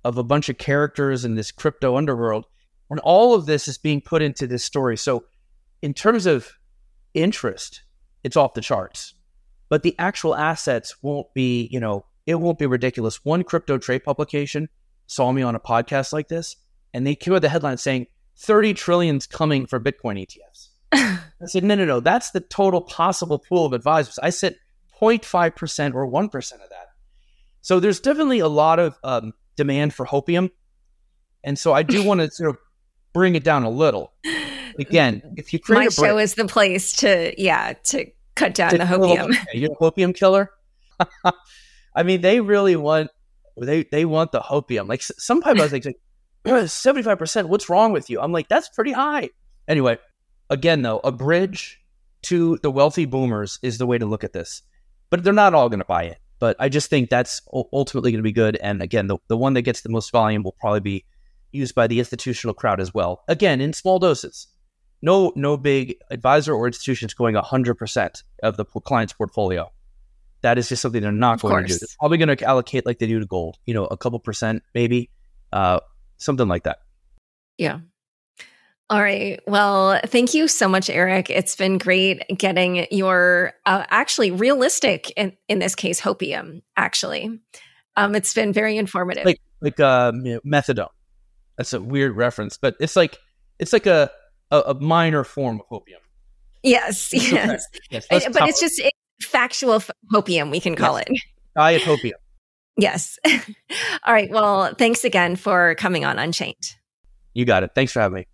of 0.06 0.18
a 0.18 0.24
bunch 0.24 0.48
of 0.48 0.58
characters 0.58 1.26
in 1.26 1.36
this 1.36 1.52
crypto 1.52 1.98
underworld 1.98 2.46
and 2.94 3.00
all 3.00 3.34
of 3.34 3.48
this 3.48 3.68
is 3.68 3.78
being 3.78 4.02
put 4.02 4.22
into 4.22 4.46
this 4.46 4.64
story. 4.64 4.98
So, 4.98 5.26
in 5.82 5.94
terms 5.94 6.28
of 6.28 6.48
interest, 7.16 7.82
it's 8.24 8.38
off 8.38 8.54
the 8.54 8.62
charts. 8.62 9.16
But 9.68 9.82
the 9.82 9.96
actual 9.98 10.36
assets 10.36 10.96
won't 11.02 11.34
be, 11.34 11.68
you 11.72 11.80
know, 11.80 12.06
it 12.28 12.36
won't 12.36 12.60
be 12.60 12.68
ridiculous. 12.68 13.26
One 13.26 13.44
crypto 13.44 13.80
trade 13.80 14.04
publication 14.04 14.70
saw 15.08 15.32
me 15.32 15.42
on 15.42 15.56
a 15.56 15.60
podcast 15.60 16.14
like 16.14 16.28
this, 16.28 16.56
and 16.94 17.06
they 17.06 17.16
came 17.16 17.34
with 17.34 17.42
the 17.42 17.50
headline 17.50 17.78
saying 17.78 18.06
30 18.38 18.76
trillions 18.76 19.26
coming 19.26 19.66
for 19.66 19.80
Bitcoin 19.80 20.24
ETFs. 20.24 20.70
I 20.94 21.46
said, 21.48 21.64
no, 21.64 21.74
no, 21.74 21.86
no, 21.86 22.00
that's 22.00 22.30
the 22.30 22.42
total 22.42 22.82
possible 22.82 23.40
pool 23.40 23.66
of 23.66 23.74
advisors. 23.74 24.20
I 24.20 24.30
said 24.30 24.56
0.5% 25.02 25.96
or 25.96 26.08
1% 26.08 26.54
of 26.54 26.70
that. 26.70 26.90
So 27.62 27.80
there's 27.80 28.00
definitely 28.00 28.40
a 28.40 28.48
lot 28.48 28.78
of 28.78 29.00
um, 29.04 29.34
demand 29.56 29.96
for 29.96 30.06
hopium. 30.06 30.52
And 31.44 31.58
so 31.58 31.74
I 31.74 31.84
do 31.84 32.04
want 32.08 32.22
to 32.22 32.30
sort 32.30 32.52
of 32.52 32.58
bring 33.14 33.36
it 33.36 33.44
down 33.44 33.64
a 33.64 33.70
little. 33.70 34.14
Again, 34.78 35.22
if 35.38 35.54
you 35.54 35.60
create 35.60 35.80
my 35.80 35.86
a 35.86 35.92
show 35.92 36.18
is 36.18 36.36
the 36.36 36.46
place 36.46 36.94
to 36.98 37.34
yeah 37.42 37.74
to 37.86 38.06
cut 38.36 38.54
down 38.54 38.72
to 38.72 38.78
the 38.78 38.84
hopium. 38.86 39.36
You're 39.54 39.72
a 39.72 39.76
hopium 39.76 40.16
killer. 40.16 40.50
I 41.96 42.04
mean, 42.04 42.22
they 42.22 42.42
really 42.42 42.76
want 42.76 43.12
they 43.58 43.84
they 43.84 44.06
want 44.06 44.32
the 44.32 44.42
hopium. 44.42 44.88
Like 44.88 45.04
sometimes 45.04 45.60
I 45.60 45.64
was 45.64 45.74
like, 45.74 46.70
seventy 46.70 47.04
five 47.04 47.20
percent. 47.20 47.50
What's 47.50 47.70
wrong 47.70 47.92
with 47.92 48.10
you? 48.10 48.20
I'm 48.20 48.32
like, 48.32 48.48
that's 48.48 48.70
pretty 48.70 48.92
high. 48.92 49.30
Anyway, 49.68 49.98
again 50.50 50.82
though, 50.82 51.00
a 51.04 51.12
bridge 51.12 51.80
to 52.24 52.58
the 52.64 52.72
wealthy 52.72 53.06
boomers 53.06 53.60
is 53.62 53.78
the 53.78 53.86
way 53.86 53.98
to 53.98 54.06
look 54.06 54.24
at 54.24 54.34
this. 54.34 54.62
But 55.10 55.24
they're 55.24 55.34
not 55.34 55.54
all 55.54 55.70
going 55.70 55.80
to 55.80 55.86
buy 55.86 56.06
it. 56.06 56.18
But 56.40 56.56
I 56.60 56.68
just 56.68 56.90
think 56.90 57.10
that's 57.10 57.42
ultimately 57.54 58.12
going 58.12 58.20
to 58.20 58.24
be 58.24 58.32
good. 58.32 58.58
And 58.58 58.82
again, 58.82 59.08
the, 59.08 59.18
the 59.28 59.38
one 59.38 59.54
that 59.54 59.62
gets 59.62 59.82
the 59.82 59.90
most 59.90 60.12
volume 60.12 60.44
will 60.44 60.56
probably 60.60 60.80
be 60.80 61.06
used 61.54 61.76
by 61.76 61.88
the 61.88 62.00
institutional 62.00 62.54
crowd 62.54 62.80
as 62.80 62.94
well. 62.94 63.24
Again, 63.28 63.62
in 63.62 63.74
small 63.74 64.00
doses. 64.00 64.48
No, 65.02 65.34
no 65.36 65.58
big 65.58 65.98
advisor 66.12 66.54
or 66.54 66.66
institution 66.66 67.08
is 67.08 67.14
going 67.14 67.36
100% 67.36 68.24
of 68.42 68.58
the 68.58 68.66
client's 68.66 69.14
portfolio. 69.14 69.70
That 70.42 70.58
is 70.58 70.70
just 70.70 70.82
something 70.82 71.02
they're 71.02 71.12
not 71.12 71.42
going 71.42 71.66
to 71.66 71.74
do. 71.74 71.78
They're 71.78 71.88
probably 72.00 72.18
going 72.18 72.36
to 72.36 72.46
allocate 72.46 72.86
like 72.86 73.00
they 73.00 73.08
do 73.08 73.20
to 73.20 73.26
gold, 73.26 73.58
you 73.66 73.74
know, 73.74 73.86
a 73.86 73.98
couple 73.98 74.20
percent 74.20 74.64
maybe, 74.74 75.10
uh, 75.52 75.80
something 76.18 76.48
like 76.48 76.64
that. 76.64 76.80
Yeah. 77.58 77.80
All 78.90 79.02
right. 79.02 79.40
Well, 79.48 80.00
thank 80.06 80.34
you 80.34 80.48
so 80.48 80.68
much, 80.68 80.90
Eric. 80.90 81.30
It's 81.30 81.56
been 81.56 81.78
great 81.78 82.22
getting 82.38 82.86
your 82.92 83.54
uh, 83.66 83.86
actually 83.90 84.32
realistic, 84.32 85.12
in, 85.18 85.36
in 85.48 85.60
this 85.60 85.74
case, 85.76 86.00
hopium, 86.00 86.62
actually. 86.78 87.40
Um, 87.96 88.16
it's 88.16 88.34
been 88.34 88.54
very 88.54 88.78
informative. 88.78 89.26
Like, 89.26 89.42
like 89.62 89.80
uh, 89.80 90.12
methadone. 90.46 90.90
That's 91.58 91.74
a 91.74 91.82
weird 91.82 92.16
reference, 92.16 92.58
but 92.58 92.76
it's 92.80 92.96
like, 92.96 93.20
it's 93.60 93.74
like 93.74 93.86
a, 93.86 94.12
a, 94.52 94.60
a 94.60 94.74
minor 94.76 95.24
form 95.24 95.62
of 95.62 95.68
hopium. 95.68 96.00
Yes, 96.64 97.14
yes. 97.14 97.68
yes 97.92 98.08
but 98.10 98.48
it's 98.50 98.60
just 98.60 98.80
it's 98.80 99.28
factual 99.28 99.82
hopium, 100.14 100.50
we 100.50 100.60
can 100.60 100.76
call 100.76 100.98
yes. 100.98 101.06
it. 101.10 101.20
Diet 101.56 101.82
hopium. 101.84 102.14
Yes. 102.78 103.20
All 104.04 104.14
right. 104.14 104.30
Well, 104.32 104.74
thanks 104.76 105.04
again 105.04 105.36
for 105.36 105.76
coming 105.76 106.06
on 106.06 106.18
Unchained. 106.18 106.76
You 107.34 107.46
got 107.46 107.64
it. 107.64 107.72
Thanks 107.76 107.92
for 107.92 108.00
having 108.00 108.16
me. 108.16 108.28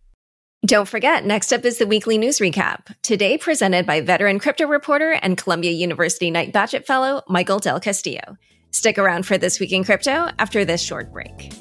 Don't 0.66 0.88
forget, 0.88 1.26
next 1.26 1.54
up 1.54 1.64
is 1.64 1.78
the 1.78 1.88
weekly 1.88 2.18
news 2.18 2.40
recap, 2.40 2.94
today 3.02 3.38
presented 3.38 3.86
by 3.86 4.02
veteran 4.02 4.40
crypto 4.40 4.68
reporter 4.68 5.12
and 5.12 5.38
Columbia 5.38 5.72
University 5.72 6.30
Knight 6.30 6.52
Bagehot 6.52 6.86
Fellow, 6.86 7.22
Michael 7.30 7.60
Del 7.60 7.80
Castillo. 7.80 8.38
Stick 8.72 8.98
around 8.98 9.26
for 9.26 9.38
This 9.38 9.60
Week 9.62 9.72
in 9.72 9.86
Crypto 9.86 10.30
after 10.38 10.66
this 10.66 10.82
short 10.82 11.14
break. 11.14 11.54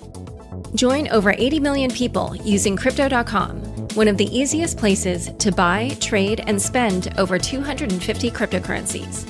Join 0.75 1.09
over 1.09 1.31
80 1.31 1.61
million 1.61 1.91
people 1.91 2.37
using 2.37 2.77
Crypto.com, 2.77 3.59
one 3.95 4.09
of 4.09 4.17
the 4.17 4.27
easiest 4.37 4.77
places 4.77 5.31
to 5.39 5.53
buy, 5.53 5.91
trade, 6.01 6.43
and 6.47 6.61
spend 6.61 7.13
over 7.19 7.39
250 7.39 8.31
cryptocurrencies. 8.31 9.27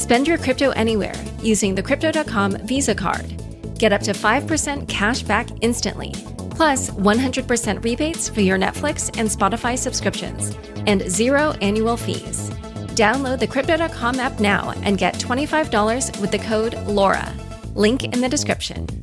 Spend 0.00 0.26
your 0.26 0.38
crypto 0.38 0.70
anywhere 0.70 1.14
using 1.42 1.74
the 1.74 1.82
Crypto.com 1.82 2.58
Visa 2.66 2.94
card. 2.94 3.26
Get 3.78 3.92
up 3.92 4.02
to 4.02 4.12
5% 4.12 4.88
cash 4.88 5.22
back 5.22 5.48
instantly 5.60 6.12
plus 6.62 6.90
100% 6.90 7.82
rebates 7.82 8.28
for 8.28 8.40
your 8.40 8.58
Netflix 8.58 9.10
and 9.18 9.28
Spotify 9.28 9.76
subscriptions, 9.76 10.56
and 10.86 11.02
zero 11.10 11.52
annual 11.60 11.96
fees. 11.96 12.50
Download 12.94 13.38
the 13.38 13.46
Crypto.com 13.46 14.20
app 14.20 14.38
now 14.38 14.70
and 14.82 14.98
get 14.98 15.14
$25 15.14 16.20
with 16.20 16.30
the 16.30 16.38
code 16.38 16.74
LAURA. 16.86 17.32
Link 17.74 18.04
in 18.04 18.20
the 18.20 18.28
description. 18.28 19.01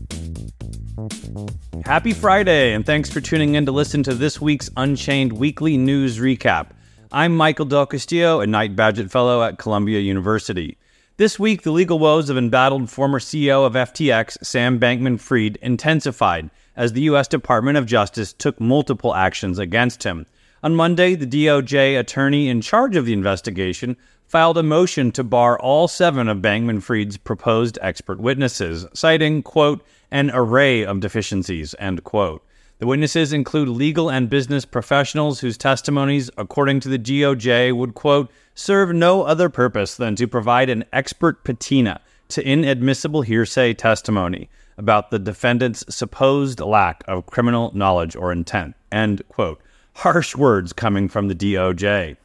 Happy 1.89 2.13
Friday, 2.13 2.73
and 2.73 2.85
thanks 2.85 3.09
for 3.09 3.19
tuning 3.19 3.55
in 3.55 3.65
to 3.65 3.71
listen 3.71 4.03
to 4.03 4.13
this 4.13 4.39
week's 4.39 4.69
Unchained 4.77 5.33
Weekly 5.33 5.75
News 5.75 6.19
Recap. 6.19 6.67
I'm 7.11 7.35
Michael 7.35 7.65
Del 7.65 7.87
Castillo, 7.87 8.41
a 8.41 8.45
Knight 8.45 8.75
Bagehot 8.75 9.09
Fellow 9.09 9.41
at 9.41 9.57
Columbia 9.57 9.99
University. 9.99 10.77
This 11.17 11.39
week, 11.39 11.63
the 11.63 11.71
legal 11.71 11.97
woes 11.97 12.29
of 12.29 12.37
embattled 12.37 12.91
former 12.91 13.17
CEO 13.17 13.65
of 13.65 13.73
FTX, 13.73 14.37
Sam 14.45 14.79
Bankman 14.79 15.19
Fried, 15.19 15.57
intensified 15.63 16.51
as 16.75 16.93
the 16.93 17.01
U.S. 17.01 17.27
Department 17.27 17.75
of 17.75 17.87
Justice 17.87 18.33
took 18.33 18.61
multiple 18.61 19.15
actions 19.15 19.57
against 19.57 20.03
him. 20.03 20.27
On 20.61 20.75
Monday, 20.75 21.15
the 21.15 21.25
DOJ 21.25 21.99
attorney 21.99 22.49
in 22.49 22.61
charge 22.61 22.97
of 22.97 23.07
the 23.07 23.13
investigation 23.13 23.97
filed 24.27 24.59
a 24.59 24.63
motion 24.63 25.11
to 25.13 25.23
bar 25.23 25.57
all 25.57 25.87
seven 25.87 26.27
of 26.27 26.37
Bankman 26.37 26.83
Fried's 26.83 27.17
proposed 27.17 27.79
expert 27.81 28.19
witnesses, 28.19 28.85
citing, 28.93 29.41
quote, 29.41 29.83
an 30.11 30.31
array 30.33 30.83
of 30.83 30.99
deficiencies, 30.99 31.75
end 31.79 32.03
quote. 32.03 32.43
The 32.79 32.87
witnesses 32.87 33.33
include 33.33 33.67
legal 33.67 34.09
and 34.09 34.29
business 34.29 34.63
professionals 34.63 35.41
whose 35.41 35.57
testimonies, 35.57 36.29
according 36.37 36.79
to 36.81 36.89
the 36.89 36.97
DOJ, 36.97 37.75
would, 37.75 37.93
quote, 37.93 38.31
serve 38.55 38.93
no 38.93 39.23
other 39.23 39.49
purpose 39.49 39.95
than 39.95 40.15
to 40.15 40.27
provide 40.27 40.69
an 40.69 40.85
expert 40.93 41.43
patina 41.43 41.99
to 42.29 42.47
inadmissible 42.47 43.21
hearsay 43.21 43.73
testimony 43.73 44.49
about 44.77 45.11
the 45.11 45.19
defendant's 45.19 45.83
supposed 45.93 46.61
lack 46.61 47.03
of 47.05 47.25
criminal 47.25 47.71
knowledge 47.75 48.15
or 48.15 48.31
intent. 48.31 48.75
End 48.91 49.21
quote. 49.27 49.61
Harsh 49.95 50.35
words 50.35 50.71
coming 50.71 51.09
from 51.09 51.27
the 51.27 51.35
DOJ. 51.35 52.15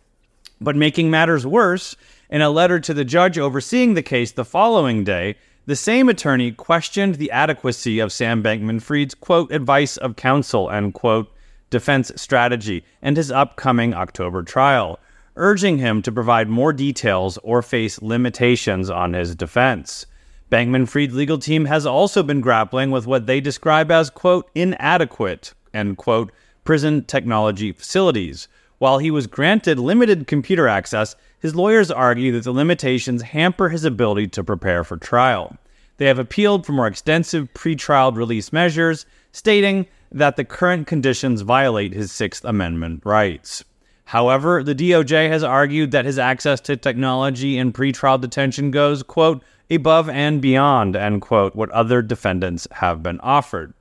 But 0.60 0.76
making 0.76 1.10
matters 1.10 1.44
worse, 1.44 1.96
in 2.30 2.42
a 2.42 2.50
letter 2.50 2.78
to 2.78 2.94
the 2.94 3.04
judge 3.04 3.38
overseeing 3.38 3.94
the 3.94 4.02
case 4.02 4.30
the 4.30 4.44
following 4.44 5.02
day, 5.02 5.34
the 5.66 5.76
same 5.76 6.08
attorney 6.08 6.52
questioned 6.52 7.14
the 7.14 7.30
adequacy 7.30 7.98
of 7.98 8.12
Sam 8.12 8.42
Bankman 8.42 8.82
Fried's 8.82 9.14
quote 9.14 9.50
advice 9.50 9.96
of 9.96 10.16
counsel 10.16 10.68
and 10.68 10.92
quote 10.92 11.32
defense 11.70 12.12
strategy 12.16 12.84
and 13.00 13.16
his 13.16 13.30
upcoming 13.30 13.94
October 13.94 14.42
trial, 14.42 15.00
urging 15.36 15.78
him 15.78 16.02
to 16.02 16.12
provide 16.12 16.48
more 16.48 16.72
details 16.72 17.38
or 17.38 17.62
face 17.62 18.02
limitations 18.02 18.90
on 18.90 19.14
his 19.14 19.34
defense. 19.34 20.06
Bankman 20.52 20.86
Fried's 20.86 21.14
legal 21.14 21.38
team 21.38 21.64
has 21.64 21.86
also 21.86 22.22
been 22.22 22.42
grappling 22.42 22.90
with 22.90 23.06
what 23.06 23.26
they 23.26 23.40
describe 23.40 23.90
as, 23.90 24.10
quote, 24.10 24.48
inadequate, 24.54 25.54
end 25.72 25.96
quote, 25.96 26.30
prison 26.62 27.04
technology 27.04 27.72
facilities. 27.72 28.48
While 28.78 28.98
he 28.98 29.10
was 29.10 29.26
granted 29.26 29.78
limited 29.78 30.26
computer 30.26 30.68
access, 30.68 31.16
his 31.38 31.54
lawyers 31.54 31.90
argue 31.90 32.32
that 32.32 32.44
the 32.44 32.52
limitations 32.52 33.22
hamper 33.22 33.68
his 33.68 33.84
ability 33.84 34.28
to 34.28 34.44
prepare 34.44 34.84
for 34.84 34.96
trial. 34.96 35.56
They 35.96 36.06
have 36.06 36.18
appealed 36.18 36.66
for 36.66 36.72
more 36.72 36.86
extensive 36.86 37.52
pretrial 37.54 38.16
release 38.16 38.52
measures, 38.52 39.06
stating 39.32 39.86
that 40.10 40.36
the 40.36 40.44
current 40.44 40.86
conditions 40.86 41.42
violate 41.42 41.92
his 41.92 42.10
Sixth 42.10 42.44
Amendment 42.44 43.02
rights. 43.04 43.64
However, 44.06 44.62
the 44.62 44.74
DOJ 44.74 45.28
has 45.28 45.42
argued 45.42 45.92
that 45.92 46.04
his 46.04 46.18
access 46.18 46.60
to 46.62 46.76
technology 46.76 47.58
in 47.58 47.72
pretrial 47.72 48.20
detention 48.20 48.70
goes, 48.70 49.02
quote, 49.02 49.42
above 49.70 50.08
and 50.08 50.42
beyond, 50.42 50.94
end 50.94 51.22
quote, 51.22 51.56
what 51.56 51.70
other 51.70 52.02
defendants 52.02 52.68
have 52.70 53.02
been 53.02 53.18
offered. 53.20 53.72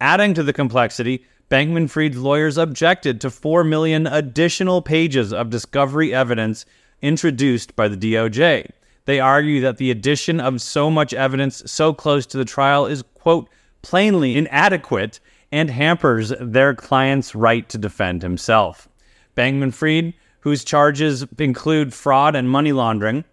Adding 0.00 0.34
to 0.34 0.42
the 0.42 0.52
complexity, 0.52 1.24
Bankman 1.48 1.88
Fried's 1.88 2.18
lawyers 2.18 2.58
objected 2.58 3.20
to 3.20 3.30
4 3.30 3.62
million 3.62 4.08
additional 4.08 4.82
pages 4.82 5.32
of 5.32 5.48
discovery 5.48 6.12
evidence 6.12 6.66
introduced 7.00 7.76
by 7.76 7.86
the 7.86 7.96
DOJ. 7.96 8.68
They 9.04 9.20
argue 9.20 9.60
that 9.60 9.76
the 9.76 9.92
addition 9.92 10.40
of 10.40 10.60
so 10.60 10.90
much 10.90 11.14
evidence 11.14 11.62
so 11.66 11.94
close 11.94 12.26
to 12.26 12.36
the 12.36 12.44
trial 12.44 12.86
is, 12.86 13.04
quote, 13.14 13.48
plainly 13.82 14.36
inadequate 14.36 15.20
and 15.52 15.70
hampers 15.70 16.32
their 16.40 16.74
client's 16.74 17.36
right 17.36 17.68
to 17.68 17.78
defend 17.78 18.22
himself. 18.22 18.88
Bankman 19.36 19.72
Fried, 19.72 20.14
whose 20.40 20.64
charges 20.64 21.24
include 21.38 21.94
fraud 21.94 22.34
and 22.34 22.50
money 22.50 22.72
laundering, 22.72 23.24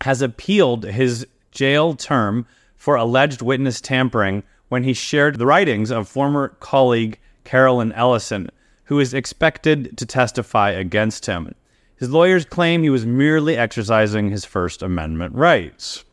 has 0.00 0.20
appealed 0.20 0.82
his 0.82 1.24
jail 1.52 1.94
term 1.94 2.46
for 2.76 2.96
alleged 2.96 3.42
witness 3.42 3.80
tampering 3.80 4.42
when 4.68 4.82
he 4.82 4.92
shared 4.92 5.38
the 5.38 5.46
writings 5.46 5.92
of 5.92 6.08
former 6.08 6.48
colleague 6.58 7.20
Caroline 7.44 7.92
Ellison, 7.92 8.50
who 8.84 8.98
is 9.00 9.14
expected 9.14 9.96
to 9.96 10.06
testify 10.06 10.70
against 10.70 11.26
him. 11.26 11.54
His 11.96 12.10
lawyers 12.10 12.44
claim 12.44 12.82
he 12.82 12.90
was 12.90 13.06
merely 13.06 13.56
exercising 13.56 14.30
his 14.30 14.44
First 14.44 14.82
Amendment 14.82 15.34
rights. 15.34 16.04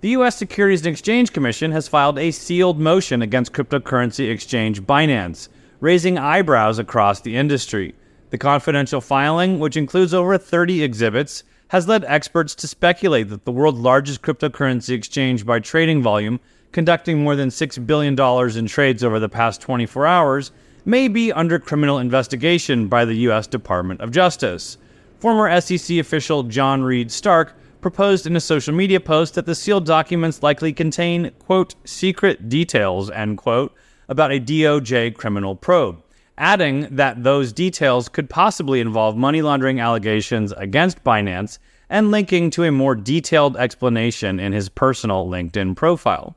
The 0.00 0.10
U.S. 0.10 0.36
Securities 0.36 0.86
and 0.86 0.92
Exchange 0.92 1.32
Commission 1.32 1.72
has 1.72 1.88
filed 1.88 2.18
a 2.18 2.30
sealed 2.30 2.80
motion 2.80 3.20
against 3.20 3.52
cryptocurrency 3.52 4.30
exchange 4.30 4.82
Binance, 4.82 5.48
raising 5.80 6.16
eyebrows 6.16 6.78
across 6.78 7.20
the 7.20 7.36
industry. 7.36 7.94
The 8.30 8.38
confidential 8.38 9.00
filing, 9.00 9.58
which 9.58 9.76
includes 9.76 10.14
over 10.14 10.38
30 10.38 10.82
exhibits, 10.82 11.44
has 11.68 11.86
led 11.86 12.04
experts 12.04 12.54
to 12.54 12.66
speculate 12.66 13.28
that 13.28 13.44
the 13.44 13.52
world's 13.52 13.78
largest 13.78 14.22
cryptocurrency 14.22 14.94
exchange 14.94 15.44
by 15.44 15.58
trading 15.58 16.02
volume, 16.02 16.40
conducting 16.72 17.22
more 17.22 17.36
than 17.36 17.48
$6 17.48 17.86
billion 17.86 18.18
in 18.58 18.66
trades 18.66 19.04
over 19.04 19.18
the 19.18 19.28
past 19.28 19.60
24 19.60 20.06
hours, 20.06 20.52
may 20.84 21.08
be 21.08 21.32
under 21.32 21.58
criminal 21.58 21.98
investigation 21.98 22.88
by 22.88 23.04
the 23.04 23.14
U.S. 23.14 23.46
Department 23.46 24.00
of 24.00 24.10
Justice. 24.10 24.78
Former 25.18 25.60
SEC 25.60 25.98
official 25.98 26.44
John 26.44 26.82
Reed 26.82 27.10
Stark 27.10 27.54
proposed 27.80 28.26
in 28.26 28.36
a 28.36 28.40
social 28.40 28.74
media 28.74 29.00
post 29.00 29.34
that 29.34 29.46
the 29.46 29.54
sealed 29.54 29.86
documents 29.86 30.42
likely 30.42 30.72
contain, 30.72 31.30
quote, 31.38 31.74
secret 31.84 32.48
details, 32.48 33.10
end 33.10 33.38
quote, 33.38 33.74
about 34.08 34.32
a 34.32 34.40
DOJ 34.40 35.14
criminal 35.14 35.56
probe 35.56 36.02
adding 36.40 36.88
that 36.90 37.22
those 37.22 37.52
details 37.52 38.08
could 38.08 38.28
possibly 38.28 38.80
involve 38.80 39.14
money 39.14 39.42
laundering 39.42 39.78
allegations 39.78 40.52
against 40.52 41.04
Binance 41.04 41.58
and 41.90 42.10
linking 42.10 42.50
to 42.50 42.64
a 42.64 42.72
more 42.72 42.94
detailed 42.94 43.56
explanation 43.58 44.40
in 44.40 44.52
his 44.52 44.70
personal 44.70 45.26
LinkedIn 45.26 45.76
profile. 45.76 46.34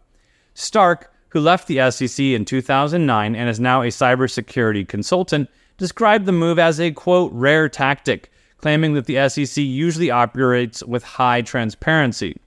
Stark, 0.53 1.11
who 1.29 1.39
left 1.39 1.67
the 1.67 1.89
SEC 1.91 2.23
in 2.23 2.45
2009 2.45 3.35
and 3.35 3.49
is 3.49 3.59
now 3.59 3.81
a 3.81 3.87
cybersecurity 3.87 4.87
consultant, 4.87 5.49
described 5.77 6.25
the 6.25 6.31
move 6.31 6.59
as 6.59 6.79
a 6.79 6.91
quote 6.91 7.31
rare 7.33 7.67
tactic, 7.67 8.31
claiming 8.57 8.93
that 8.93 9.05
the 9.05 9.27
SEC 9.29 9.61
usually 9.63 10.11
operates 10.11 10.83
with 10.83 11.03
high 11.03 11.41
transparency. 11.41 12.37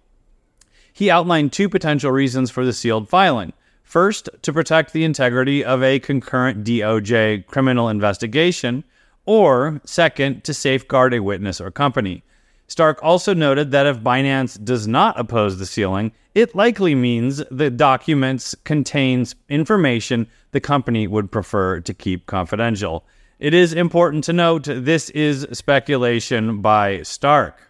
He 0.93 1.11
outlined 1.11 1.53
two 1.53 1.69
potential 1.69 2.11
reasons 2.11 2.51
for 2.51 2.65
the 2.65 2.73
sealed 2.73 3.09
filing. 3.09 3.53
First, 3.83 4.31
to 4.43 4.53
protect 4.53 4.93
the 4.93 5.05
integrity 5.05 5.65
of 5.65 5.83
a 5.83 5.99
concurrent 5.99 6.65
DOJ 6.65 7.47
criminal 7.47 7.89
investigation, 7.89 8.83
or 9.27 9.81
second, 9.85 10.45
to 10.45 10.55
safeguard 10.55 11.13
a 11.13 11.23
witness 11.23 11.61
or 11.61 11.71
company. 11.71 12.23
Stark 12.69 12.99
also 13.03 13.33
noted 13.33 13.71
that 13.71 13.87
if 13.87 14.01
Binance 14.01 14.63
does 14.63 14.89
not 14.89 15.19
oppose 15.19 15.59
the 15.59 15.67
sealing, 15.67 16.13
it 16.35 16.55
likely 16.55 16.95
means 16.95 17.43
the 17.51 17.71
documents 17.71 18.55
contains 18.65 19.35
information 19.49 20.27
the 20.51 20.61
company 20.61 21.07
would 21.07 21.31
prefer 21.31 21.81
to 21.81 21.95
keep 21.95 22.27
confidential. 22.27 23.07
It 23.39 23.55
is 23.55 23.73
important 23.73 24.25
to 24.25 24.33
note 24.33 24.65
this 24.65 25.11
is 25.11 25.47
speculation 25.53 26.61
by 26.61 27.03
Stark. 27.03 27.61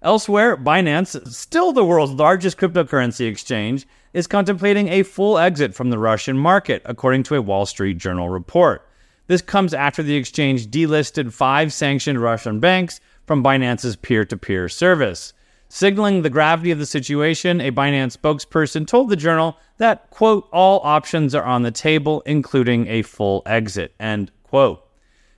Elsewhere, 0.00 0.56
Binance, 0.56 1.26
still 1.32 1.72
the 1.72 1.84
world's 1.84 2.12
largest 2.12 2.58
cryptocurrency 2.58 3.28
exchange, 3.28 3.86
is 4.12 4.26
contemplating 4.26 4.88
a 4.88 5.02
full 5.02 5.38
exit 5.38 5.74
from 5.74 5.90
the 5.90 5.98
Russian 5.98 6.38
market, 6.38 6.82
according 6.84 7.24
to 7.24 7.34
a 7.34 7.42
Wall 7.42 7.66
Street 7.66 7.98
Journal 7.98 8.28
report. 8.28 8.88
This 9.26 9.42
comes 9.42 9.72
after 9.72 10.02
the 10.02 10.16
exchange 10.16 10.68
delisted 10.68 11.32
five 11.32 11.72
sanctioned 11.72 12.20
Russian 12.20 12.60
banks 12.60 13.00
from 13.26 13.42
Binance's 13.42 13.96
peer 13.96 14.24
to 14.24 14.36
peer 14.36 14.68
service. 14.68 15.32
Signaling 15.68 16.22
the 16.22 16.30
gravity 16.30 16.70
of 16.70 16.78
the 16.78 16.86
situation, 16.86 17.60
a 17.60 17.72
Binance 17.72 18.16
spokesperson 18.16 18.86
told 18.86 19.08
the 19.08 19.16
journal 19.16 19.56
that, 19.78 20.08
quote, 20.10 20.48
all 20.52 20.80
options 20.84 21.34
are 21.34 21.44
on 21.44 21.62
the 21.62 21.70
table, 21.70 22.22
including 22.26 22.86
a 22.86 23.02
full 23.02 23.42
exit, 23.46 23.94
end 23.98 24.30
quote. 24.44 24.86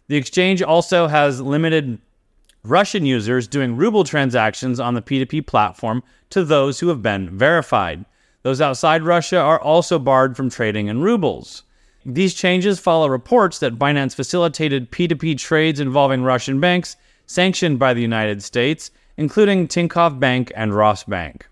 The 0.09 0.17
exchange 0.17 0.63
also 0.63 1.07
has 1.07 1.41
limited 1.41 1.99
Russian 2.63 3.07
users 3.07 3.49
doing 3.49 3.77
ruble 3.77 4.05
transactions 4.05 4.79
on 4.79 4.95
the 4.95 5.03
P2P 5.03 5.47
platform 5.47 6.03
to 6.31 6.45
those 6.45 6.81
who 6.81 6.89
have 6.89 7.03
been 7.03 7.31
verified. 7.31 8.05
Those 8.43 8.61
outside 8.61 9.03
Russia 9.03 9.39
are 9.39 9.61
also 9.61 9.99
barred 9.99 10.37
from 10.37 10.51
trading 10.51 10.89
in 10.89 11.01
rubles. 11.01 11.63
These 12.05 12.35
changes 12.35 12.79
follow 12.79 13.09
reports 13.09 13.59
that 13.61 13.79
Binance 13.79 14.15
facilitated 14.15 14.93
P2P 14.93 15.39
trades 15.39 15.81
involving 15.81 16.23
Russian 16.23 16.61
banks 16.61 16.97
sanctioned 17.27 17.79
by 17.79 17.93
the 17.93 18.03
United 18.03 18.43
States, 18.43 18.91
including 19.17 19.69
Tinkoff 19.69 20.19
Bank 20.19 20.53
and 20.55 20.73
Rosbank. 20.73 21.43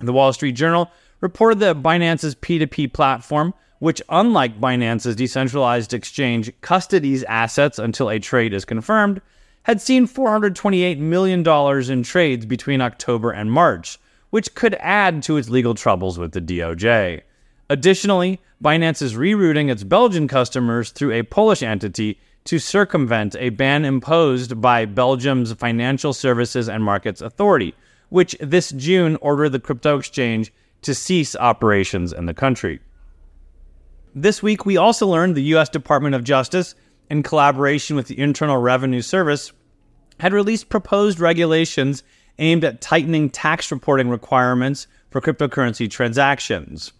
The 0.00 0.12
Wall 0.12 0.32
Street 0.32 0.52
Journal 0.52 0.90
reported 1.20 1.60
that 1.60 1.82
Binance's 1.82 2.34
P2P 2.34 2.92
platform, 2.92 3.54
which, 3.78 4.02
unlike 4.08 4.60
Binance's 4.60 5.16
decentralized 5.16 5.94
exchange, 5.94 6.50
custodies 6.60 7.24
assets 7.28 7.78
until 7.78 8.10
a 8.10 8.18
trade 8.18 8.52
is 8.52 8.64
confirmed, 8.64 9.20
had 9.64 9.80
seen 9.80 10.06
$428 10.06 10.98
million 10.98 11.46
in 11.90 12.02
trades 12.02 12.46
between 12.46 12.80
October 12.80 13.32
and 13.32 13.50
March, 13.50 13.98
which 14.30 14.54
could 14.54 14.74
add 14.80 15.22
to 15.24 15.36
its 15.36 15.48
legal 15.48 15.74
troubles 15.74 16.18
with 16.18 16.32
the 16.32 16.40
DOJ. 16.40 17.22
Additionally, 17.68 18.40
Binance 18.62 19.02
is 19.02 19.14
rerouting 19.14 19.70
its 19.70 19.82
Belgian 19.82 20.28
customers 20.28 20.90
through 20.90 21.12
a 21.12 21.24
Polish 21.24 21.62
entity 21.62 22.18
to 22.46 22.58
circumvent 22.58 23.36
a 23.38 23.50
ban 23.50 23.84
imposed 23.84 24.60
by 24.60 24.84
Belgium's 24.84 25.52
Financial 25.52 26.12
Services 26.12 26.68
and 26.68 26.82
Markets 26.82 27.20
Authority, 27.20 27.74
which 28.08 28.36
this 28.40 28.70
June 28.70 29.16
ordered 29.16 29.50
the 29.50 29.60
crypto 29.60 29.98
exchange 29.98 30.52
to 30.82 30.94
cease 30.94 31.36
operations 31.36 32.12
in 32.12 32.26
the 32.26 32.34
country. 32.34 32.80
This 34.14 34.42
week, 34.42 34.64
we 34.64 34.76
also 34.76 35.06
learned 35.06 35.34
the 35.34 35.42
U.S. 35.42 35.68
Department 35.68 36.14
of 36.14 36.24
Justice 36.24 36.74
in 37.10 37.22
collaboration 37.22 37.96
with 37.96 38.08
the 38.08 38.18
Internal 38.18 38.58
Revenue 38.58 39.02
Service, 39.02 39.52
had 40.20 40.32
released 40.32 40.68
proposed 40.68 41.20
regulations 41.20 42.02
aimed 42.38 42.64
at 42.64 42.80
tightening 42.80 43.30
tax 43.30 43.70
reporting 43.70 44.08
requirements 44.08 44.86
for 45.10 45.20
cryptocurrency 45.20 45.90
transactions. 45.90 46.92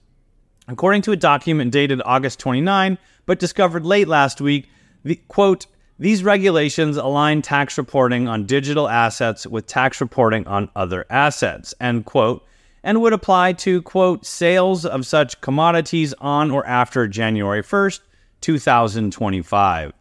According 0.68 1.02
to 1.02 1.12
a 1.12 1.16
document 1.16 1.72
dated 1.72 2.02
August 2.04 2.38
29, 2.40 2.98
but 3.24 3.38
discovered 3.38 3.84
late 3.84 4.08
last 4.08 4.40
week, 4.40 4.68
the 5.06 5.20
quote, 5.28 5.66
these 6.00 6.24
regulations 6.24 6.96
align 6.96 7.40
tax 7.40 7.78
reporting 7.78 8.26
on 8.26 8.44
digital 8.44 8.88
assets 8.88 9.46
with 9.46 9.66
tax 9.66 10.00
reporting 10.00 10.46
on 10.48 10.68
other 10.74 11.06
assets, 11.08 11.74
end 11.80 12.04
quote, 12.04 12.44
and 12.82 13.00
would 13.00 13.12
apply 13.12 13.52
to, 13.52 13.82
quote, 13.82 14.26
sales 14.26 14.84
of 14.84 15.06
such 15.06 15.40
commodities 15.40 16.12
on 16.14 16.50
or 16.50 16.66
after 16.66 17.06
January 17.06 17.62
1st, 17.62 18.00
2025. 18.40 19.92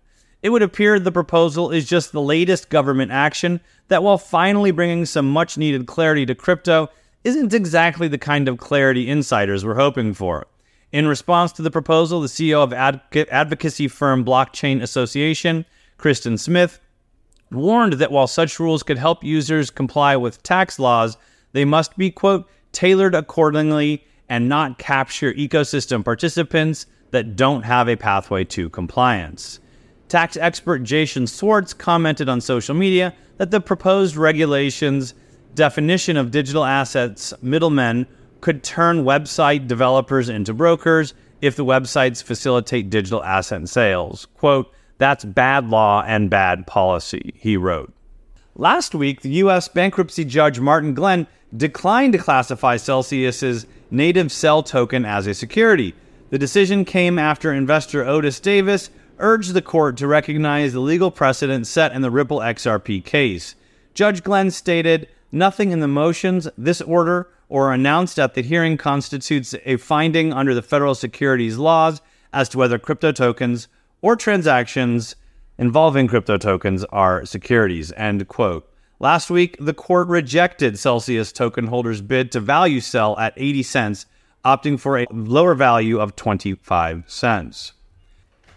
It 0.42 0.50
would 0.50 0.64
appear 0.64 1.00
the 1.00 1.12
proposal 1.12 1.70
is 1.70 1.88
just 1.88 2.12
the 2.12 2.22
latest 2.22 2.70
government 2.70 3.12
action 3.12 3.62
that, 3.88 4.02
while 4.02 4.18
finally 4.18 4.72
bringing 4.72 5.06
some 5.06 5.32
much 5.32 5.56
needed 5.56 5.86
clarity 5.86 6.26
to 6.26 6.34
crypto, 6.34 6.90
isn't 7.24 7.54
exactly 7.54 8.08
the 8.08 8.18
kind 8.18 8.48
of 8.48 8.58
clarity 8.58 9.08
insiders 9.08 9.64
were 9.64 9.76
hoping 9.76 10.16
for. 10.16 10.48
In 10.92 11.08
response 11.08 11.52
to 11.54 11.62
the 11.62 11.72
proposal, 11.72 12.22
the 12.22 12.28
CEO 12.28 12.64
of 12.64 12.72
ad- 12.72 13.02
advocacy 13.32 13.88
firm 13.88 14.24
Blockchain 14.24 14.82
Association, 14.82 15.66
Kristin 15.98 16.40
Smith, 16.40 16.80
warned 17.52 17.94
that 17.94 18.12
while 18.12 18.28
such 18.28 18.60
rules 18.60 18.84
could 18.84 18.98
help 18.98 19.24
users 19.24 19.70
comply 19.70 20.16
with 20.16 20.44
tax 20.44 20.80
laws, 20.80 21.18
they 21.54 21.66
must 21.66 21.98
be, 21.98 22.12
quote, 22.12 22.50
tailored 22.72 23.16
accordingly 23.16 24.04
and 24.30 24.50
not 24.50 24.78
capture 24.78 25.34
ecosystem 25.34 26.04
participants 26.04 26.86
that 27.12 27.36
don't 27.36 27.64
have 27.64 27.88
a 27.88 27.96
pathway 27.96 28.44
to 28.44 28.70
compliance. 28.70 29.60
Tax 30.08 30.38
expert 30.38 30.80
Jason 30.80 31.26
Schwartz 31.26 31.74
commented 31.74 32.30
on 32.30 32.42
social 32.42 32.76
media 32.76 33.14
that 33.38 33.52
the 33.52 33.62
proposed 33.62 34.16
regulations 34.16 35.14
definition 35.56 36.18
of 36.18 36.32
digital 36.32 36.66
assets 36.66 37.34
middlemen 37.42 38.06
could 38.46 38.62
turn 38.62 39.04
website 39.04 39.68
developers 39.68 40.30
into 40.30 40.54
brokers 40.54 41.16
if 41.42 41.56
the 41.56 41.66
websites 41.66 42.22
facilitate 42.22 42.92
digital 42.92 43.24
asset 43.24 43.68
sales. 43.68 44.28
Quote, 44.36 44.72
that's 45.00 45.26
bad 45.26 45.68
law 45.68 46.04
and 46.06 46.30
bad 46.30 46.68
policy, 46.68 47.34
he 47.36 47.58
wrote. 47.58 47.92
Last 48.54 48.94
week, 48.94 49.22
the 49.22 49.32
U.S. 49.42 49.68
bankruptcy 49.68 50.26
judge 50.26 50.60
Martin 50.60 50.94
Glenn 50.94 51.26
declined 51.58 52.14
to 52.14 52.20
classify 52.20 52.78
Celsius's 52.78 53.66
native 53.90 54.32
CEL 54.32 54.62
token 54.62 55.06
as 55.06 55.26
a 55.26 55.34
security, 55.34 55.96
the 56.30 56.38
decision 56.38 56.86
came 56.86 57.18
after 57.18 57.52
investor 57.52 58.06
Otis 58.06 58.40
Davis 58.40 58.92
urged 59.18 59.56
the 59.56 59.62
court 59.64 59.98
to 59.98 60.06
recognize 60.06 60.72
the 60.72 60.80
legal 60.82 61.10
precedent 61.10 61.66
set 61.66 61.94
in 61.94 62.04
the 62.04 62.12
Ripple 62.12 62.42
XRP 62.42 63.04
case. 63.04 63.56
Judge 63.96 64.22
Glenn 64.24 64.52
stated, 64.52 65.08
Nothing 65.32 65.72
in 65.72 65.80
the 65.80 65.88
motions, 65.88 66.48
this 66.56 66.82
order, 66.82 67.28
or 67.50 67.72
announced 67.74 68.18
at 68.20 68.34
the 68.34 68.42
hearing 68.42 68.78
constitutes 68.78 69.56
a 69.66 69.78
finding 69.78 70.34
under 70.34 70.54
the 70.54 70.62
federal 70.62 70.96
securities 70.96 71.58
laws 71.58 72.02
as 72.34 72.50
to 72.50 72.58
whether 72.58 72.80
crypto 72.80 73.12
tokens 73.12 73.68
or 74.02 74.16
transactions 74.16 75.16
involving 75.58 76.08
crypto 76.08 76.38
tokens 76.38 76.84
are 76.86 77.26
securities. 77.26 77.92
End 77.94 78.28
quote. 78.28 78.70
Last 79.00 79.30
week, 79.30 79.58
the 79.60 79.74
court 79.74 80.08
rejected 80.08 80.80
Celsius 80.80 81.32
token 81.32 81.68
holders' 81.68 82.02
bid 82.02 82.32
to 82.32 82.40
value 82.40 82.80
CEL 82.80 83.18
at 83.20 83.34
80 83.36 83.64
cents 83.64 84.06
opting 84.44 84.80
for 84.80 84.98
a 84.98 85.08
lower 85.12 85.56
value 85.56 86.00
of 86.00 86.16
25 86.16 87.04
cents. 87.08 87.74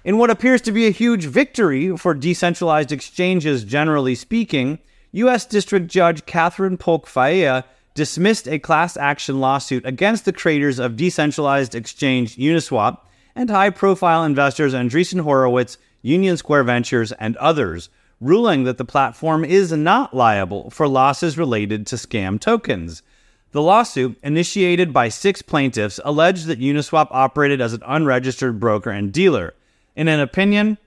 In 0.05 0.17
what 0.17 0.31
appears 0.31 0.61
to 0.63 0.73
be 0.73 0.87
a 0.87 0.91
huge 0.91 1.25
victory 1.25 1.97
for 1.97 2.15
decentralized 2.15 2.93
exchanges 2.93 3.65
generally 3.65 4.15
speaking, 4.15 4.79
U.S. 5.13 5.45
District 5.45 5.89
Judge 5.89 6.25
Katherine 6.25 6.77
Polk 6.77 7.07
Failla 7.07 7.65
dismissed 7.99 8.47
a 8.47 8.61
class 8.61 8.97
action 8.97 9.41
lawsuit 9.41 9.85
against 9.85 10.25
the 10.25 10.33
creators 10.33 10.79
of 10.79 10.95
decentralized 10.95 11.75
exchange 11.75 12.37
Uniswap 12.37 13.01
and 13.35 13.51
high 13.51 13.71
profile 13.71 14.23
investors 14.23 14.73
Andreessen 14.73 15.23
Horowitz, 15.23 15.79
Union 16.01 16.37
Square 16.37 16.63
Ventures, 16.63 17.11
and 17.11 17.37
others, 17.39 17.89
ruling 18.21 18.63
that 18.63 18.79
the 18.79 18.85
platform 18.85 19.45
is 19.45 19.73
not 19.73 20.15
liable 20.15 20.71
for 20.71 20.87
losses 20.87 21.37
related 21.37 21.89
to 21.89 21.97
scam 21.97 22.39
tokens. 22.39 23.03
The 23.51 23.63
lawsuit, 23.63 24.17
initiated 24.23 24.93
by 24.93 25.09
six 25.09 25.43
plaintiffs, 25.43 25.99
alleged 26.05 26.47
that 26.47 26.61
Uniswap 26.61 27.09
operated 27.11 27.61
as 27.61 27.73
an 27.73 27.83
unregistered 27.85 28.61
broker 28.61 28.91
and 28.91 29.13
dealer. 29.13 29.55
In 29.97 30.07
an 30.07 30.21
opinion 30.21 30.79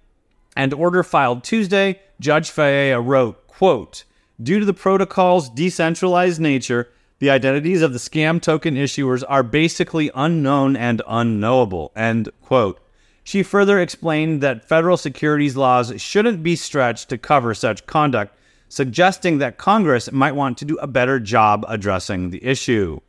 and 0.55 0.73
order 0.73 1.03
filed 1.03 1.43
Tuesday, 1.43 1.99
Judge 2.21 2.51
Failla 2.51 3.05
wrote, 3.05 3.47
quote, 3.47 4.05
Due 4.41 4.59
to 4.59 4.65
the 4.65 4.73
protocol's 4.73 5.49
decentralized 5.49 6.39
nature, 6.39 6.87
the 7.21 7.29
identities 7.29 7.83
of 7.83 7.93
the 7.93 7.99
scam 7.99 8.41
token 8.41 8.73
issuers 8.73 9.23
are 9.29 9.43
basically 9.43 10.09
unknown 10.15 10.75
and 10.75 11.03
unknowable. 11.07 11.91
End 11.95 12.27
quote. 12.41 12.79
She 13.23 13.43
further 13.43 13.79
explained 13.79 14.41
that 14.41 14.67
federal 14.67 14.97
securities 14.97 15.55
laws 15.55 15.93
shouldn't 16.01 16.41
be 16.41 16.55
stretched 16.55 17.09
to 17.09 17.19
cover 17.19 17.53
such 17.53 17.85
conduct 17.85 18.35
suggesting 18.69 19.37
that 19.37 19.59
Congress 19.59 20.11
might 20.11 20.33
want 20.33 20.57
to 20.57 20.65
do 20.65 20.77
a 20.77 20.87
better 20.87 21.19
job 21.19 21.63
addressing 21.67 22.31
the 22.31 22.43
issue. 22.43 22.99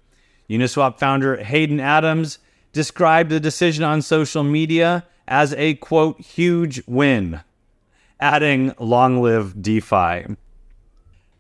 Uniswap 0.50 0.98
founder 0.98 1.42
Hayden 1.42 1.80
Adams 1.80 2.38
described 2.74 3.30
the 3.30 3.40
decision 3.40 3.82
on 3.82 4.02
social 4.02 4.42
media 4.42 5.06
as 5.26 5.54
a 5.54 5.72
quote, 5.76 6.20
huge 6.20 6.82
win, 6.86 7.40
adding, 8.20 8.74
long 8.78 9.22
live 9.22 9.62
DeFi. 9.62 10.36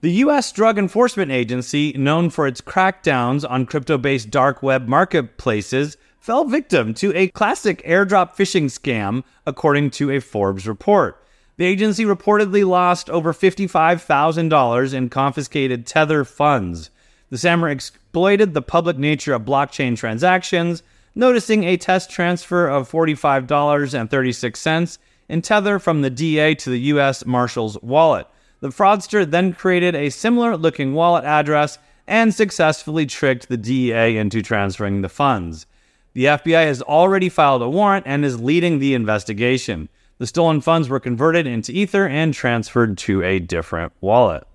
The 0.02 0.12
U.S. 0.24 0.50
Drug 0.50 0.78
Enforcement 0.78 1.30
Agency, 1.30 1.92
known 1.92 2.28
for 2.28 2.48
its 2.48 2.60
crackdowns 2.60 3.48
on 3.48 3.66
crypto 3.66 3.96
based 3.96 4.30
dark 4.30 4.60
web 4.60 4.88
marketplaces, 4.88 5.96
fell 6.18 6.44
victim 6.44 6.92
to 6.94 7.16
a 7.16 7.28
classic 7.28 7.80
airdrop 7.84 8.34
phishing 8.34 8.64
scam, 8.64 9.22
according 9.46 9.90
to 9.90 10.10
a 10.10 10.18
Forbes 10.18 10.66
report. 10.66 11.24
The 11.56 11.66
agency 11.66 12.04
reportedly 12.04 12.66
lost 12.66 13.08
over 13.10 13.32
$55,000 13.32 14.92
in 14.92 15.08
confiscated 15.08 15.86
Tether 15.86 16.24
funds. 16.24 16.90
The 17.30 17.36
SAMR 17.36 17.70
exploited 17.70 18.54
the 18.54 18.60
public 18.60 18.98
nature 18.98 19.34
of 19.34 19.42
blockchain 19.42 19.96
transactions, 19.96 20.82
noticing 21.14 21.62
a 21.62 21.76
test 21.76 22.10
transfer 22.10 22.66
of 22.66 22.90
$45.36 22.90 24.98
in 25.28 25.42
Tether 25.42 25.78
from 25.78 26.02
the 26.02 26.10
DA 26.10 26.56
to 26.56 26.70
the 26.70 26.80
U.S. 26.80 27.24
Marshal's 27.24 27.80
wallet. 27.82 28.26
The 28.62 28.68
fraudster 28.68 29.28
then 29.28 29.54
created 29.54 29.96
a 29.96 30.08
similar 30.08 30.56
looking 30.56 30.94
wallet 30.94 31.24
address 31.24 31.78
and 32.06 32.32
successfully 32.32 33.06
tricked 33.06 33.48
the 33.48 33.56
DEA 33.56 34.16
into 34.16 34.40
transferring 34.40 35.02
the 35.02 35.08
funds. 35.08 35.66
The 36.12 36.26
FBI 36.26 36.64
has 36.66 36.80
already 36.80 37.28
filed 37.28 37.62
a 37.62 37.68
warrant 37.68 38.06
and 38.06 38.24
is 38.24 38.40
leading 38.40 38.78
the 38.78 38.94
investigation. 38.94 39.88
The 40.18 40.28
stolen 40.28 40.60
funds 40.60 40.88
were 40.88 41.00
converted 41.00 41.44
into 41.44 41.72
Ether 41.72 42.06
and 42.06 42.32
transferred 42.32 42.98
to 42.98 43.20
a 43.24 43.40
different 43.40 43.94
wallet. 44.00 44.46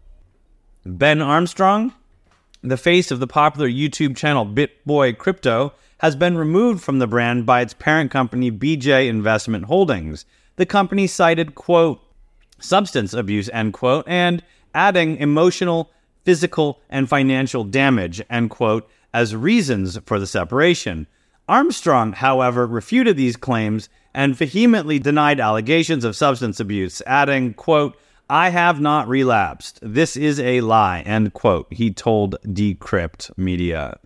Ben 0.85 1.21
Armstrong, 1.21 1.93
the 2.61 2.77
face 2.77 3.11
of 3.11 3.19
the 3.19 3.27
popular 3.27 3.67
YouTube 3.67 4.15
channel 4.15 4.45
BitBoy 4.45 5.17
Crypto, 5.17 5.73
has 5.97 6.15
been 6.15 6.37
removed 6.37 6.81
from 6.81 6.99
the 6.99 7.07
brand 7.07 7.45
by 7.45 7.59
its 7.59 7.73
parent 7.73 8.09
company 8.09 8.51
BJ 8.51 9.09
Investment 9.09 9.65
Holdings. 9.65 10.23
The 10.55 10.65
company 10.65 11.07
cited, 11.07 11.55
quote, 11.55 11.99
substance 12.59 13.13
abuse, 13.13 13.49
end 13.53 13.73
quote, 13.73 14.05
and 14.07 14.43
adding 14.73 15.17
emotional, 15.17 15.91
physical, 16.23 16.79
and 16.89 17.09
financial 17.09 17.63
damage, 17.63 18.21
end 18.29 18.49
quote, 18.49 18.89
as 19.13 19.35
reasons 19.35 19.97
for 20.05 20.19
the 20.19 20.27
separation. 20.27 21.07
Armstrong, 21.47 22.13
however, 22.13 22.67
refuted 22.67 23.15
these 23.15 23.37
claims 23.37 23.89
and 24.13 24.35
vehemently 24.35 24.99
denied 24.99 25.39
allegations 25.39 26.03
of 26.03 26.15
substance 26.15 26.59
abuse, 26.59 27.01
adding, 27.05 27.53
quote, 27.53 27.97
I 28.29 28.49
have 28.49 28.81
not 28.81 29.07
relapsed. 29.07 29.79
This 29.81 30.17
is 30.17 30.39
a 30.39 30.59
lie, 30.61 31.01
end 31.01 31.33
quote, 31.33 31.71
he 31.71 31.91
told 31.91 32.35
Decrypt 32.43 33.37
Media. 33.37 33.99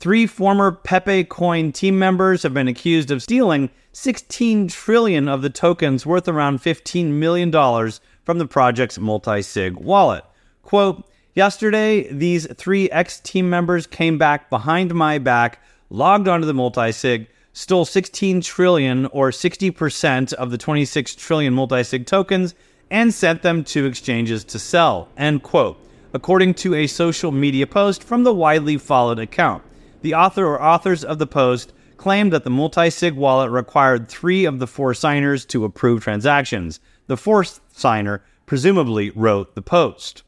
Three 0.00 0.26
former 0.26 0.72
Pepe 0.72 1.24
Coin 1.24 1.72
team 1.72 1.98
members 1.98 2.42
have 2.42 2.52
been 2.52 2.68
accused 2.68 3.10
of 3.10 3.22
stealing 3.22 3.70
16 3.92 4.68
trillion 4.68 5.28
of 5.28 5.40
the 5.40 5.50
tokens 5.50 6.04
worth 6.04 6.28
around 6.28 6.60
15 6.60 7.18
million 7.18 7.50
dollars 7.50 8.00
from 8.24 8.38
the 8.38 8.46
project's 8.46 8.98
multi-sig 8.98 9.76
wallet. 9.76 10.24
Quote, 10.62 11.08
Yesterday, 11.34 12.12
these 12.12 12.46
three 12.54 12.88
ex 12.90 13.18
team 13.20 13.50
members 13.50 13.86
came 13.86 14.18
back 14.18 14.50
behind 14.50 14.94
my 14.94 15.18
back, 15.18 15.60
logged 15.90 16.28
onto 16.28 16.46
the 16.46 16.54
multi-sig, 16.54 17.28
stole 17.52 17.84
16 17.84 18.40
trillion 18.40 19.06
or 19.06 19.30
60% 19.30 20.32
of 20.34 20.50
the 20.50 20.58
26 20.58 21.14
trillion 21.16 21.54
multi-sig 21.54 22.06
tokens 22.06 22.54
and 22.90 23.12
sent 23.12 23.42
them 23.42 23.64
to 23.64 23.86
exchanges 23.86 24.44
to 24.44 24.58
sell. 24.58 25.08
End 25.16 25.42
quote. 25.42 25.78
According 26.12 26.54
to 26.54 26.74
a 26.74 26.86
social 26.86 27.32
media 27.32 27.66
post 27.66 28.04
from 28.04 28.22
the 28.22 28.34
widely 28.34 28.76
followed 28.76 29.18
account. 29.18 29.62
The 30.04 30.12
author 30.12 30.44
or 30.44 30.62
authors 30.62 31.02
of 31.02 31.18
the 31.18 31.26
post 31.26 31.72
claimed 31.96 32.30
that 32.34 32.44
the 32.44 32.50
multi-sig 32.50 33.14
wallet 33.14 33.50
required 33.50 34.06
three 34.06 34.44
of 34.44 34.58
the 34.58 34.66
four 34.66 34.92
signers 34.92 35.46
to 35.46 35.64
approve 35.64 36.02
transactions. 36.02 36.78
The 37.06 37.16
fourth 37.16 37.60
signer 37.72 38.22
presumably 38.44 39.08
wrote 39.12 39.54
the 39.54 39.62
post. 39.62 40.22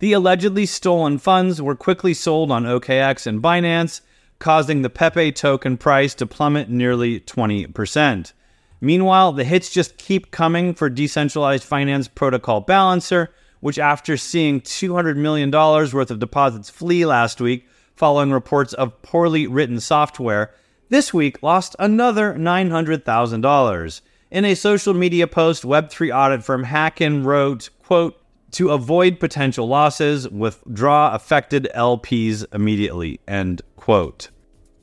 The 0.00 0.12
allegedly 0.12 0.66
stolen 0.66 1.18
funds 1.18 1.62
were 1.62 1.76
quickly 1.76 2.14
sold 2.14 2.50
on 2.50 2.64
OKX 2.64 3.28
and 3.28 3.40
Binance, 3.40 4.00
causing 4.40 4.82
the 4.82 4.90
Pepe 4.90 5.30
token 5.30 5.76
price 5.76 6.12
to 6.16 6.26
plummet 6.26 6.68
nearly 6.68 7.20
20%. 7.20 8.32
Meanwhile, 8.80 9.34
the 9.34 9.44
hits 9.44 9.70
just 9.70 9.98
keep 9.98 10.32
coming 10.32 10.74
for 10.74 10.90
decentralized 10.90 11.62
finance 11.62 12.08
protocol 12.08 12.60
Balancer, 12.60 13.30
which, 13.60 13.78
after 13.78 14.16
seeing 14.16 14.60
$200 14.60 15.14
million 15.14 15.48
worth 15.52 16.10
of 16.10 16.18
deposits 16.18 16.70
flee 16.70 17.06
last 17.06 17.40
week 17.40 17.68
following 17.94 18.30
reports 18.30 18.72
of 18.72 19.00
poorly 19.02 19.46
written 19.46 19.80
software, 19.80 20.52
this 20.88 21.14
week 21.14 21.42
lost 21.42 21.74
another 21.78 22.34
$900,000. 22.34 24.00
In 24.30 24.44
a 24.44 24.54
social 24.54 24.94
media 24.94 25.26
post, 25.26 25.62
Web3 25.62 26.14
audit 26.14 26.44
firm 26.44 26.64
Hacken 26.64 27.24
wrote, 27.24 27.70
quote, 27.82 28.20
to 28.52 28.70
avoid 28.70 29.18
potential 29.18 29.66
losses, 29.66 30.28
withdraw 30.28 31.12
affected 31.12 31.68
LPs 31.74 32.44
immediately. 32.54 33.20
End 33.26 33.62
quote. 33.76 34.28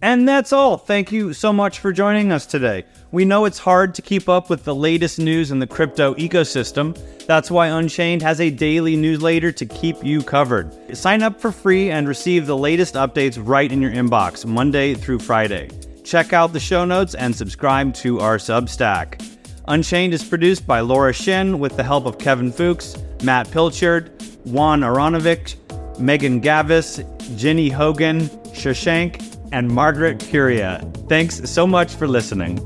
And 0.01 0.27
that's 0.27 0.51
all. 0.51 0.77
Thank 0.77 1.11
you 1.11 1.31
so 1.33 1.53
much 1.53 1.77
for 1.77 1.91
joining 1.91 2.31
us 2.31 2.47
today. 2.47 2.85
We 3.11 3.23
know 3.23 3.45
it's 3.45 3.59
hard 3.59 3.93
to 3.95 4.01
keep 4.01 4.27
up 4.27 4.49
with 4.49 4.63
the 4.63 4.73
latest 4.73 5.19
news 5.19 5.51
in 5.51 5.59
the 5.59 5.67
crypto 5.67 6.15
ecosystem. 6.15 6.97
That's 7.27 7.51
why 7.51 7.67
Unchained 7.67 8.23
has 8.23 8.41
a 8.41 8.49
daily 8.49 8.95
newsletter 8.95 9.51
to 9.51 9.65
keep 9.65 10.03
you 10.03 10.23
covered. 10.23 10.97
Sign 10.97 11.21
up 11.21 11.39
for 11.39 11.51
free 11.51 11.91
and 11.91 12.07
receive 12.07 12.47
the 12.47 12.57
latest 12.57 12.95
updates 12.95 13.39
right 13.39 13.71
in 13.71 13.79
your 13.79 13.91
inbox, 13.91 14.43
Monday 14.43 14.95
through 14.95 15.19
Friday. 15.19 15.69
Check 16.03 16.33
out 16.33 16.51
the 16.51 16.59
show 16.59 16.83
notes 16.83 17.13
and 17.13 17.35
subscribe 17.35 17.93
to 17.95 18.19
our 18.21 18.37
Substack. 18.37 19.23
Unchained 19.67 20.15
is 20.15 20.23
produced 20.23 20.65
by 20.65 20.79
Laura 20.79 21.13
Shin 21.13 21.59
with 21.59 21.77
the 21.77 21.83
help 21.83 22.07
of 22.07 22.17
Kevin 22.17 22.51
Fuchs, 22.51 22.97
Matt 23.23 23.47
Pilchard, 23.49 24.09
Juan 24.45 24.81
Aranovich, 24.81 25.57
Megan 25.99 26.41
Gavis, 26.41 27.05
Jenny 27.37 27.69
Hogan, 27.69 28.21
Shashank, 28.53 29.21
and 29.51 29.69
Margaret 29.69 30.19
Curia. 30.19 30.79
Thanks 31.07 31.49
so 31.49 31.67
much 31.67 31.95
for 31.95 32.07
listening. 32.07 32.59